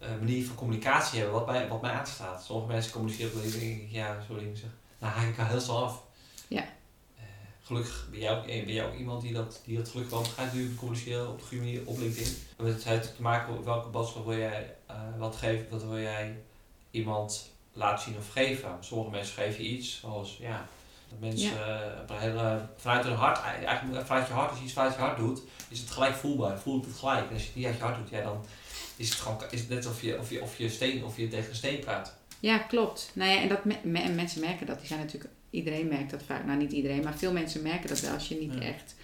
manier 0.01 0.47
van 0.47 0.57
communicatie 0.57 1.19
hebben. 1.19 1.39
Wat 1.39 1.47
mij, 1.47 1.69
wat 1.69 1.83
mij 1.83 1.91
aanstaat. 1.91 2.45
Sommige 2.45 2.73
mensen 2.73 2.93
communiceren 2.93 3.33
op 3.33 3.45
een 3.45 3.51
denk 3.51 3.81
ik, 3.83 3.91
ja, 3.91 4.23
sorry, 4.27 4.49
ik 4.49 4.57
zeg. 4.57 4.71
Nou, 4.99 5.13
haak 5.13 5.29
ik 5.29 5.39
al 5.39 5.45
heel 5.45 5.61
snel 5.61 5.85
af. 5.85 6.03
Ja. 6.49 6.63
Eh, 7.17 7.23
gelukkig 7.63 8.09
ben 8.11 8.21
jij, 8.21 8.37
ook, 8.37 8.47
ben 8.47 8.73
jij 8.73 8.87
ook 8.87 8.95
iemand 8.95 9.23
die 9.23 9.33
dat, 9.33 9.61
die 9.65 9.77
dat 9.77 9.89
gelukkig 9.89 10.13
wel 10.13 10.25
gaat 10.25 10.53
nu 10.53 10.75
communiceren 10.75 11.29
op 11.29 11.39
de 11.39 11.45
goede 11.45 11.65
manier 11.65 11.81
op 11.85 11.99
LinkedIn. 11.99 12.37
Met 12.57 12.75
het 12.75 12.85
heeft 12.85 13.17
te 13.17 13.23
maken 13.23 13.55
met 13.55 13.65
welke 13.65 13.89
boodschap 13.89 14.25
wil 14.25 14.39
jij 14.39 14.75
eh, 14.87 14.97
wat 15.19 15.37
geven, 15.37 15.67
wat 15.71 15.83
wil 15.83 15.99
jij 15.99 16.39
iemand 16.91 17.51
laten 17.73 18.05
zien 18.05 18.17
of 18.19 18.31
geven. 18.31 18.77
Sommige 18.81 19.11
mensen 19.11 19.35
geven 19.35 19.65
je 19.65 19.71
iets 19.71 20.01
zoals 20.01 20.37
ja, 20.41 20.69
dat 21.09 21.19
mensen 21.19 21.67
eh, 21.67 21.99
een 22.07 22.19
hele, 22.19 22.69
vanuit 22.77 23.05
hun 23.05 23.15
hart, 23.15 23.41
eigenlijk 23.41 24.07
vanuit 24.07 24.27
je 24.27 24.33
hart, 24.33 24.51
als 24.51 24.59
je 24.59 24.65
iets 24.65 24.73
vanuit 24.73 24.95
je 24.95 25.01
hart 25.01 25.17
doet, 25.17 25.43
is 25.69 25.79
het 25.79 25.91
gelijk 25.91 26.15
voelbaar. 26.15 26.59
Voel 26.59 26.81
het 26.81 26.97
gelijk. 26.99 27.27
En 27.27 27.33
als 27.33 27.43
je 27.43 27.47
het 27.47 27.57
niet 27.57 27.67
uit 27.67 27.77
je 27.77 27.83
hart 27.83 27.97
doet, 27.97 28.09
ja, 28.09 28.23
dan 28.23 28.45
is 28.97 29.09
het 29.09 29.19
gewoon 29.19 29.43
is 29.51 29.61
het 29.61 29.69
net 29.69 29.87
of 29.87 30.03
je, 30.03 30.19
of 30.19 30.31
je, 30.31 30.43
of 30.43 30.59
je, 30.59 30.69
steen, 30.69 31.05
of 31.05 31.17
je 31.17 31.29
tegen 31.29 31.49
een 31.51 31.57
steen 31.57 31.79
praat. 31.79 32.17
Ja, 32.41 32.59
klopt. 32.59 33.11
Nou 33.13 33.31
ja, 33.31 33.41
en 33.43 33.49
dat 33.49 33.65
me- 33.65 33.77
me- 33.83 33.99
en 33.99 34.15
mensen 34.15 34.41
merken 34.41 34.67
dat. 34.67 34.79
Die 34.79 34.87
zijn 34.87 35.01
natuurlijk, 35.01 35.31
iedereen 35.51 35.89
merkt 35.89 36.11
dat 36.11 36.23
vaak. 36.27 36.45
Nou, 36.45 36.59
niet 36.59 36.73
iedereen, 36.73 37.03
maar 37.03 37.19
veel 37.19 37.33
mensen 37.33 37.63
merken 37.63 37.89
dat 37.89 38.01
wel 38.01 38.13
als 38.13 38.29
je 38.29 38.35
niet 38.41 38.55
Ja. 38.55 38.61
echt 38.61 38.95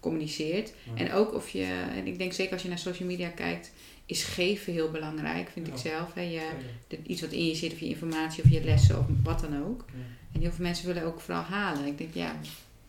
communiceert. 0.00 0.72
Ja. 0.94 1.04
En 1.04 1.12
ook 1.12 1.34
of 1.34 1.48
je, 1.48 1.64
en 1.94 2.06
ik 2.06 2.18
denk 2.18 2.32
zeker 2.32 2.52
als 2.52 2.62
je 2.62 2.68
naar 2.68 2.78
social 2.78 3.08
media 3.08 3.28
kijkt, 3.28 3.72
is 4.06 4.24
geven 4.24 4.72
heel 4.72 4.90
belangrijk, 4.90 5.48
vind 5.52 5.66
ik 5.68 5.76
zelf. 5.76 6.14
Hè. 6.14 6.20
Je, 6.20 6.48
de- 6.88 6.98
iets 7.06 7.20
wat 7.20 7.30
in 7.30 7.46
je 7.46 7.54
zit, 7.54 7.72
of 7.72 7.78
je 7.80 7.86
informatie, 7.86 8.44
of 8.44 8.50
je 8.50 8.64
lessen, 8.64 8.98
of 8.98 9.04
wat 9.22 9.40
dan 9.40 9.62
ook. 9.64 9.84
En 10.32 10.40
heel 10.40 10.52
veel 10.52 10.64
mensen 10.64 10.86
willen 10.86 11.02
ook 11.04 11.20
vooral 11.20 11.42
halen. 11.42 11.86
Ik 11.86 11.98
denk, 11.98 12.14
ja, 12.14 12.36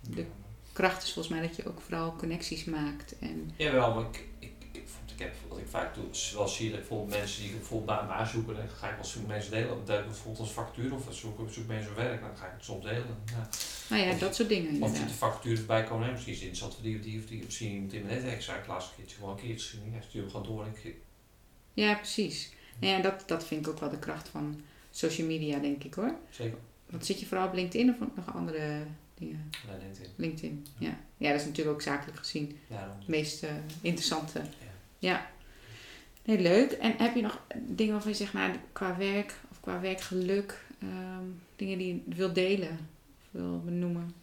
De- 0.10 0.26
kracht 0.73 1.04
is 1.04 1.12
volgens 1.13 1.34
mij 1.36 1.47
dat 1.47 1.56
je 1.56 1.67
ook 1.67 1.82
vooral 1.82 2.15
connecties 2.15 2.63
maakt. 2.65 3.15
En 3.19 3.52
Jawel, 3.56 3.93
maar 3.93 4.04
ik, 4.04 4.23
ik, 5.13 5.19
heb, 5.19 5.34
wat 5.47 5.58
ik 5.58 5.67
vaak 5.67 5.95
doe, 5.95 6.04
is 6.12 6.34
wel 6.36 6.47
zie 6.47 6.69
dat 6.69 6.80
bijvoorbeeld 6.80 7.10
mensen 7.19 7.41
die 7.43 7.52
bijvoorbeeld 7.52 7.97
bij 7.99 8.08
mij 8.17 8.26
zoeken, 8.26 8.56
dan 8.56 8.67
ga 8.69 8.89
ik 8.89 8.95
wel 8.95 9.06
zoeken 9.06 9.32
mensen 9.32 9.52
delen. 9.52 9.84
Bijvoorbeeld 9.86 10.39
als 10.39 10.49
factuur 10.49 10.93
of 10.93 11.06
zoek, 11.10 11.39
zoek 11.52 11.67
mensen 11.67 11.95
werk, 11.95 12.21
dan 12.21 12.38
ga 12.38 12.45
ik 12.45 12.52
het 12.56 12.63
soms 12.63 12.84
delen. 12.84 13.17
Ja. 13.26 13.49
nou 13.89 14.02
ja, 14.04 14.12
Of- 14.12 14.19
dat 14.19 14.36
soort 14.36 14.49
dingen 14.49 14.67
Of 14.71 14.78
je 14.78 14.86
inderdaad. 14.86 15.08
de 15.10 15.13
factuur 15.13 15.58
erbij 15.58 15.84
komen, 15.84 16.12
misschien 16.12 16.34
interessant 16.34 16.73
voor 16.73 16.84
die 16.84 16.97
of 16.97 17.02
die 17.04 17.19
of 17.19 17.26
die, 17.26 17.43
misschien 17.43 17.71
iemand 17.71 17.93
in 17.93 18.41
zei 18.41 18.60
ik 18.60 18.67
laatst 18.67 18.89
een 18.89 18.95
keertje 18.95 19.15
gewoon 19.15 19.32
een 19.38 19.43
keertje. 19.43 19.78
Ja, 19.93 20.02
stuur 20.02 20.21
hem 20.21 20.30
gewoon 20.32 20.45
door 20.45 20.65
ik, 20.84 20.95
Ja, 21.73 21.93
precies. 21.95 22.52
Nou 22.80 22.93
ja, 22.93 23.02
dat, 23.02 23.23
dat 23.28 23.45
vind 23.45 23.65
ik 23.65 23.71
ook 23.73 23.80
wel 23.80 23.89
de 23.89 23.99
kracht 23.99 24.28
van 24.30 24.62
social 24.91 25.28
media, 25.28 25.60
denk 25.60 25.84
ik 25.84 25.93
hoor. 25.93 26.15
Zeker. 26.30 26.58
Want 26.89 27.06
zit 27.06 27.19
je 27.19 27.26
vooral 27.26 27.47
op 27.47 27.54
LinkedIn 27.54 27.89
of 27.89 27.95
nog 28.15 28.36
andere 28.36 28.84
dingen? 29.13 29.52
Nee, 29.67 29.78
LinkedIn. 29.80 30.10
LinkedIn, 30.15 30.65
ja. 30.78 30.99
Ja, 31.17 31.32
dat 31.32 31.39
is 31.39 31.45
natuurlijk 31.45 31.76
ook 31.76 31.82
zakelijk 31.82 32.17
gezien 32.17 32.60
Ja, 32.67 32.95
het 32.99 33.08
meest 33.08 33.43
eh, 33.43 33.49
interessante. 33.82 34.41
Ja. 35.04 35.26
Nee, 36.26 36.39
leuk. 36.39 36.72
En 36.72 36.94
heb 36.98 37.16
je 37.16 37.22
nog 37.22 37.39
dingen 37.60 37.94
waarvan 37.94 38.12
je 38.12 38.18
zegt, 38.18 38.34
nou, 38.34 38.52
qua 38.72 38.98
werk 38.98 39.34
of 39.52 39.60
qua 39.60 39.80
werkgeluk, 39.80 40.66
ehm, 40.82 41.24
dingen 41.56 41.78
die 41.78 42.04
je 42.08 42.16
wilt 42.16 42.36
delen 42.36 42.70
of 43.22 43.28
wil 43.32 43.62
benoemen? 43.66 44.13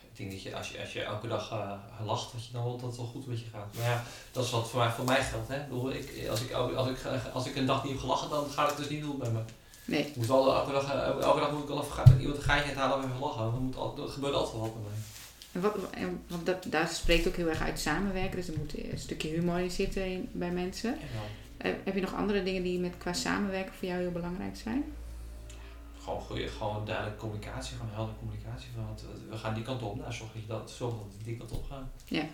Ik 0.00 0.16
denk 0.16 0.30
dat 0.30 0.42
je 0.42 0.56
als 0.56 0.70
je, 0.70 0.80
als 0.80 0.92
je 0.92 1.02
elke 1.02 1.28
dag 1.28 1.50
eh, 1.50 1.72
lacht, 2.06 2.32
dat, 2.32 2.46
je 2.46 2.52
dan 2.52 2.64
dat 2.70 2.80
het 2.82 2.96
wel 2.96 3.06
goed 3.06 3.26
met 3.26 3.38
je 3.40 3.46
gaat. 3.52 3.74
Maar 3.74 3.84
ja, 3.84 4.02
dat 4.32 4.44
is 4.44 4.50
wat 4.50 4.68
voor 4.70 4.78
mij, 4.80 4.90
voor 4.90 5.04
mij 5.04 5.22
geldt. 5.24 5.48
Hè? 5.48 5.56
Ik 5.92 6.28
als, 6.28 6.40
ik, 6.40 6.52
als, 6.52 6.88
ik, 6.88 6.98
als 7.32 7.46
ik 7.46 7.56
een 7.56 7.66
dag 7.66 7.82
niet 7.82 7.92
heb 7.92 8.00
gelachen, 8.00 8.30
dan 8.30 8.50
gaat 8.50 8.68
het 8.68 8.76
dus 8.78 8.88
niet 8.88 9.04
goed 9.04 9.18
met 9.18 9.32
me. 9.32 9.40
Nee. 9.84 10.06
Ik 10.06 10.16
moet 10.16 10.26
wel, 10.26 10.54
elke, 10.54 10.72
dag, 10.72 10.92
elke 11.20 11.40
dag 11.40 11.52
moet 11.52 11.62
ik 11.62 11.68
wel 11.68 11.80
even 11.82 11.92
gaan- 11.92 12.10
met 12.12 12.20
iemand 12.20 12.36
een 12.38 12.44
geitje 12.44 12.66
uithalen 12.68 12.98
en 13.04 13.08
even 13.08 13.20
lachen. 13.20 13.44
Er, 13.44 13.50
moet 13.60 13.98
er 13.98 14.08
gebeurt 14.08 14.34
altijd 14.34 14.52
wel 14.56 14.62
wat 14.62 14.74
met 14.74 14.82
mij. 14.84 14.98
En 15.56 15.62
wat, 15.62 15.90
en, 15.90 16.20
want 16.28 16.46
dat, 16.46 16.64
daar 16.68 16.88
spreekt 16.88 17.28
ook 17.28 17.36
heel 17.36 17.48
erg 17.48 17.60
uit 17.60 17.78
samenwerken. 17.78 18.36
Dus 18.36 18.48
er 18.48 18.54
moet 18.58 18.74
een 18.92 18.98
stukje 18.98 19.28
humor 19.28 19.58
in 19.58 19.70
zitten 19.70 20.06
in- 20.06 20.28
bij 20.32 20.50
mensen. 20.50 20.96
Eh, 21.56 21.72
heb 21.84 21.94
je 21.94 22.00
nog 22.00 22.14
andere 22.14 22.42
dingen 22.42 22.62
die 22.62 22.78
met 22.78 22.94
qua 22.98 23.12
samenwerken 23.12 23.72
voor 23.74 23.88
jou 23.88 24.00
heel 24.00 24.10
belangrijk 24.12 24.56
zijn? 24.56 24.84
gewoon, 26.02 26.20
goeie, 26.20 26.48
gewoon 26.48 26.84
duidelijke 26.86 27.18
communicatie, 27.20 27.76
gewoon 27.76 27.92
heldere 27.94 28.16
communicatie. 28.18 28.68
Van, 28.74 28.84
want 28.86 29.04
we- 29.30 29.36
gaan 29.36 29.54
die 29.54 29.62
kant 29.62 29.82
op. 29.82 29.96
Nou, 29.96 30.12
zorg 30.12 30.32
dat, 30.32 30.42
je 30.42 30.48
dat, 30.48 30.78
we 31.18 31.24
die 31.24 31.36
kant 31.36 31.50
op 31.52 31.64
gaan. 31.70 31.90
Ja. 32.04 32.24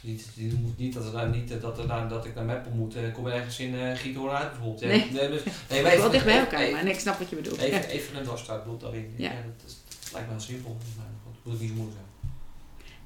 Niet, 0.00 0.26
moet 0.60 0.78
niet 0.78 0.94
dat, 0.94 1.06
er, 1.06 1.12
nou- 1.12 1.30
niet 1.30 1.60
dat, 1.60 1.78
er, 1.78 1.86
nou- 1.86 2.08
dat 2.08 2.24
ik 2.24 2.34
naar 2.34 2.44
Meppel 2.44 2.72
moet. 2.72 2.94
eh, 2.96 3.12
kom 3.14 3.26
ergens 3.26 3.58
in 3.60 3.74
uh, 3.74 3.94
Giethoorn 3.96 4.34
uit 4.36 4.50
bijvoorbeeld. 4.50 4.80
Nee. 4.80 5.10
nee, 5.12 5.28
dus- 5.28 5.42
nee, 5.70 5.82
maar 5.82 5.96
wel 5.96 6.10
dicht 6.10 6.24
bij 6.24 6.38
elkaar, 6.38 6.60
even- 6.60 6.72
maar 6.72 6.84
nee, 6.84 6.92
ik 6.92 7.00
snap 7.00 7.18
wat 7.18 7.28
je 7.30 7.36
bedoelt. 7.36 7.58
Even, 7.58 7.78
Ja. 7.80 7.84
even 7.86 8.16
een 8.16 8.24
doorstraat 8.24 8.80
daarin. 8.80 9.14
Ja. 9.16 9.30
Ja. 9.30 9.36
dat, 9.42 9.66
is, 9.66 9.76
dat 10.00 10.12
lijkt 10.12 10.26
me 10.28 10.32
heel 10.34 10.42
simpel. 10.44 10.76
Maar 10.96 11.06
goed, 11.24 11.34
moet 11.44 11.54
ik 11.54 11.60
niet 11.60 11.68
zo 11.70 11.74
moeilijk 11.76 11.96
zijn. 12.00 12.07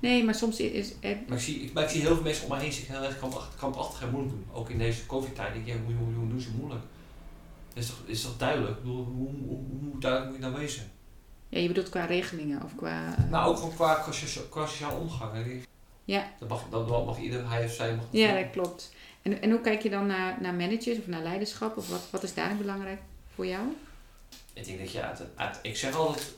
Nee, 0.03 0.25
maar 0.25 0.35
soms 0.35 0.61
is... 0.61 0.93
eh, 1.01 1.17
Maar 1.29 1.37
ik, 1.39 1.45
zie, 1.45 1.61
ik, 1.63 1.73
maar 1.73 1.83
ik 1.83 1.89
zie 1.89 2.01
heel 2.01 2.15
veel 2.15 2.23
mensen 2.23 2.45
om 2.45 2.51
me 2.53 2.59
heen 2.59 2.73
zich 2.73 2.87
heel 2.87 3.03
erg 3.03 3.19
krampachtig, 3.57 4.03
en 4.03 4.11
moeilijk 4.11 4.35
doen. 4.35 4.47
Ook 4.53 4.71
in 4.71 4.79
deze 4.79 5.07
covid-tijd. 5.07 5.55
denk 5.55 5.67
Ik, 5.67 5.75
ja, 5.75 5.81
hoe, 5.85 5.95
hoe, 5.95 6.15
hoe 6.15 6.29
doen 6.29 6.41
ze 6.41 6.51
moeilijk? 6.51 6.83
Dat 7.75 7.83
is 7.83 7.89
toch, 7.89 7.99
is 8.07 8.23
toch 8.23 8.37
duidelijk? 8.37 8.77
Ik 8.77 8.83
bedoel, 8.83 9.05
hoe, 9.05 9.29
hoe, 9.47 9.61
hoe 9.91 10.01
duidelijk 10.01 10.31
moet 10.33 10.41
je 10.43 10.49
nou 10.51 10.61
wezen? 10.61 10.91
ja, 11.49 11.59
je 11.59 11.69
bedoelt 11.69 11.89
qua 11.89 12.05
regelingen 12.05 12.63
of 12.63 12.75
qua... 12.77 13.15
Nou, 13.31 13.49
ook 13.51 13.57
gewoon 13.57 13.75
qua, 13.75 13.95
qua, 13.95 14.13
socia- 14.13 14.41
qua 14.51 14.67
sociale 14.67 14.99
omgang. 14.99 15.33
Hè. 15.33 15.61
Ja. 16.05 16.31
Dat 16.39 16.49
mag, 16.49 16.63
dat 16.71 17.07
mag 17.07 17.19
ieder, 17.19 17.49
hij 17.51 17.65
of 17.65 17.73
zij 17.73 17.95
mag 17.95 18.05
dat 18.05 18.21
Ja, 18.21 18.33
doen. 18.33 18.43
dat 18.43 18.51
klopt. 18.51 18.93
En, 19.23 19.43
en 19.43 19.51
hoe 19.51 19.61
kijk 19.61 19.83
je 19.83 19.91
dan 19.91 20.07
naar, 20.07 20.37
naar 20.41 20.55
managers 20.55 20.99
of 20.99 21.07
naar 21.07 21.23
leiderschap? 21.23 21.77
Of 21.77 21.89
wat, 21.89 22.09
wat 22.11 22.23
is 22.23 22.35
daarin 22.35 22.57
belangrijk 22.59 23.01
voor 23.35 23.47
jou? 23.47 23.63
Ik 24.53 24.65
denk 24.65 24.79
dat 24.79 24.93
je 24.93 25.03
uit, 25.35 25.59
ik 25.63 25.77
zeg 25.77 25.95
altijd, 25.95 26.35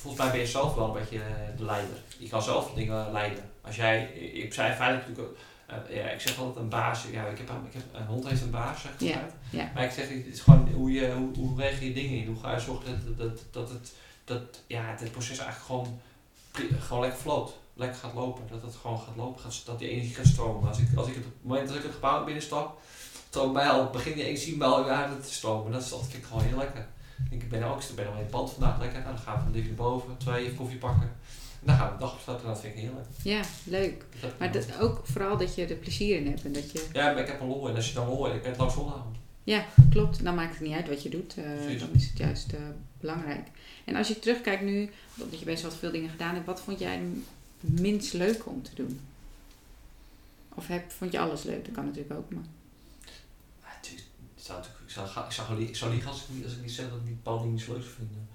volgens 0.00 0.22
mij 0.22 0.30
ben 0.32 0.40
je 0.40 0.46
zelf 0.46 0.74
wel 0.74 0.86
een 0.86 1.00
beetje 1.00 1.18
eh, 1.18 1.56
de 1.56 1.64
leider. 1.64 1.96
Je 2.18 2.28
kan 2.28 2.42
zelf 2.42 2.72
dingen 2.74 3.12
leiden. 3.12 3.50
Als 3.60 3.76
jij, 3.76 4.02
ik 4.12 4.54
zei 4.54 4.74
feitelijk 4.74 5.08
natuurlijk, 5.08 5.38
eh, 5.66 5.96
ja, 5.96 6.08
ik 6.10 6.20
zeg 6.20 6.38
altijd 6.38 6.56
een 6.56 6.68
baas, 6.68 7.04
ja, 7.12 7.26
ik 7.26 7.38
heb, 7.38 7.48
een- 7.48 7.66
ik 7.66 7.72
heb, 7.72 7.82
een 7.92 8.06
hond 8.06 8.28
heeft 8.28 8.42
een 8.42 8.50
baas, 8.50 8.80
zeg 8.80 8.90
Ja, 9.08 9.26
ja. 9.50 9.70
Maar 9.74 9.84
ik 9.84 9.90
zeg, 9.90 10.08
het 10.08 10.26
is 10.26 10.40
gewoon 10.40 10.68
hoe 10.74 10.92
je, 10.92 11.12
hoe, 11.12 11.34
hoe 11.36 11.60
regel 11.60 11.86
je 11.86 11.92
dingen 11.92 12.18
in? 12.18 12.26
Hoe 12.26 12.40
ga 12.40 12.52
je 12.52 12.60
zorgen 12.60 13.02
dat, 13.06 13.18
dat, 13.18 13.42
dat, 13.50 13.68
het, 13.68 13.92
dat 14.24 14.60
ja, 14.66 14.94
het 14.98 15.12
proces 15.12 15.38
eigenlijk 15.38 15.66
gewoon, 15.66 16.00
gewoon 16.80 17.00
lekker 17.02 17.20
floot. 17.20 17.58
Lekker 17.74 17.98
gaat 17.98 18.14
lopen. 18.14 18.42
Dat 18.50 18.62
het 18.62 18.74
gewoon 18.80 18.98
gaat 18.98 19.16
lopen, 19.16 19.40
gaat, 19.40 19.62
dat 19.64 19.78
die 19.78 19.88
energie 19.88 20.14
gaat 20.14 20.26
stromen. 20.26 20.68
Als 20.68 20.78
ik, 20.78 20.86
als 20.96 21.06
ik 21.08 21.14
het, 21.14 21.24
op 21.24 21.32
het 21.32 21.42
moment 21.44 21.68
dat 21.68 21.76
ik 21.76 21.82
het 21.82 21.92
gebouw 21.94 22.24
binnenstap, 22.24 22.80
mij 23.52 23.68
al, 23.68 23.90
begint 23.90 24.14
die 24.14 24.24
energie 24.24 24.56
mij 24.56 24.68
al 24.68 24.90
aan 24.90 25.20
te 25.22 25.32
stromen. 25.32 25.72
Dat 25.72 25.82
is 25.82 25.92
altijd 25.92 26.10
vind 26.10 26.22
ik 26.22 26.28
gewoon 26.28 26.44
heel 26.44 26.56
lekker. 26.58 26.86
Ik 27.24 27.30
denk, 27.30 27.42
ik 27.42 27.48
ben 27.50 27.62
ook, 27.62 27.82
ik 27.82 27.94
ben 27.94 28.06
al 28.06 28.12
in 28.12 28.18
het 28.18 28.30
pand 28.30 28.50
vandaag 28.50 28.78
lekker. 28.78 29.00
Nou, 29.00 29.14
dan 29.14 29.22
gaan 29.24 29.36
we 29.36 29.42
van 29.42 29.52
naar 29.66 29.74
boven, 29.76 30.16
twee, 30.16 30.44
even 30.44 30.56
koffie 30.56 30.78
pakken. 30.78 31.08
En 31.60 31.66
dan 31.66 31.76
gaan 31.76 31.86
we 31.86 31.92
de 31.92 31.98
dag 32.00 32.18
starten 32.20 32.44
en 32.46 32.52
dat 32.52 32.60
vind 32.60 32.74
ik 32.74 32.80
heerlijk. 32.80 33.06
Ja, 33.22 33.40
leuk. 33.64 34.04
Dat- 34.20 34.38
Maar 34.38 34.52
dat, 34.52 34.78
ook 34.80 35.00
vooral 35.06 35.36
dat 35.36 35.54
je 35.54 35.66
er 35.66 35.74
plezier 35.74 36.16
in 36.16 36.26
hebt 36.26 36.44
en 36.44 36.52
dat 36.52 36.72
je... 36.72 36.88
Ja, 36.92 37.04
maar 37.12 37.20
ik 37.22 37.26
heb 37.26 37.40
een 37.40 37.46
lol 37.46 37.68
in. 37.68 37.74
Als 37.76 37.88
je 37.88 37.94
dan 37.94 38.06
lol 38.08 38.26
in, 38.26 38.34
ik 38.34 38.40
kan 38.40 38.50
het 38.50 38.58
lang 38.60 38.72
volhouden. 38.72 39.12
Ja, 39.44 39.64
klopt. 39.90 40.24
Dan 40.24 40.34
maakt 40.34 40.52
het 40.52 40.60
niet 40.60 40.74
uit 40.74 40.88
wat 40.88 41.02
je 41.02 41.08
doet. 41.08 41.34
eh, 41.36 41.78
dan 41.78 41.88
is 41.92 42.06
het 42.08 42.18
juist 42.18 42.52
eh, 42.52 42.60
belangrijk. 43.00 43.46
En 43.84 43.96
als 43.96 44.08
je 44.08 44.18
terugkijkt 44.18 44.62
nu, 44.62 44.90
omdat 45.18 45.38
je 45.38 45.44
best 45.44 45.62
wel 45.62 45.70
veel 45.70 45.90
dingen 45.90 46.10
gedaan 46.10 46.34
hebt, 46.34 46.46
wat 46.46 46.60
vond 46.60 46.78
jij 46.78 47.00
minst 47.60 48.12
leuk 48.12 48.46
om 48.46 48.62
te 48.62 48.74
doen? 48.74 49.00
Of 50.54 50.66
heb, 50.66 50.90
vond 50.90 51.12
je 51.12 51.18
alles 51.18 51.42
leuk? 51.42 51.64
Dat 51.64 51.74
kan 51.74 51.84
natuurlijk 51.84 52.14
ook, 52.14 52.30
maar... 52.30 52.42
Ja, 54.50 54.56
ik 54.84 54.90
zou, 54.90 55.06
ik 55.06 55.12
zou, 55.12 55.26
ik 55.26 55.32
zou, 55.32 55.62
ik 55.62 55.76
zou 55.76 55.90
liegen 55.90 56.10
als 56.10 56.22
ik, 56.22 56.28
niet, 56.34 56.44
als 56.44 56.52
ik 56.54 56.60
niet 56.60 56.70
zeg 56.72 56.88
dat 56.88 56.98
ik 56.98 57.04
die 57.04 57.14
bepaalde 57.14 57.44
dingen 57.44 57.58
zo 57.58 57.72
leuk 57.72 57.82
zou 57.82 57.94
vinden. 57.94 58.28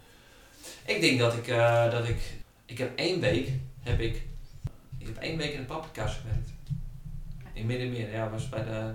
Ik 0.85 1.01
denk 1.01 1.19
dat 1.19 1.33
ik, 1.33 1.47
eh, 1.47 1.91
dat 1.91 2.07
ik, 2.07 2.33
ik 2.65 2.77
heb 2.77 2.97
één 2.97 3.19
week, 3.19 3.49
heb 3.81 3.99
ik, 3.99 4.23
ik 4.97 5.05
heb 5.07 5.17
één 5.17 5.37
week 5.37 5.53
in 5.53 5.59
de 5.59 5.65
paprika's 5.65 6.15
gewerkt. 6.15 6.49
In 7.53 7.65
Middenmeer, 7.65 8.11
ja, 8.11 8.29
was 8.29 8.49
bij 8.49 8.63
de, 8.63 8.93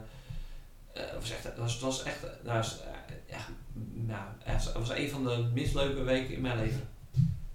eh, 0.92 1.02
was 1.20 1.30
echt, 1.30 1.56
was, 1.56 1.72
het 1.72 1.82
was 1.82 2.02
echt, 2.02 2.22
nou, 2.44 2.56
was, 2.56 2.80
eh, 2.80 3.34
echt, 3.36 3.48
nou, 3.92 4.22
het 4.42 4.72
was 4.72 4.90
een 4.90 5.10
van 5.10 5.24
de 5.24 5.48
minst 5.54 5.74
leuke 5.74 6.02
weken 6.02 6.34
in 6.34 6.40
mijn 6.40 6.58
leven. 6.58 6.88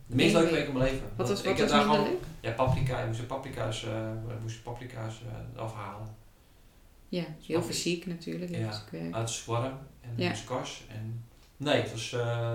De 0.08 0.16
minst 0.16 0.34
leuke 0.34 0.52
week. 0.54 0.68
in 0.68 0.74
mijn 0.78 0.92
leven. 0.92 1.08
Wat 1.16 1.30
was, 1.30 1.40
ik 1.40 1.46
wat 1.46 1.58
heb 1.58 1.70
was 1.70 1.78
daar 1.78 1.82
gewoon- 1.86 2.04
leuk? 2.10 2.24
Ja, 2.40 2.52
paprika, 2.52 3.00
je 3.00 3.08
moest 3.08 3.28
paprika's, 3.28 3.84
eh, 3.84 3.90
je 4.28 4.36
moest 4.42 4.64
paprika's 4.64 5.14
eh, 5.56 5.62
afhalen. 5.62 6.16
Ja, 7.10 7.26
heel 7.46 7.62
fysiek 7.62 8.06
natuurlijk. 8.06 8.52
heel 8.52 8.60
Ja. 8.60 8.72
fysiek 8.72 8.90
werk. 8.90 9.14
Uit 9.14 9.30
zwarm 9.30 9.78
en 10.02 10.14
Ja. 10.16 10.34
skars. 10.34 10.84
En 10.90 11.24
nee, 11.58 11.82
het 11.82 11.92
was, 11.92 12.14
eh, 12.14 12.52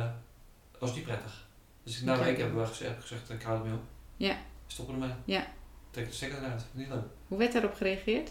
het 0.71 0.81
was 0.81 0.95
niet 0.95 1.05
prettig. 1.05 1.47
Dus 1.83 1.99
ik, 1.99 2.05
na 2.05 2.13
een 2.19 2.25
week 2.25 2.39
heb 2.39 2.47
ik 2.49 2.55
wel 2.55 2.67
gezegd, 2.67 3.01
gezegd 3.01 3.31
ik 3.31 3.43
hou 3.43 3.59
ermee 3.59 3.75
op. 3.75 3.83
Ja. 4.17 4.37
Stoppen 4.67 4.95
ermee. 4.95 5.15
Ja. 5.25 5.47
Trek 5.91 6.07
de 6.09 6.15
stekker 6.15 6.39
eruit. 6.39 6.65
Niet 6.73 6.89
leuk. 6.89 7.05
Hoe 7.29 7.39
werd 7.39 7.53
daarop 7.53 7.75
gereageerd? 7.75 8.31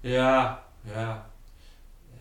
Ja, 0.00 0.64
ja. 0.82 1.30
Eh, 2.14 2.18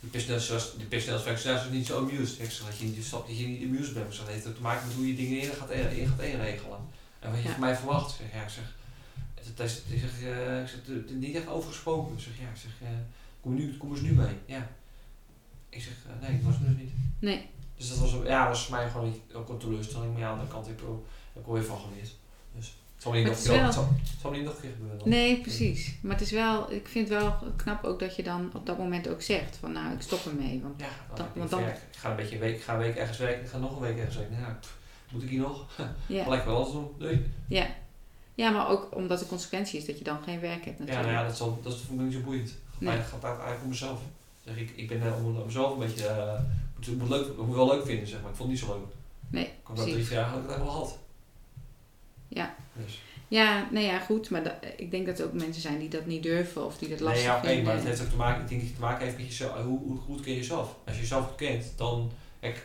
Die 0.00 0.10
personeelswerkers 0.10 0.76
die 0.76 0.86
personeelswerkers 0.86 1.44
zijn 1.44 1.62
dus 1.62 1.72
niet 1.72 1.86
zo 1.86 1.98
amused. 1.98 2.40
Ik 2.40 2.50
zeg 2.50 2.66
dat 2.66 2.78
je 2.78 2.84
niet 2.84 3.04
snapt 3.04 3.28
dat 3.28 3.38
je 3.38 3.46
niet 3.46 3.62
amused 3.64 3.94
bent. 3.94 4.16
Dat 4.16 4.26
heeft 4.28 4.46
ook 4.46 4.54
te 4.54 4.60
maken 4.60 4.86
met 4.86 4.96
hoe 4.96 5.06
je 5.08 5.14
dingen 5.14 5.40
in 5.40 5.50
gaat, 5.50 5.70
in 5.70 6.08
gaat 6.08 6.20
inregelen. 6.20 6.78
En 7.18 7.30
wat 7.30 7.40
je 7.40 7.46
Ja. 7.46 7.50
van 7.52 7.60
mij 7.60 7.76
verwacht. 7.76 8.16
Zeg, 8.16 8.32
ja, 8.32 8.42
ik 8.42 8.48
zeg, 8.48 8.64
is, 9.46 9.82
ik 9.88 10.00
zeg, 10.00 10.22
eh, 10.22 10.60
ik 10.62 10.68
zeg, 10.68 10.80
het 10.86 11.10
is 11.10 11.16
niet 11.16 11.36
echt 11.36 11.48
overgesproken. 11.48 12.12
Ik 12.14 12.20
zeg, 12.20 12.32
ja, 12.38 12.48
ik 12.48 12.56
zeg, 12.56 12.70
eh, 12.82 12.88
kom, 13.40 13.54
nu, 13.54 13.76
kom 13.76 13.90
eens 13.90 14.00
nu 14.00 14.12
mee. 14.12 14.34
Ja. 14.46 14.68
Ik 15.68 15.82
zeg, 15.82 15.92
eh, 16.06 16.28
nee, 16.28 16.40
dat 16.42 16.52
was 16.52 16.60
nu 16.60 16.74
niet. 16.82 16.90
Nee. 17.18 17.48
Dus 17.76 17.88
dat 17.88 17.98
was, 17.98 18.14
ja, 18.24 18.48
was 18.48 18.64
voor 18.66 18.76
mij 18.76 18.90
gewoon 18.90 19.14
ook 19.34 19.48
een 19.48 19.58
teleurstelling. 19.58 20.12
Maar 20.12 20.20
ja, 20.20 20.28
aan 20.28 20.38
de 20.38 20.38
andere 20.40 20.54
kant 20.54 20.66
heb 20.66 20.80
ik 20.80 20.86
er 20.88 20.94
heb 21.32 21.42
ik 21.42 21.46
er 21.48 21.52
weer 21.52 21.64
van 21.64 21.78
geleerd. 21.78 22.10
Dus 22.56 22.66
het 22.94 23.02
zal 23.02 23.12
me 23.12 23.18
niet 23.18 23.26
nog 23.26 23.36
een 23.36 23.42
is 23.42 23.48
keer, 23.48 23.56
wel- 23.56 23.64
het 23.64 23.74
zal, 23.74 23.88
het 24.00 24.20
zal 24.20 24.30
me 24.30 24.36
niet 24.36 24.46
nog 24.46 24.60
keer 24.60 24.70
gebeuren. 24.70 25.08
Nee, 25.08 25.40
precies. 25.40 25.94
Maar 26.02 26.12
het 26.12 26.20
is 26.20 26.30
wel, 26.30 26.72
ik 26.72 26.88
vind 26.88 27.08
het 27.08 27.18
wel 27.22 27.36
knap 27.56 27.84
ook 27.84 28.00
dat 28.00 28.16
je 28.16 28.22
dan 28.22 28.50
op 28.54 28.66
dat 28.66 28.78
moment 28.78 29.08
ook 29.08 29.22
zegt 29.22 29.56
van 29.56 29.72
nou, 29.72 29.94
ik 29.94 30.00
stop 30.02 30.26
ermee. 30.26 30.60
Want 30.62 30.80
Ja, 30.80 30.88
dan, 31.14 31.26
want 31.34 31.50
dan- 31.50 31.60
ik 31.68 31.74
ga 31.96 32.10
een 32.10 32.16
beetje 32.16 32.34
een 32.34 32.40
week, 32.40 32.56
ik 32.56 32.62
ga 32.62 32.72
een 32.72 32.78
week 32.78 32.96
ergens 32.96 33.18
werken, 33.18 33.42
ik 33.42 33.48
ga 33.48 33.58
nog 33.58 33.74
een 33.76 33.82
week 33.82 33.96
ergens 33.96 34.16
werken. 34.16 34.40
Nou, 34.40 34.52
pff, 34.54 34.76
moet 35.10 35.22
ik 35.22 35.28
hier 35.28 35.40
nog? 35.40 35.66
ja, 36.06 36.22
Gelijk 36.22 36.44
wel 36.44 36.56
alles 36.56 36.72
doen. 36.72 37.24
Ja. 37.48 37.66
Ja, 38.34 38.50
maar 38.50 38.68
ook 38.68 38.88
omdat 38.94 39.18
de 39.18 39.26
consequentie 39.26 39.78
is 39.78 39.86
dat 39.86 39.98
je 39.98 40.04
dan 40.04 40.22
geen 40.22 40.40
werk 40.40 40.64
hebt 40.64 40.78
Ja, 40.78 40.84
natuurlijk. 40.84 41.06
nou 41.08 41.20
ja, 41.20 41.26
dat, 41.28 41.36
zal, 41.36 41.58
dat 41.62 41.72
is 41.72 41.80
voor 41.80 41.96
mij 41.96 42.04
niet 42.04 42.14
zo 42.14 42.20
boeiend. 42.20 42.48
Het 42.48 42.56
gaat, 42.72 42.80
Nee. 42.80 42.88
mij- 42.90 42.98
het 42.98 43.08
gaat 43.10 43.22
eigenlijk 43.24 43.62
om 43.62 43.68
mezelf. 43.68 44.00
Zeg 44.44 44.56
ik, 44.56 44.70
ik 44.76 44.88
ben 44.88 45.02
eh, 45.02 45.24
om 45.24 45.44
mezelf 45.46 45.72
een 45.72 45.78
beetje, 45.78 46.06
eh, 46.06 46.40
moet, 46.76 46.98
moet, 46.98 47.08
leuk, 47.08 47.36
moet 47.36 47.56
wel 47.56 47.66
leuk 47.68 47.84
vinden, 47.86 48.06
zeg 48.06 48.20
maar. 48.20 48.30
Ik 48.30 48.36
vond 48.36 48.50
het 48.50 48.60
niet 48.60 48.68
zo 48.68 48.76
leuk. 48.78 48.94
Nee, 49.30 49.44
Ik 49.44 49.50
had 49.62 49.76
drie 49.76 49.86
jaar 50.08 50.24
had 50.24 50.36
ik 50.38 50.42
het 50.42 50.50
eigenlijk 50.50 50.58
wel 50.64 50.70
gehad. 50.72 50.98
Ja. 52.28 52.54
Dus. 52.84 53.00
Ja, 53.28 53.68
nou 53.70 53.84
ja, 53.84 53.98
goed. 53.98 54.30
Maar 54.30 54.42
dat- 54.42 54.54
ik 54.76 54.90
denk 54.90 55.06
dat 55.06 55.18
er 55.18 55.24
ook 55.24 55.32
mensen 55.32 55.62
zijn 55.62 55.78
die 55.78 55.88
dat 55.88 56.06
niet 56.06 56.22
durven 56.22 56.64
of 56.64 56.78
die 56.78 56.88
dat 56.88 57.00
lastig 57.00 57.22
Nee, 57.24 57.32
ja, 57.34 57.40
vinden. 57.40 57.64
maar 57.64 57.74
het 57.74 57.84
heeft 57.84 58.02
ook 58.02 58.08
te 58.08 58.16
maken, 58.16 58.42
ik 58.42 58.48
denk 58.48 58.60
dat 58.60 58.68
het 58.70 58.78
te 58.78 58.84
maken 58.84 59.04
heeft 59.04 59.16
met 59.18 59.26
jezelf. 59.26 59.62
Hoe, 59.62 59.78
hoe 59.78 59.98
goed 59.98 60.20
ken 60.20 60.30
je 60.32 60.36
jezelf? 60.38 60.74
Als 60.86 60.94
je 60.94 61.00
jezelf 61.00 61.26
goed 61.26 61.36
kent, 61.36 61.72
dan, 61.76 62.10
kijk, 62.40 62.56
eh, 62.56 62.62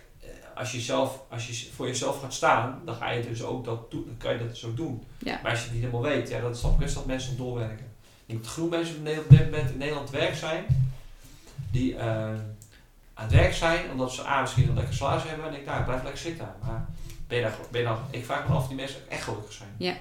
als 0.55 0.71
je, 0.71 0.79
zelf, 0.79 1.19
als 1.29 1.47
je 1.47 1.67
voor 1.75 1.87
jezelf 1.87 2.19
gaat 2.21 2.33
staan, 2.33 2.81
dan 2.85 2.95
ga 2.95 3.09
je 3.11 3.27
dus 3.27 3.43
ook 3.43 3.65
dat 3.65 3.91
doen, 3.91 4.03
dan 4.05 4.17
kan 4.17 4.33
je 4.33 4.39
dat 4.39 4.49
dus 4.49 4.65
ook 4.65 4.77
doen. 4.77 5.03
Ja. 5.17 5.39
Maar 5.43 5.51
als 5.51 5.59
je 5.59 5.65
het 5.65 5.73
niet 5.73 5.83
helemaal 5.83 6.09
weet, 6.09 6.29
ja, 6.29 6.39
dat 6.41 6.57
snap 6.57 6.71
ik 6.73 6.77
best 6.77 6.95
dat 6.95 7.05
mensen 7.05 7.37
doorwerken. 7.37 7.85
Ik 7.85 8.25
denk 8.25 8.43
dat 8.43 8.51
groep 8.51 8.69
mensen 8.69 9.03
Nederland, 9.03 9.31
op 9.31 9.37
dit 9.37 9.51
moment 9.51 9.69
in 9.71 9.77
Nederland 9.77 10.09
werk 10.09 10.35
zijn, 10.35 10.65
die 11.71 11.95
eh, 11.95 12.05
aan 13.13 13.23
het 13.23 13.31
werk 13.31 13.53
zijn, 13.53 13.91
omdat 13.91 14.13
ze 14.13 14.25
A, 14.27 14.41
misschien 14.41 14.67
een 14.69 14.75
lekker 14.75 14.93
salaris 14.93 15.23
hebben, 15.23 15.47
en 15.47 15.53
ik, 15.53 15.65
nou, 15.65 15.83
blijf 15.83 16.03
lekker 16.03 16.21
zitten. 16.21 16.55
Maar 16.63 16.85
ben 17.27 17.37
je 17.37 17.43
daar, 17.43 17.55
ben 17.71 17.81
je 17.81 17.87
dan, 17.87 17.97
ik 18.11 18.25
vraag 18.25 18.47
me 18.47 18.53
af 18.53 18.61
of 18.61 18.67
die 18.67 18.75
mensen 18.75 19.09
echt 19.09 19.23
gelukkig 19.23 19.51
zijn. 19.53 19.69
Ja, 19.77 19.97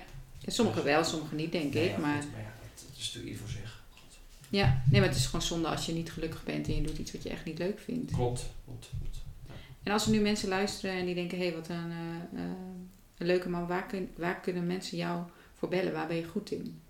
sommigen 0.46 0.84
wel, 0.84 1.04
sommigen 1.04 1.36
niet, 1.36 1.52
denk 1.52 1.74
Nee, 1.74 1.84
ik. 1.84 1.90
ja, 1.90 1.98
Maar 1.98 2.22
goed, 2.22 2.32
maar 2.32 2.40
ja, 2.40 2.52
dat, 2.74 2.84
is 2.96 3.04
natuurlijk 3.06 3.24
ieder 3.32 3.40
voor 3.40 3.50
zich. 3.50 3.82
God. 3.94 4.18
ja, 4.48 4.82
nee, 4.90 5.00
maar 5.00 5.08
het 5.08 5.18
is 5.18 5.24
gewoon 5.24 5.42
zonde 5.42 5.68
als 5.68 5.86
je 5.86 5.92
niet 5.92 6.12
gelukkig 6.12 6.44
bent 6.44 6.66
en 6.66 6.74
je 6.74 6.82
doet 6.82 6.98
iets 6.98 7.12
wat 7.12 7.22
je 7.22 7.28
echt 7.28 7.44
niet 7.44 7.58
leuk 7.58 7.80
vindt. 7.84 8.12
Klopt, 8.12 8.46
klopt. 8.64 8.90
En 9.84 9.92
als 9.92 10.04
er 10.04 10.10
nu 10.10 10.20
mensen 10.20 10.48
luisteren 10.48 10.96
en 10.96 11.04
die 11.04 11.14
denken, 11.14 11.38
hé, 11.38 11.44
hey, 11.44 11.54
wat 11.54 11.68
een, 11.68 11.90
eh, 11.90 12.40
eh, 12.40 12.50
een 13.18 13.26
leuke 13.26 13.48
man, 13.48 13.66
waar, 13.66 13.86
kun, 13.86 14.10
waar 14.16 14.40
kunnen 14.40 14.66
mensen 14.66 14.96
jou 14.96 15.22
voor 15.54 15.68
bellen? 15.68 15.92
Waar 15.92 16.06
ben 16.06 16.16
je 16.16 16.24
goed 16.24 16.50
in? 16.50 16.82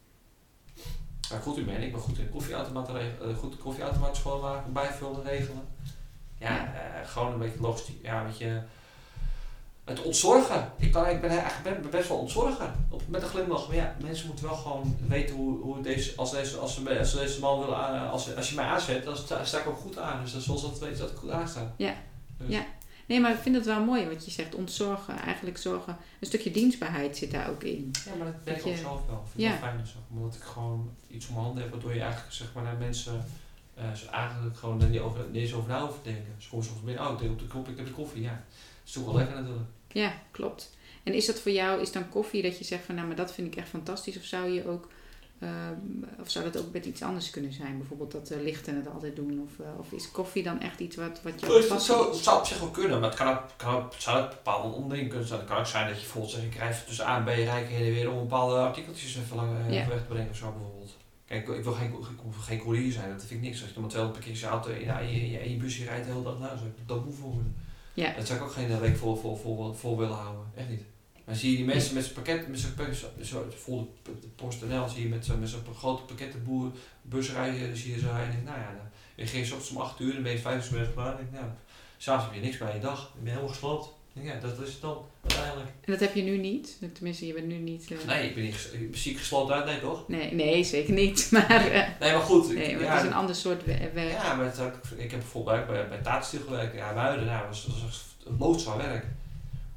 waar 1.31 1.41
goed 1.41 1.57
in 1.57 1.65
ben. 1.65 1.83
Ik 1.83 1.93
ben 1.93 2.01
goed 2.01 2.19
in 2.19 2.31
koffieautomaten 2.31 2.95
regelen, 2.95 3.37
goed 3.37 3.57
koffieautomaten 3.57 4.17
schoonmaken, 4.17 4.73
bijvullen, 4.73 5.23
regelen. 5.23 5.63
Ja, 6.39 6.51
ja. 6.51 7.05
gewoon 7.05 7.33
een 7.33 7.39
beetje 7.39 7.61
logistiek, 7.61 8.03
ja, 8.03 8.21
een 8.21 8.27
beetje 8.27 8.63
het 9.85 10.03
ontzorgen. 10.03 10.73
Ik, 10.77 10.93
kan, 10.93 11.09
ik 11.09 11.21
ben 11.21 11.31
eigenlijk 11.31 11.81
ben 11.81 11.91
best 11.91 12.09
wel 12.09 12.19
ontzorgen. 12.19 12.87
Op, 12.91 13.03
met 13.09 13.23
een 13.23 13.29
glimlach. 13.29 13.67
Maar 13.67 13.77
ja, 13.77 13.95
mensen 14.01 14.27
moeten 14.27 14.45
wel 14.45 14.57
gewoon 14.57 14.97
weten 15.09 15.35
hoe, 15.35 15.61
hoe 15.61 15.81
deze, 15.81 16.13
als 16.17 16.31
deze, 16.31 16.57
als 16.57 16.75
ze, 16.75 16.99
als 16.99 17.13
deze 17.13 17.41
man 17.41 17.59
willen, 17.61 18.11
als, 18.11 18.37
als 18.37 18.49
je 18.49 18.55
mij 18.55 18.65
aanzet, 18.65 19.05
dan 19.05 19.17
sta, 19.17 19.45
sta 19.45 19.59
ik 19.59 19.67
ook 19.67 19.79
goed 19.79 19.99
aan. 19.99 20.23
Dus 20.23 20.33
dan 20.33 20.41
zullen 20.41 20.61
ze 20.61 20.69
dat 20.69 20.79
weten 20.79 20.99
dat 20.99 21.11
ik 21.11 21.17
goed 21.17 21.31
aansta. 21.31 21.75
Ja. 21.77 21.95
Dus. 22.39 22.49
ja. 22.49 22.65
Nee, 23.07 23.21
maar 23.21 23.33
ik 23.33 23.39
vind 23.39 23.55
het 23.55 23.65
wel 23.65 23.85
mooi 23.85 24.09
wat 24.09 24.25
je 24.25 24.31
zegt. 24.31 24.55
Ontzorgen, 24.55 25.19
eigenlijk 25.19 25.59
zorgen. 25.59 25.97
Een 26.21 26.27
stukje 26.27 26.51
dienstbaarheid 26.51 27.17
zit 27.17 27.31
daar 27.31 27.51
ook 27.51 27.63
in. 27.63 27.91
Ja, 28.05 28.15
maar 28.15 28.27
dat 28.27 28.45
ben 28.45 28.57
ik 28.57 28.67
ook 28.67 28.77
zelf 28.77 29.07
wel. 29.07 29.23
Ik 29.25 29.31
vind 29.31 29.43
ja. 29.43 29.51
het 29.51 29.61
wel 29.61 29.71
fijn. 29.71 29.87
Omdat 30.11 30.35
ik 30.35 30.43
gewoon 30.43 30.91
iets 31.09 31.27
om 31.27 31.33
mijn 31.35 31.45
handen 31.47 31.63
heb, 31.63 31.73
waardoor 31.73 31.95
je 31.95 32.01
eigenlijk 32.01 32.33
zeg 32.33 32.53
maar, 32.55 32.63
naar 32.63 32.77
mensen 32.77 33.25
uh, 33.79 34.13
eigenlijk 34.13 34.57
gewoon 34.57 34.83
er 34.83 34.89
niet, 34.89 35.01
over, 35.01 35.25
niet 35.31 35.43
eens 35.43 35.53
over 35.53 35.69
na 35.69 35.91
denken. 36.03 36.35
Soms 36.39 36.69
binnen, 36.85 37.07
oh, 37.07 37.13
ik 37.13 37.19
denk 37.19 37.33
op 37.33 37.39
de 37.39 37.47
knop, 37.47 37.69
ik 37.69 37.77
heb 37.77 37.87
de 37.87 37.93
koffie. 37.93 38.23
Ja, 38.23 38.31
dat 38.31 38.87
is 38.87 38.93
toch 38.93 39.05
wel 39.05 39.15
lekker 39.15 39.37
natuurlijk. 39.37 39.69
Ja, 39.89 40.13
klopt. 40.31 40.77
En 41.03 41.13
is 41.13 41.27
dat 41.27 41.41
voor 41.41 41.53
jou, 41.53 41.81
is 41.81 41.93
dan 41.93 42.09
koffie 42.09 42.43
dat 42.43 42.59
je 42.59 42.65
zegt 42.65 42.85
van 42.85 42.95
nou, 42.95 43.07
maar 43.07 43.17
dat 43.17 43.33
vind 43.33 43.47
ik 43.47 43.57
echt 43.57 43.69
fantastisch? 43.69 44.17
Of 44.17 44.25
zou 44.25 44.51
je 44.51 44.69
ook, 44.69 44.89
uh, 45.39 45.51
of 46.21 46.31
zou 46.31 46.51
dat 46.51 46.63
ook 46.63 46.73
met 46.73 46.85
iets 46.85 47.03
anders 47.03 47.31
kunnen 47.31 47.53
zijn? 47.53 47.79
Bijvoorbeeld 47.79 48.13
dat 48.13 48.31
uh, 48.31 48.43
lichten 48.43 48.77
het 48.77 48.89
altijd 48.89 49.17
doen? 49.17 49.41
Of, 49.41 49.67
uh, 49.67 49.67
of 49.79 49.93
is 49.93 50.11
koffie 50.11 50.43
dan 50.43 50.61
echt 50.61 50.81
iets 50.81 50.97
wat, 50.97 51.21
wat 51.23 51.41
je. 51.41 51.67
Het 51.71 51.83
zou, 51.83 52.15
zou 52.15 52.39
op 52.39 52.47
zich 52.47 52.59
wel 52.59 52.69
kunnen, 52.69 53.01
maar 53.01 53.09
het 53.09 53.19
kan 53.19 53.29
ook, 53.29 53.43
kan 53.57 53.75
ook, 53.75 53.93
zou 53.99 54.21
het 54.21 54.31
bepaalde 54.31 54.75
onderdelen 54.75 55.09
kunnen 55.09 55.29
zijn. 55.29 55.41
Het 55.41 55.49
kan 55.49 55.59
ook 55.59 55.67
zijn 55.67 55.87
dat 55.87 55.97
je 55.97 56.03
bijvoorbeeld 56.03 56.33
zegt, 56.33 56.45
ik 56.45 56.51
krijg 56.51 56.85
tussen 56.85 57.07
A 57.07 57.17
en 57.17 57.25
B 57.25 57.27
rijken 57.27 57.75
heen 57.75 57.87
en 57.87 57.93
weer 57.93 58.11
om 58.11 58.19
bepaalde 58.19 58.55
artikeltjes 58.55 59.17
even 59.17 59.37
lang 59.37 59.51
ja. 59.69 59.89
weg 59.89 59.99
te 59.99 60.05
brengen 60.09 60.31
of 60.31 60.37
zo 60.37 60.53
bijvoorbeeld. 60.53 60.97
Kijk, 61.27 61.49
ik 61.49 61.65
wil 61.65 61.73
geen, 61.73 61.95
geen, 62.03 62.33
geen 62.41 62.59
courier 62.59 62.93
zijn, 62.93 63.11
dat 63.11 63.25
vind 63.25 63.41
ik 63.43 63.47
niks. 63.47 63.59
Als 63.59 63.69
je 63.69 63.75
dan 63.75 63.83
met 63.83 63.91
200 63.91 64.25
keer 64.25 64.37
je 64.37 64.47
auto 64.47 64.71
in 64.71 64.85
ja, 64.85 64.99
je, 64.99 65.31
je, 65.31 65.51
je 65.51 65.57
busje 65.57 65.85
rijdt 65.85 66.07
de 66.07 66.11
hele 66.11 66.25
dag, 66.25 66.39
nou, 66.39 66.57
zou 66.57 66.69
ik 66.69 66.89
dat 66.89 67.05
moe 67.05 67.15
voelen. 67.15 67.57
Ja. 67.95 68.13
Dat 68.17 68.27
zou 68.27 68.39
ik 68.39 68.45
ook 68.45 68.53
geen 68.53 68.81
week 68.81 68.97
vol, 68.97 69.17
vol, 69.17 69.37
vol, 69.37 69.73
vol 69.73 69.99
willen 69.99 70.17
houden. 70.17 70.45
Echt 70.55 70.69
niet. 70.69 70.83
Maar 71.25 71.35
zie 71.35 71.51
je 71.51 71.57
die 71.57 71.67
mensen 71.67 71.95
met 71.95 72.03
zijn 72.03 72.15
pakket, 72.15 72.49
met 72.49 72.61
zijn 72.61 72.95
zo, 73.23 73.47
vol 73.57 73.95
de, 74.03 74.11
de 74.21 74.27
PostNL, 74.27 74.89
zie 74.89 75.03
je 75.03 75.09
met 75.09 75.25
zo'n 75.25 75.41
met 75.41 75.49
zo'n 75.49 75.75
grote 75.77 76.03
pakkettenboer, 76.03 76.71
bus 77.03 77.33
rijden, 77.33 77.77
zie 77.77 77.95
je 77.95 77.99
zo 77.99 78.09
rijden. 78.13 78.45
Nou 78.45 78.59
ja, 78.59 78.75
dan 78.77 78.87
je 79.15 79.27
ging 79.27 79.45
ochtends 79.45 79.71
om 79.71 79.77
8 79.77 80.01
uur, 80.01 80.13
dan 80.13 80.23
ben 80.23 80.33
je 80.33 80.39
5 80.39 80.73
uur 80.73 80.91
klaar. 80.95 81.17
denk, 81.17 81.33
nou, 81.33 81.45
s'avonds 81.97 82.25
heb 82.25 82.35
je 82.35 82.41
niks 82.41 82.59
bij 82.59 82.75
je 82.75 82.81
dag, 82.81 82.99
dan 83.01 83.11
ben 83.15 83.25
je 83.25 83.31
helemaal 83.31 83.49
gesloopt. 83.49 83.89
Ja, 84.23 84.35
dat 84.41 84.61
is 84.61 84.73
het 84.73 84.81
dan 84.81 85.05
uiteindelijk. 85.23 85.69
En 85.81 85.93
dat 85.93 86.01
heb 86.01 86.15
je 86.15 86.23
nu 86.23 86.37
niet? 86.37 86.79
Tenminste, 86.93 87.27
je 87.27 87.33
bent 87.33 87.47
nu 87.47 87.55
niet... 87.55 87.91
Uh... 87.91 87.99
Nee, 88.07 88.29
ik 88.29 88.35
ben 88.35 88.45
niet 88.45 88.71
ziek 88.93 89.19
gesloten 89.19 89.55
uit, 89.55 89.65
nee 89.65 89.81
toch? 89.81 90.09
Nee, 90.09 90.33
nee 90.33 90.65
zeker 90.65 90.93
niet. 90.93 91.29
Maar, 91.33 91.67
uh, 91.67 91.87
nee, 92.01 92.13
maar 92.13 92.21
goed. 92.21 92.55
Nee, 92.55 92.75
maar 92.75 92.83
ja, 92.83 92.93
het 92.93 93.03
is 93.03 93.09
een 93.09 93.15
ander 93.15 93.35
soort 93.35 93.65
werk. 93.65 93.95
Ja, 93.95 94.35
maar 94.35 94.45
het, 94.45 94.59
ik 94.97 95.11
heb 95.11 95.21
bijvoorbeeld 95.21 95.67
bij, 95.67 95.89
bij 95.89 96.23
gewerkt. 96.23 96.75
Ja, 96.75 96.93
Muiden, 96.93 97.27
nou, 97.27 97.47
was, 97.47 97.67
was, 97.67 97.83
was 97.83 98.05
loodzwaar 98.39 98.77
werk. 98.77 99.05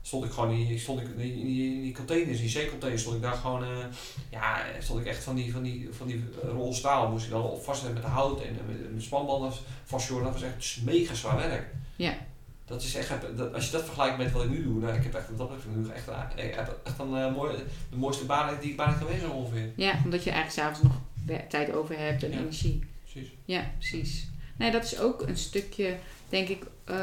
Stond 0.08 0.26
ik 0.26 0.32
gewoon 0.32 0.52
in, 0.52 0.80
stond 0.80 1.02
ik 1.02 1.08
in, 1.08 1.18
die, 1.18 1.34
in 1.34 1.82
die 1.82 1.94
containers, 1.94 2.40
die 2.40 2.50
zeecontainers, 2.50 3.02
stond 3.02 3.16
ik 3.16 3.22
daar 3.22 3.34
gewoon, 3.34 3.64
uh, 3.64 3.86
ja, 4.30 4.66
stond 4.80 5.00
ik 5.00 5.06
echt 5.06 5.24
van 5.24 5.36
die, 5.36 5.52
van 5.52 5.64
die, 5.64 5.88
van 5.92 6.08
die 6.08 6.24
rol 6.44 6.74
staal, 6.74 7.12
moest 7.12 7.26
ik 7.26 7.32
dan 7.32 7.44
op 7.44 7.64
vastzetten 7.64 8.02
met 8.02 8.12
hout 8.12 8.42
en 8.42 8.56
met, 8.68 8.94
met 8.94 9.04
spanbanden 9.04 9.52
vastjoren. 9.86 10.24
Dat 10.24 10.34
was 10.34 10.42
echt 10.42 10.80
mega 10.84 11.14
zwaar 11.14 11.38
werk. 11.38 11.74
Ja. 11.96 12.18
Dat 12.66 12.82
is 12.82 12.96
echt, 12.96 13.10
dat, 13.36 13.54
als 13.54 13.66
je 13.66 13.72
dat 13.72 13.84
vergelijkt 13.84 14.18
met 14.18 14.32
wat 14.32 14.44
ik 14.44 14.50
nu 14.50 14.64
doe, 14.64 14.80
nou, 14.80 14.94
ik 14.94 15.04
heb 15.04 15.14
echt, 15.14 15.38
dat 15.38 15.50
heb 15.50 15.60
nu 15.76 15.90
echt, 15.90 16.06
heb 16.56 16.80
echt 16.84 17.00
een 17.00 17.14
uh, 17.14 17.36
mooi, 17.36 17.56
de 17.90 17.98
mooiste 17.98 18.26
baan 18.26 18.58
die 18.62 18.70
ik 18.70 18.78
bijna 18.78 18.92
geweest 18.92 19.30
ongeveer. 19.30 19.72
Ja, 19.76 20.02
omdat 20.04 20.24
je 20.24 20.32
eigenlijk 20.32 20.60
s'avonds 20.60 20.82
nog 20.82 21.02
tijd 21.50 21.74
over 21.74 21.98
hebt 21.98 22.24
en 22.24 22.32
energie. 22.32 22.84
Precies. 23.04 23.32
Ja, 23.46 23.72
precies. 23.78 24.28
Nee, 24.58 24.72
dat 24.72 24.84
is 24.84 25.00
ook 25.00 25.22
een 25.22 25.38
stukje, 25.38 25.96
denk 26.30 26.48
ik, 26.48 26.64
uh, 26.90 27.02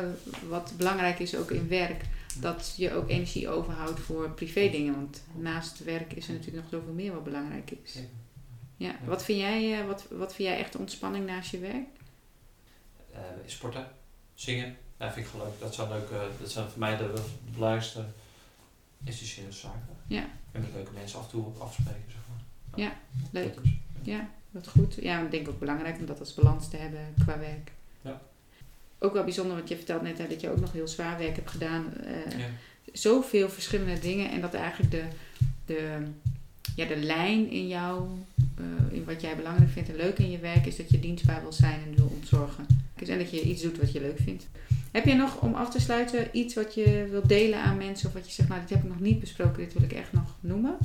wat 0.49 0.73
belangrijk 0.77 1.19
is 1.19 1.37
ook 1.37 1.51
in 1.51 1.69
werk. 1.69 2.05
Dat 2.41 2.75
je 2.77 2.93
ook 2.93 3.09
energie 3.09 3.49
overhoudt 3.49 4.01
voor 4.01 4.31
privé 4.31 4.69
dingen. 4.71 4.95
Want 4.95 5.23
naast 5.35 5.85
werk 5.85 6.13
is 6.13 6.29
er 6.29 6.35
natuurlijk 6.35 6.63
nog 6.63 6.81
zoveel 6.81 6.95
meer 6.95 7.13
wat 7.13 7.25
belangrijk 7.25 7.71
is. 7.71 7.99
Ja. 8.77 8.95
Wat, 9.05 9.25
vind 9.25 9.39
jij, 9.39 9.81
uh, 9.81 9.87
wat, 9.87 10.07
wat 10.11 10.35
vind 10.35 10.49
jij 10.49 10.59
echt 10.59 10.77
ontspanning 10.77 11.27
naast 11.27 11.51
je 11.51 11.59
werk? 11.59 11.87
Uh, 13.13 13.21
sporten, 13.47 13.89
zingen. 14.35 14.77
Ja, 14.97 15.13
vind 15.13 15.27
ik 15.27 15.33
leuk. 15.35 15.61
Dat 15.61 15.75
zijn, 15.75 15.89
dat 16.41 16.51
zijn 16.51 16.69
voor 16.69 16.79
mij 16.79 16.97
de, 16.97 17.13
de 17.13 17.23
belangrijkste 17.55 18.05
essentiële 19.05 19.53
zaken. 19.53 19.97
Ja. 20.07 20.29
En 20.53 20.61
met 20.61 20.71
leuke 20.75 20.93
mensen 20.93 21.19
af 21.19 21.25
en 21.25 21.31
toe 21.31 21.53
afspreken, 21.59 22.05
zeg 22.07 22.21
maar. 22.29 22.43
Ja, 22.85 22.97
leuk. 23.31 23.55
Ja, 24.03 24.31
wat 24.51 24.69
goed. 24.69 24.95
Ja, 24.95 25.21
ik 25.21 25.31
denk 25.31 25.49
ook 25.49 25.59
belangrijk 25.59 25.99
om 25.99 26.07
dat 26.07 26.21
als 26.21 26.35
balans 26.35 26.69
te 26.69 26.77
hebben 26.77 27.15
qua 27.25 27.39
werk. 27.39 27.73
Ja. 28.01 28.21
Ook 29.05 29.13
wel 29.13 29.25
bijzonder, 29.25 29.57
want 29.57 29.69
je 29.69 29.77
vertelt 29.77 30.03
net 30.03 30.19
hè, 30.19 30.29
dat 30.29 30.41
je 30.41 30.51
ook 30.51 30.61
nog 30.61 30.73
heel 30.73 30.89
zwaar 30.89 31.19
werk 31.19 31.37
hebt 31.37 31.51
gedaan. 31.51 31.85
Uh, 32.05 32.39
ja. 32.39 32.47
Zoveel 32.93 33.49
verschillende 33.49 33.99
dingen 33.99 34.31
en 34.31 34.41
dat 34.41 34.55
eigenlijk 34.55 34.91
de, 34.91 35.03
de, 35.67 35.99
ja, 36.77 36.87
de 36.87 36.97
lijn 36.97 37.51
in 37.51 37.69
jou, 37.69 38.09
uh, 38.61 38.97
in 38.97 39.05
wat 39.05 39.21
jij 39.21 39.37
belangrijk 39.37 39.71
vindt 39.71 39.89
en 39.89 39.97
leuk 39.97 40.19
in 40.19 40.31
je 40.31 40.39
werk, 40.39 40.67
is 40.67 40.77
dat 40.77 40.91
je 40.91 41.01
dienstbaar 41.01 41.43
wil 41.43 41.53
zijn 41.53 41.81
en 41.87 41.97
wil 41.97 42.13
ontzorgen. 42.15 42.67
En 43.09 43.19
dat 43.19 43.31
je 43.31 43.43
iets 43.43 43.63
doet 43.63 43.79
wat 43.79 43.93
je 43.93 44.01
leuk 44.01 44.19
vindt. 44.19 44.47
Heb 44.93 45.05
je 45.05 45.15
nog, 45.15 45.41
om 45.41 45.55
af 45.55 45.71
te 45.71 45.81
sluiten, 45.81 46.29
iets 46.33 46.55
wat 46.55 46.75
je 46.75 47.07
wilt 47.11 47.29
delen 47.29 47.59
aan 47.59 47.77
mensen 47.77 48.09
of 48.09 48.15
wat 48.15 48.27
je 48.27 48.33
zegt, 48.33 48.49
nou 48.49 48.61
dit 48.61 48.71
heb 48.71 48.83
ik 48.83 48.89
nog 48.89 49.01
niet 49.01 49.21
besproken, 49.21 49.57
dit 49.57 49.73
wil 49.73 49.83
ik 49.83 49.93
echt 49.93 50.13
nog 50.13 50.35
noemen? 50.41 50.77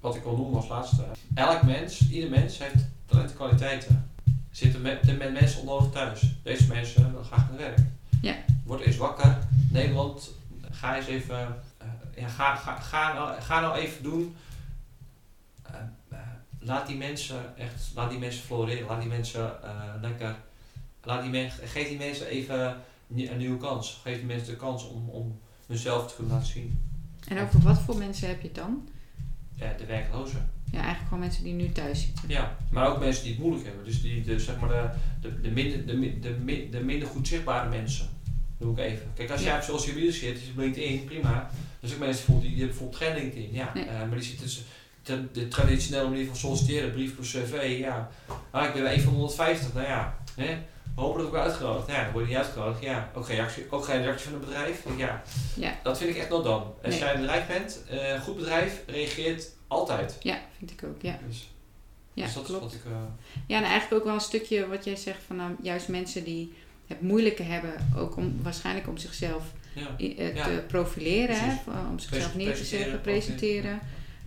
Wat 0.00 0.16
ik 0.16 0.22
wil 0.22 0.36
noemen 0.36 0.56
als 0.56 0.68
laatste. 0.68 1.04
Elk 1.34 1.62
mens, 1.62 2.10
ieder 2.10 2.30
mens 2.30 2.58
heeft 2.58 2.84
talent 3.06 3.30
en 3.30 3.36
kwaliteiten. 3.36 4.11
Zitten 4.52 4.80
met, 4.82 5.18
met 5.18 5.32
mensen 5.32 5.60
onnodig 5.60 5.90
thuis. 5.90 6.22
Deze 6.42 6.66
mensen 6.66 7.10
willen 7.10 7.24
graag 7.24 7.48
naar 7.48 7.58
werk. 7.58 7.78
Ja. 8.20 8.34
Word 8.64 8.80
eens 8.80 8.96
wakker. 8.96 9.38
Nederland, 9.70 10.30
ga 10.70 10.96
eens 10.96 11.06
even. 11.06 11.56
Uh, 11.82 11.88
ja, 12.16 12.28
ga, 12.28 12.56
ga, 12.56 12.80
ga, 12.80 13.12
nou, 13.12 13.40
ga 13.40 13.60
nou 13.60 13.76
even 13.76 14.02
doen. 14.02 14.36
Uh, 15.70 15.76
uh, 16.12 16.18
laat 16.58 16.86
die 16.86 16.96
mensen 16.96 17.56
echt, 17.56 17.90
laat 17.94 18.10
die 18.10 18.18
mensen 18.18 18.42
floreren. 18.42 18.86
Laat 18.86 19.00
die 19.00 19.10
mensen 19.10 19.52
lekker. 20.00 20.36
Laat 21.02 21.22
die 21.22 21.30
mensen, 21.30 21.68
geef 21.68 21.88
die 21.88 21.98
mensen 21.98 22.26
even 22.26 22.76
een 23.16 23.36
nieuwe 23.36 23.58
kans. 23.58 24.00
Geef 24.02 24.16
die 24.16 24.26
mensen 24.26 24.48
de 24.48 24.56
kans 24.56 24.88
om, 24.88 25.08
om 25.08 25.40
hunzelf 25.66 26.08
te 26.08 26.14
kunnen 26.14 26.32
laten 26.32 26.48
zien. 26.48 26.82
En 27.28 27.38
over 27.38 27.60
wat 27.60 27.78
voor 27.78 27.96
mensen 27.96 28.28
heb 28.28 28.40
je 28.40 28.46
het 28.46 28.56
dan? 28.56 28.88
Ja, 29.54 29.72
de 29.78 29.86
werklozen. 29.86 30.50
Ja, 30.72 30.78
eigenlijk 30.78 31.08
gewoon 31.08 31.18
mensen 31.18 31.44
die 31.44 31.52
nu 31.52 31.72
thuis 31.72 32.00
zitten. 32.00 32.28
Ja, 32.28 32.56
maar 32.70 32.88
ook 32.88 32.98
mensen 32.98 33.22
die 33.22 33.32
het 33.32 33.42
moeilijk 33.42 33.66
hebben. 33.66 33.84
Dus 33.84 34.02
die, 34.02 34.22
de, 34.22 34.38
zeg 34.38 34.60
maar 34.60 34.68
de, 34.68 34.88
de, 35.20 35.40
de, 35.40 35.50
minder, 35.50 35.86
de, 35.86 36.18
de, 36.20 36.68
de 36.70 36.80
minder 36.80 37.08
goed 37.08 37.28
zichtbare 37.28 37.68
mensen. 37.68 38.08
Doe 38.58 38.72
ik 38.72 38.78
even. 38.78 39.06
Kijk, 39.14 39.30
als 39.30 39.40
ja. 39.40 39.46
jij 39.46 39.56
op 39.56 39.62
social 39.62 39.94
media 39.94 40.12
zit, 40.12 40.34
dus 40.34 40.42
LinkedIn, 40.56 41.04
prima. 41.04 41.50
Dus 41.80 41.92
ook 41.92 41.98
mensen 41.98 42.32
die, 42.32 42.40
die 42.40 42.48
hebben 42.48 42.66
bijvoorbeeld 42.66 43.02
geen 43.02 43.14
LinkedIn. 43.14 43.52
Ja, 43.52 43.70
nee. 43.74 43.84
uh, 43.84 43.90
maar 43.90 44.10
die 44.10 44.22
zitten 44.22 44.44
dus 44.46 44.64
de, 45.02 45.32
de 45.32 45.48
traditionele 45.48 46.08
manier 46.08 46.26
van 46.26 46.36
solliciteren, 46.36 46.92
brief 46.92 47.14
per 47.14 47.24
cv. 47.24 47.78
Ja, 47.78 48.10
ah, 48.50 48.64
ik 48.64 48.72
ben 48.72 48.92
een 48.92 49.00
van 49.00 49.12
150. 49.12 49.72
Nou 49.74 49.86
ja, 49.86 50.18
hè. 50.36 50.58
Ik 50.96 50.98
word 50.98 51.34
uitgenodigd. 51.34 51.88
Ja, 51.88 52.02
dan 52.02 52.12
word 52.12 52.24
je 52.24 52.30
niet 52.30 52.38
uitgenodigd. 52.38 52.82
Ja, 52.82 53.10
ook 53.14 53.26
geen 53.26 53.36
reactie, 53.36 53.66
ook 53.70 53.84
geen 53.84 54.02
reactie 54.02 54.30
van 54.30 54.32
het 54.32 54.44
bedrijf. 54.48 54.82
Ja, 54.96 55.22
ja. 55.54 55.78
dat 55.82 55.98
vind 55.98 56.10
ik 56.10 56.16
echt 56.16 56.28
not 56.28 56.44
dan. 56.44 56.62
Als 56.62 56.74
nee. 56.94 56.98
jij 56.98 57.14
een 57.14 57.20
bedrijf 57.20 57.46
bent, 57.46 57.80
een 57.88 58.16
uh, 58.16 58.22
goed 58.22 58.36
bedrijf 58.36 58.82
reageert 58.86 59.50
altijd. 59.72 60.16
Ja, 60.20 60.40
vind 60.58 60.70
ik 60.70 60.84
ook, 60.84 61.02
ja. 61.02 61.18
Dus, 61.26 61.50
ja, 62.14 62.24
dus 62.24 62.34
dat 62.34 62.44
klopt. 62.44 62.64
is 62.64 62.70
wat 62.70 62.78
ik... 62.84 62.90
Uh, 62.90 62.96
ja, 63.46 63.56
en 63.56 63.64
eigenlijk 63.64 64.00
ook 64.00 64.04
wel 64.04 64.14
een 64.14 64.20
stukje 64.20 64.66
wat 64.66 64.84
jij 64.84 64.96
zegt 64.96 65.22
van 65.26 65.36
nou, 65.36 65.54
juist 65.62 65.88
mensen 65.88 66.24
die 66.24 66.52
het 66.86 67.00
moeilijke 67.00 67.42
hebben, 67.42 67.90
ook 67.96 68.16
om, 68.16 68.42
waarschijnlijk 68.42 68.88
om 68.88 68.96
zichzelf 68.96 69.52
ja. 69.74 69.94
ja. 70.34 70.44
te 70.44 70.64
profileren, 70.66 71.36
hè, 71.40 71.56
om 71.90 71.98
zichzelf 71.98 72.34
neer 72.34 72.54
te 72.54 72.64
zetten, 72.64 73.00
presenteren, 73.00 73.80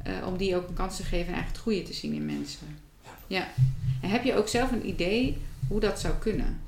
uh, 0.08 0.28
om 0.28 0.38
die 0.38 0.56
ook 0.56 0.68
een 0.68 0.74
kans 0.74 0.96
te 0.96 1.04
geven 1.04 1.28
en 1.28 1.34
eigenlijk 1.34 1.56
het 1.56 1.64
goede 1.64 1.84
te 1.84 1.94
zien 1.94 2.14
in 2.14 2.26
mensen. 2.26 2.80
Ja. 3.28 3.48
En 4.02 4.10
heb 4.10 4.24
je 4.24 4.36
ook 4.36 4.48
zelf 4.48 4.72
een 4.72 4.88
idee 4.88 5.38
hoe 5.68 5.80
dat 5.80 6.00
zou 6.00 6.14
kunnen? 6.20 6.62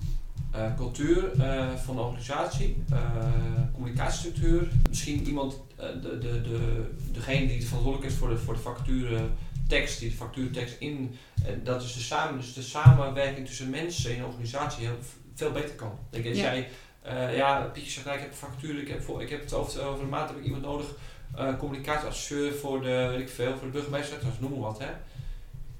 Uh, 0.56 0.76
cultuur 0.76 1.32
uh, 1.38 1.74
van 1.76 1.96
de 1.96 2.02
organisatie, 2.02 2.84
uh, 2.92 2.98
communicatiestructuur. 3.74 4.67
Misschien 4.90 5.28
iemand, 5.28 5.62
de, 5.76 6.17
de, 6.17 6.42
de, 6.42 6.86
degene 7.12 7.48
die 7.48 7.65
verantwoordelijk 7.65 8.12
is 8.12 8.17
voor 8.17 8.30
de, 8.30 8.38
voor 8.38 8.54
de 8.54 8.60
facturen 8.60 9.32
tekst, 9.67 10.00
die 10.00 10.10
de 10.10 10.15
factuurtekst 10.15 10.76
in, 10.80 11.15
dat 11.63 11.84
is 11.84 11.94
de, 11.94 12.00
samen, 12.00 12.38
dus 12.38 12.54
de 12.54 12.62
samenwerking 12.62 13.48
tussen 13.48 13.69
mensen 13.69 14.12
in 14.12 14.19
een 14.19 14.26
organisatie 14.26 14.86
heel, 14.86 14.98
veel 15.36 15.52
beter 15.52 15.76
kan. 15.76 16.00
Denk 16.10 16.26
als 16.26 16.38
ja. 16.38 16.54
jij, 16.54 16.69
ja, 17.36 17.62
Pietje 17.74 17.92
zegt, 17.92 18.06
nou, 18.06 18.17
ik 18.17 18.24
heb 18.24 18.32
een 18.32 18.38
factuur, 18.38 18.82
ik 18.82 18.88
heb, 18.88 19.02
voor, 19.02 19.21
ik 19.21 19.30
heb 19.30 19.42
het 19.42 19.54
over, 19.54 19.86
over 19.86 20.04
een 20.04 20.10
maand 20.10 20.30
heb 20.30 20.38
ik 20.38 20.46
iemand 20.46 20.63
nodig, 20.63 20.88
communicatieadviseur 21.58 22.54
voor 22.54 22.82
de, 22.82 23.08
weet 23.10 23.19
ik 23.19 23.30
veel, 23.30 23.58
voor 23.58 23.67
de 23.67 23.74
burgemeester, 23.74 24.17
noem 24.40 24.52
maar 24.52 24.60
wat 24.60 24.80
hè. 24.80 24.90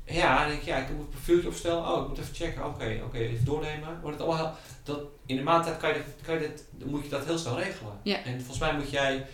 Ja, 0.08 0.40
dan 0.40 0.48
denk 0.48 0.60
ik, 0.62 0.68
ja, 0.68 0.78
ik 0.78 0.90
moet 0.90 1.00
een 1.00 1.10
profieltje 1.10 1.48
opstellen. 1.48 1.88
Oh, 1.88 2.02
ik 2.02 2.08
moet 2.08 2.18
even 2.18 2.36
checken. 2.36 2.66
Oké, 2.66 2.74
okay, 2.76 2.96
oké, 2.96 3.06
okay, 3.06 3.22
even 3.22 3.46
doornemen. 3.46 4.02
Wordt 4.02 4.18
het 4.18 4.28
allemaal 4.28 4.56
dat 4.84 5.00
in 5.26 5.36
de 5.36 5.44
maand 5.44 5.78
kan 5.78 5.94
je, 5.94 6.02
kan 6.26 6.34
je 6.34 6.40
dit, 6.40 6.66
moet 6.86 7.04
je 7.04 7.10
dat 7.10 7.26
heel 7.26 7.38
snel 7.38 7.60
regelen. 7.60 7.94
Ja. 8.04 8.24
En 8.24 8.38
volgens 8.38 8.60
mij 8.60 8.76
moet 8.76 8.90
jij 8.92 9.26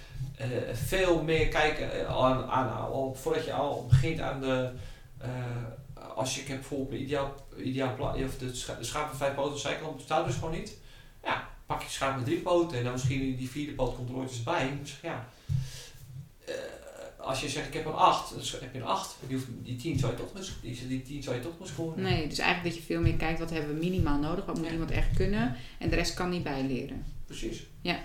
uh, 0.41 0.47
veel 0.74 1.24
meer 1.24 1.47
kijken 1.47 2.07
aan, 2.07 2.49
aan, 2.49 2.78
al, 2.78 3.15
voordat 3.15 3.45
je 3.45 3.53
al 3.53 3.86
begint 3.89 4.19
aan 4.19 4.41
de, 4.41 4.71
eh, 5.17 5.30
als 6.15 6.36
je, 6.36 6.41
ik 6.41 6.47
heb 6.47 6.57
bijvoorbeeld 6.57 6.91
een 6.91 7.01
ideaal, 7.01 7.34
ideaal 7.57 7.95
pla- 7.95 8.15
of 8.26 8.38
de, 8.38 8.55
scha- 8.55 8.76
de 8.76 8.84
schaap 8.84 9.07
met 9.07 9.17
vijf 9.17 9.36
poten, 9.36 9.95
bestaat 9.95 10.26
dus 10.26 10.36
gewoon 10.36 10.51
niet. 10.53 10.78
Ja, 11.24 11.49
pak 11.65 11.82
je 11.82 11.89
schaap 11.89 12.15
met 12.15 12.26
drie 12.26 12.39
poten 12.39 12.78
en 12.78 12.84
dan 12.84 12.93
misschien 12.93 13.36
die 13.36 13.49
vierde 13.49 13.74
poot 13.74 13.95
komt 13.95 14.09
er 14.09 14.15
ooit 14.15 14.30
eens 14.30 14.43
bij. 14.43 14.78
Dus 14.82 14.99
ja, 15.01 15.28
eh, 16.45 16.53
als 17.24 17.41
je 17.41 17.49
zegt 17.49 17.67
ik 17.67 17.74
heb 17.74 17.86
een 17.86 17.93
acht, 17.93 18.30
dan 18.30 18.59
heb 18.61 18.74
je 18.74 18.80
een 18.80 18.86
acht. 18.86 19.15
Die, 19.28 19.36
hoeft, 19.38 19.47
die 19.63 19.76
tien 19.76 19.99
zou 19.99 20.11
je 20.11 20.17
toch 20.17 20.34
mis, 20.34 20.51
die, 20.61 21.24
zou 21.24 21.36
je 21.36 21.41
toch 21.41 21.67
scoren. 21.67 22.01
Nee, 22.01 22.28
dus 22.28 22.38
eigenlijk 22.38 22.76
dat 22.76 22.84
je 22.84 22.93
veel 22.93 23.01
meer 23.01 23.13
kijkt 23.15 23.39
wat 23.39 23.49
hebben 23.49 23.74
we 23.74 23.80
minimaal 23.86 24.19
nodig, 24.19 24.45
wat 24.45 24.55
moet 24.57 24.65
Ja. 24.65 24.71
iemand 24.71 24.91
echt 24.91 25.15
kunnen 25.15 25.55
en 25.80 25.89
de 25.89 25.95
rest 25.95 26.13
kan 26.13 26.30
niet 26.30 26.43
bijleren. 26.43 27.05
Precies. 27.26 27.63
Ja. 27.82 27.99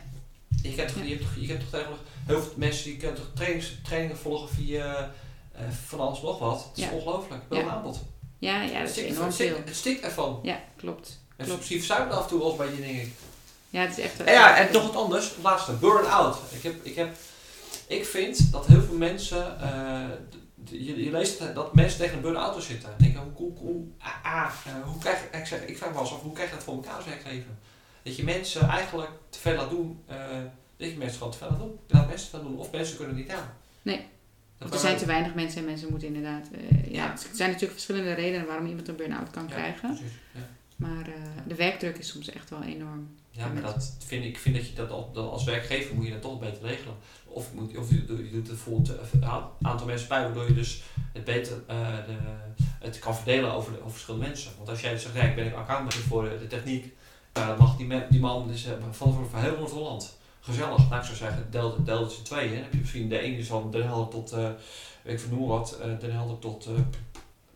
Je 0.62 0.74
kent 0.74 0.88
toch, 0.88 0.96
Ja. 0.98 1.04
je 1.04 1.08
hebt 1.14 1.22
toch, 1.22 1.34
je 1.40 1.46
hebt 1.46 1.60
toch 1.60 1.70
tegenwoordig 1.70 2.04
heel 2.26 2.40
veel 2.42 2.52
mensen 2.56 2.84
die 2.84 2.96
kunnen 2.96 3.16
toch 3.16 3.30
trainings, 3.34 3.72
trainingen 3.82 4.18
volgen 4.18 4.48
via 4.48 5.12
eh, 5.52 5.62
van 5.86 6.00
alles 6.00 6.22
nog 6.22 6.38
wat. 6.38 6.64
Het 6.68 6.78
is 6.78 6.84
Ja. 6.84 6.90
ongelooflijk. 6.90 7.42
Wel 7.48 7.58
een 7.58 7.68
aanbod. 7.70 7.98
Ja, 8.38 8.62
ja, 8.62 8.78
dat 8.78 8.88
het, 8.88 8.96
is 8.96 9.02
enorm 9.02 9.24
het, 9.24 9.34
stikt, 9.34 9.50
veel. 9.54 9.62
het 9.64 9.76
stikt 9.76 10.04
ervan. 10.04 10.40
Ja, 10.42 10.60
klopt. 10.76 11.20
En 11.36 11.46
subsidief 11.46 11.84
zuipen 11.86 12.16
af 12.16 12.22
en 12.22 12.28
toe 12.28 12.42
als 12.42 12.56
bij 12.56 12.66
je 12.74 12.76
denk 12.80 12.98
ik. 13.00 13.12
Ja, 13.70 13.80
het 13.80 13.98
is 13.98 14.04
echt... 14.04 14.18
Ja, 14.26 14.56
en 14.56 14.72
nog 14.72 14.82
wat 14.86 14.96
anders. 15.02 15.24
Het 15.28 15.42
laatste. 15.42 15.72
Burn-out. 15.72 16.36
Ik, 16.50 16.62
heb, 16.62 16.74
ik, 16.84 16.94
heb, 16.94 17.16
ik 17.88 18.04
vind 18.04 18.52
dat 18.52 18.66
heel 18.66 18.82
veel 18.82 18.96
mensen... 18.96 19.60
eh, 19.60 20.08
je, 20.64 21.04
je 21.04 21.10
leest 21.10 21.54
dat 21.54 21.74
mensen 21.74 21.98
tegen 21.98 22.16
een 22.16 22.22
burn-out 22.22 22.62
zitten. 22.62 22.90
Ik 22.98 22.98
denk, 23.04 23.16
hoe, 23.16 23.32
hoe, 23.34 23.58
hoe, 23.58 23.84
ah, 23.98 24.24
ah, 24.44 24.52
eh, 24.66 24.72
hoe 24.84 24.98
krijg 24.98 25.22
ik... 25.32 25.46
zeg, 25.46 25.64
ik 25.64 25.78
vraag 25.78 25.92
me 25.92 25.98
af, 25.98 26.10
hoe 26.22 26.32
krijg 26.32 26.48
je 26.48 26.54
dat 26.54 26.64
voor 26.64 26.74
elkaar 26.74 26.94
als 26.94 27.04
werkgever? 27.04 27.50
Dat 28.02 28.16
je 28.16 28.24
mensen 28.24 28.68
eigenlijk 28.68 29.10
te 29.30 29.38
veel 29.38 29.56
laat 29.56 29.70
doen... 29.70 30.02
eh, 30.06 30.16
dat 30.76 30.90
je 30.90 30.96
mensen 30.96 31.16
gewoon 31.18 31.32
te 31.32 31.38
veel 31.38 31.48
laat 31.50 31.58
doen. 31.58 31.78
Je 31.86 31.94
laat 31.94 32.08
mensen 32.08 32.30
te 32.30 32.36
veel 32.36 32.48
doen. 32.48 32.58
Of 32.58 32.70
mensen 32.70 32.96
kunnen 32.96 33.16
het 33.16 33.24
niet 33.26 33.34
aan. 33.34 33.52
Nee. 33.82 34.06
Of 34.60 34.72
er 34.72 34.78
zijn 34.78 34.96
te 34.96 35.06
weinig 35.06 35.34
mensen 35.34 35.58
en 35.58 35.64
mensen 35.64 35.88
moeten 35.90 36.08
inderdaad... 36.08 36.48
ja, 36.70 36.78
Ja. 36.90 37.12
Er 37.12 37.18
zijn 37.32 37.48
natuurlijk 37.50 37.72
verschillende 37.80 38.12
redenen 38.12 38.46
waarom 38.46 38.66
iemand 38.66 38.88
een 38.88 38.96
burn-out 38.96 39.30
kan 39.30 39.44
Ja, 39.48 39.54
krijgen. 39.54 39.88
precies, 39.88 40.12
ja. 40.34 40.40
Maar 40.76 41.08
de 41.46 41.54
werkdruk 41.54 41.98
is 41.98 42.08
soms 42.08 42.30
echt 42.30 42.50
wel 42.50 42.62
enorm. 42.62 43.08
Ja, 43.38 43.46
maar 43.48 43.62
dat 43.62 43.96
vind 44.06 44.24
ik, 44.24 44.38
vind 44.38 44.56
dat 44.56 44.68
je 44.68 44.74
dat, 44.74 44.90
al- 44.90 45.10
dat 45.12 45.30
als 45.30 45.44
werkgever 45.44 45.94
moet 45.94 46.06
je 46.06 46.12
dat 46.12 46.22
toch 46.22 46.38
beter 46.38 46.62
regelen. 46.62 46.94
Of, 47.24 47.52
moet, 47.54 47.76
of 47.76 47.90
je, 47.90 48.04
doet- 48.04 48.48
het 48.48 48.58
voor 48.58 48.80
een 49.12 49.24
aantal 49.68 49.86
mensen 49.86 50.08
bij, 50.08 50.22
waardoor 50.22 50.46
je 50.46 50.54
dus 50.54 50.82
het 51.12 51.24
beter 51.24 51.62
eh, 51.66 51.76
de, 52.06 52.16
het 52.80 52.98
kan 52.98 53.14
verdelen 53.14 53.52
over, 53.52 53.72
over 53.78 53.90
verschillende 53.90 54.26
mensen. 54.26 54.50
Want 54.56 54.68
als 54.68 54.80
jij 54.80 54.98
zegt, 54.98 55.14
ja, 55.14 55.22
ik 55.22 55.34
ben 55.34 55.46
een 55.46 55.54
accountmanager 55.54 56.02
voor 56.02 56.22
de, 56.38 56.46
techniek, 56.46 56.94
nou, 57.32 57.46
dan 57.46 57.58
mag 57.58 57.76
die, 57.76 57.88
die 58.10 58.20
man 58.20 58.48
dus, 58.48 58.64
eh, 58.66 58.72
van, 58.90 59.28
heel 59.40 59.56
Noord-Holland. 59.56 60.16
Gezellig. 60.40 60.76
Nou, 60.88 60.94
ik 61.00 61.04
zou 61.06 61.16
zeggen, 61.16 61.46
deel, 61.50 61.76
het 62.02 62.16
in 62.18 62.22
tweeën. 62.22 62.52
Dan 62.52 62.62
heb 62.62 62.72
je 62.72 62.78
misschien 62.78 63.08
de 63.08 63.18
ene 63.18 63.44
van 63.44 63.70
Den 63.70 63.82
Helder 63.86 64.08
tot, 64.08 64.30
weet 65.02 65.22
ik 65.22 65.30
noem 65.30 65.46
wat, 65.46 65.78
eh, 65.82 65.90
Den 66.00 66.12
Helder 66.12 66.38
tot, 66.38 66.68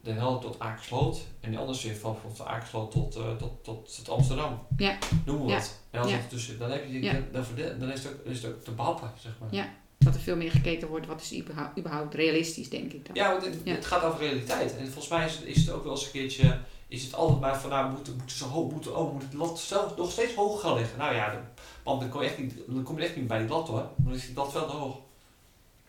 Den 0.02 0.16
Helder 0.16 0.40
tot 0.40 0.58
Akersloot. 0.58 1.20
En 1.40 1.50
die 1.50 1.58
andere 1.58 1.78
zin 1.78 1.94
van, 1.96 2.16
van 2.34 2.46
Akersloot 2.46 2.90
tot, 2.90 3.16
eh, 3.16 3.36
tot, 3.36 3.64
tot, 3.64 3.94
tot 4.04 4.08
Amsterdam. 4.08 4.58
Ja. 4.76 4.98
Noem 5.24 5.38
maar 5.44 5.54
wat. 5.54 5.78
En 5.90 6.00
als 6.00 6.10
Ja. 6.10 6.16
het 6.16 6.28
tussen, 6.30 6.58
dan, 6.58 6.70
heb 6.70 6.84
je, 6.90 7.00
dan, 7.00 7.24
dan, 7.32 7.78
dan 7.78 7.90
is, 7.90 8.04
het 8.04 8.12
ook, 8.12 8.24
is 8.24 8.42
het 8.42 8.52
ook 8.54 8.62
te 8.64 8.70
behappen, 8.70 9.10
zeg 9.20 9.32
maar. 9.40 9.48
Ja. 9.52 9.68
Dat 9.98 10.14
er 10.14 10.20
veel 10.20 10.36
meer 10.36 10.50
gekeken 10.50 10.88
wordt, 10.88 11.06
wat 11.06 11.20
is 11.20 11.34
überhaupt, 11.38 11.78
überhaupt 11.78 12.14
realistisch, 12.14 12.68
denk 12.68 12.92
ik 12.92 13.06
dan. 13.06 13.14
Ja, 13.14 13.30
want 13.30 13.44
het, 13.44 13.54
Ja. 13.64 13.74
het 13.74 13.86
gaat 13.86 14.02
over 14.02 14.18
realiteit. 14.20 14.76
En 14.76 14.84
volgens 14.84 15.08
mij 15.08 15.26
is 15.26 15.32
het, 15.36 15.44
is 15.44 15.56
het 15.56 15.70
ook 15.70 15.82
wel 15.84 15.92
eens 15.92 16.04
een 16.04 16.10
keertje, 16.10 16.58
is 16.88 17.04
het 17.04 17.14
altijd 17.14 17.40
maar 17.40 17.60
van, 17.60 17.70
nou, 17.70 17.90
moet, 17.90 18.16
moet, 18.18 18.32
zo 18.32 18.46
hoog, 18.46 18.72
moet, 18.72 18.88
oh, 18.92 19.12
moet 19.12 19.22
het 19.22 19.32
lat 19.34 19.60
zelf 19.60 19.96
nog 19.96 20.10
steeds 20.10 20.34
hoog 20.34 20.60
gaan 20.60 20.74
liggen. 20.74 20.98
Nou 20.98 21.14
ja, 21.14 21.30
dan, 21.30 21.40
want 21.82 22.00
dan 22.00 22.08
kom 22.10 22.20
je 22.22 22.26
echt 22.26 22.38
niet, 22.38 22.54
dan 22.66 22.82
kom 22.82 22.98
je 22.98 23.04
echt 23.04 23.16
niet 23.16 23.26
bij 23.26 23.38
die 23.38 23.48
lat 23.48 23.68
hoor. 23.68 23.88
Dan 23.96 24.14
is 24.14 24.26
die 24.26 24.34
lat 24.36 24.52
veel 24.52 24.66
te 24.66 24.72
hoog. 24.72 24.96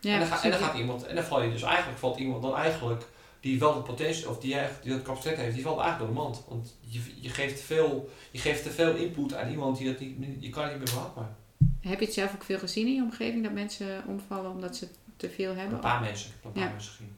Ja, 0.00 0.12
en, 0.12 0.18
dan 0.18 0.28
ga, 0.28 0.42
en 0.42 0.50
dan 0.50 0.60
gaat 0.60 0.78
iemand, 0.78 1.06
en 1.06 1.14
dan 1.14 1.24
val 1.24 1.42
je 1.42 1.50
dus 1.50 1.62
eigenlijk, 1.62 1.98
valt 1.98 2.18
iemand 2.18 2.42
dan 2.42 2.56
eigenlijk, 2.56 3.06
die 3.44 3.58
wel 3.58 3.74
de 3.74 3.80
potentie, 3.80 4.28
of 4.28 4.38
die, 4.38 4.54
eigenlijk, 4.54 4.84
die 4.84 4.92
dat 4.92 5.02
capaciteit 5.02 5.36
heeft, 5.36 5.54
die 5.54 5.62
valt 5.62 5.80
eigenlijk 5.80 6.12
door 6.12 6.16
de 6.22 6.22
mand. 6.28 6.44
Want 6.48 6.76
je, 6.80 7.00
je, 7.20 7.28
geeft 7.28 7.56
te 7.56 7.62
veel, 7.62 8.10
je 8.30 8.38
geeft 8.38 8.62
te 8.62 8.70
veel 8.70 8.94
input 8.94 9.34
aan 9.34 9.50
iemand 9.50 9.78
die 9.78 9.86
dat 9.86 10.00
niet, 10.00 10.16
je 10.38 10.48
kan 10.48 10.62
het 10.62 10.72
niet 10.72 10.84
meer 10.84 10.94
behappen. 10.94 11.36
Heb 11.80 11.98
je 11.98 12.04
het 12.04 12.14
zelf 12.14 12.34
ook 12.34 12.42
veel 12.44 12.58
gezien 12.58 12.86
in 12.86 12.94
je 12.94 13.02
omgeving, 13.02 13.42
dat 13.42 13.52
mensen 13.52 14.04
omvallen 14.06 14.50
omdat 14.50 14.76
ze 14.76 14.88
te 15.16 15.30
veel 15.30 15.54
hebben? 15.54 15.74
Een 15.74 15.80
paar 15.80 16.00
mensen, 16.00 16.30
een 16.44 16.52
paar 16.52 16.62
Ja. 16.62 16.70
mensen 16.70 16.90
gezien. 16.90 17.16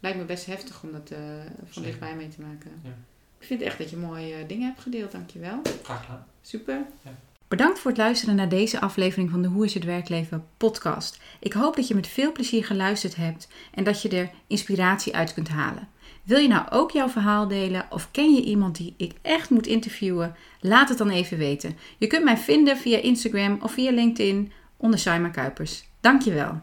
Lijkt 0.00 0.18
me 0.18 0.24
best 0.24 0.46
heftig 0.46 0.82
om 0.82 0.92
dat 0.92 1.10
eh, 1.10 1.18
van 1.64 1.82
dichtbij 1.82 2.16
mee 2.16 2.28
te 2.28 2.40
maken. 2.40 2.80
Ja. 2.82 2.90
Ik 3.38 3.46
vind 3.46 3.62
echt 3.62 3.78
dat 3.78 3.90
je 3.90 3.96
mooie 3.96 4.34
eh, 4.34 4.48
dingen 4.48 4.66
hebt 4.68 4.80
gedeeld, 4.80 5.12
dankjewel. 5.12 5.60
Graag 5.82 6.00
gedaan. 6.04 6.26
Super. 6.42 6.86
Ja. 7.02 7.10
Bedankt 7.48 7.78
voor 7.78 7.90
het 7.90 8.00
luisteren 8.00 8.34
naar 8.34 8.48
deze 8.48 8.80
aflevering 8.80 9.30
van 9.30 9.42
de 9.42 9.48
Hoe 9.48 9.64
is 9.64 9.74
het 9.74 9.84
werkleven 9.84 10.46
podcast. 10.56 11.20
Ik 11.40 11.52
hoop 11.52 11.76
dat 11.76 11.88
je 11.88 11.94
met 11.94 12.06
veel 12.06 12.32
plezier 12.32 12.64
geluisterd 12.64 13.16
hebt 13.16 13.48
en 13.74 13.84
dat 13.84 14.02
je 14.02 14.08
er 14.08 14.30
inspiratie 14.46 15.16
uit 15.16 15.34
kunt 15.34 15.48
halen. 15.48 15.88
Wil 16.22 16.38
je 16.38 16.48
nou 16.48 16.66
ook 16.70 16.90
jouw 16.90 17.08
verhaal 17.08 17.48
delen 17.48 17.86
of 17.90 18.10
ken 18.10 18.34
je 18.34 18.42
iemand 18.42 18.76
die 18.76 18.94
ik 18.96 19.12
echt 19.22 19.50
moet 19.50 19.66
interviewen? 19.66 20.36
Laat 20.60 20.88
het 20.88 20.98
dan 20.98 21.10
even 21.10 21.38
weten. 21.38 21.76
Je 21.98 22.06
kunt 22.06 22.24
mij 22.24 22.36
vinden 22.36 22.76
via 22.76 22.98
Instagram 22.98 23.58
of 23.62 23.72
via 23.72 23.90
LinkedIn 23.90 24.52
onder 24.76 24.98
Saima 24.98 25.28
Kuipers. 25.28 25.84
Dankjewel. 26.00 26.60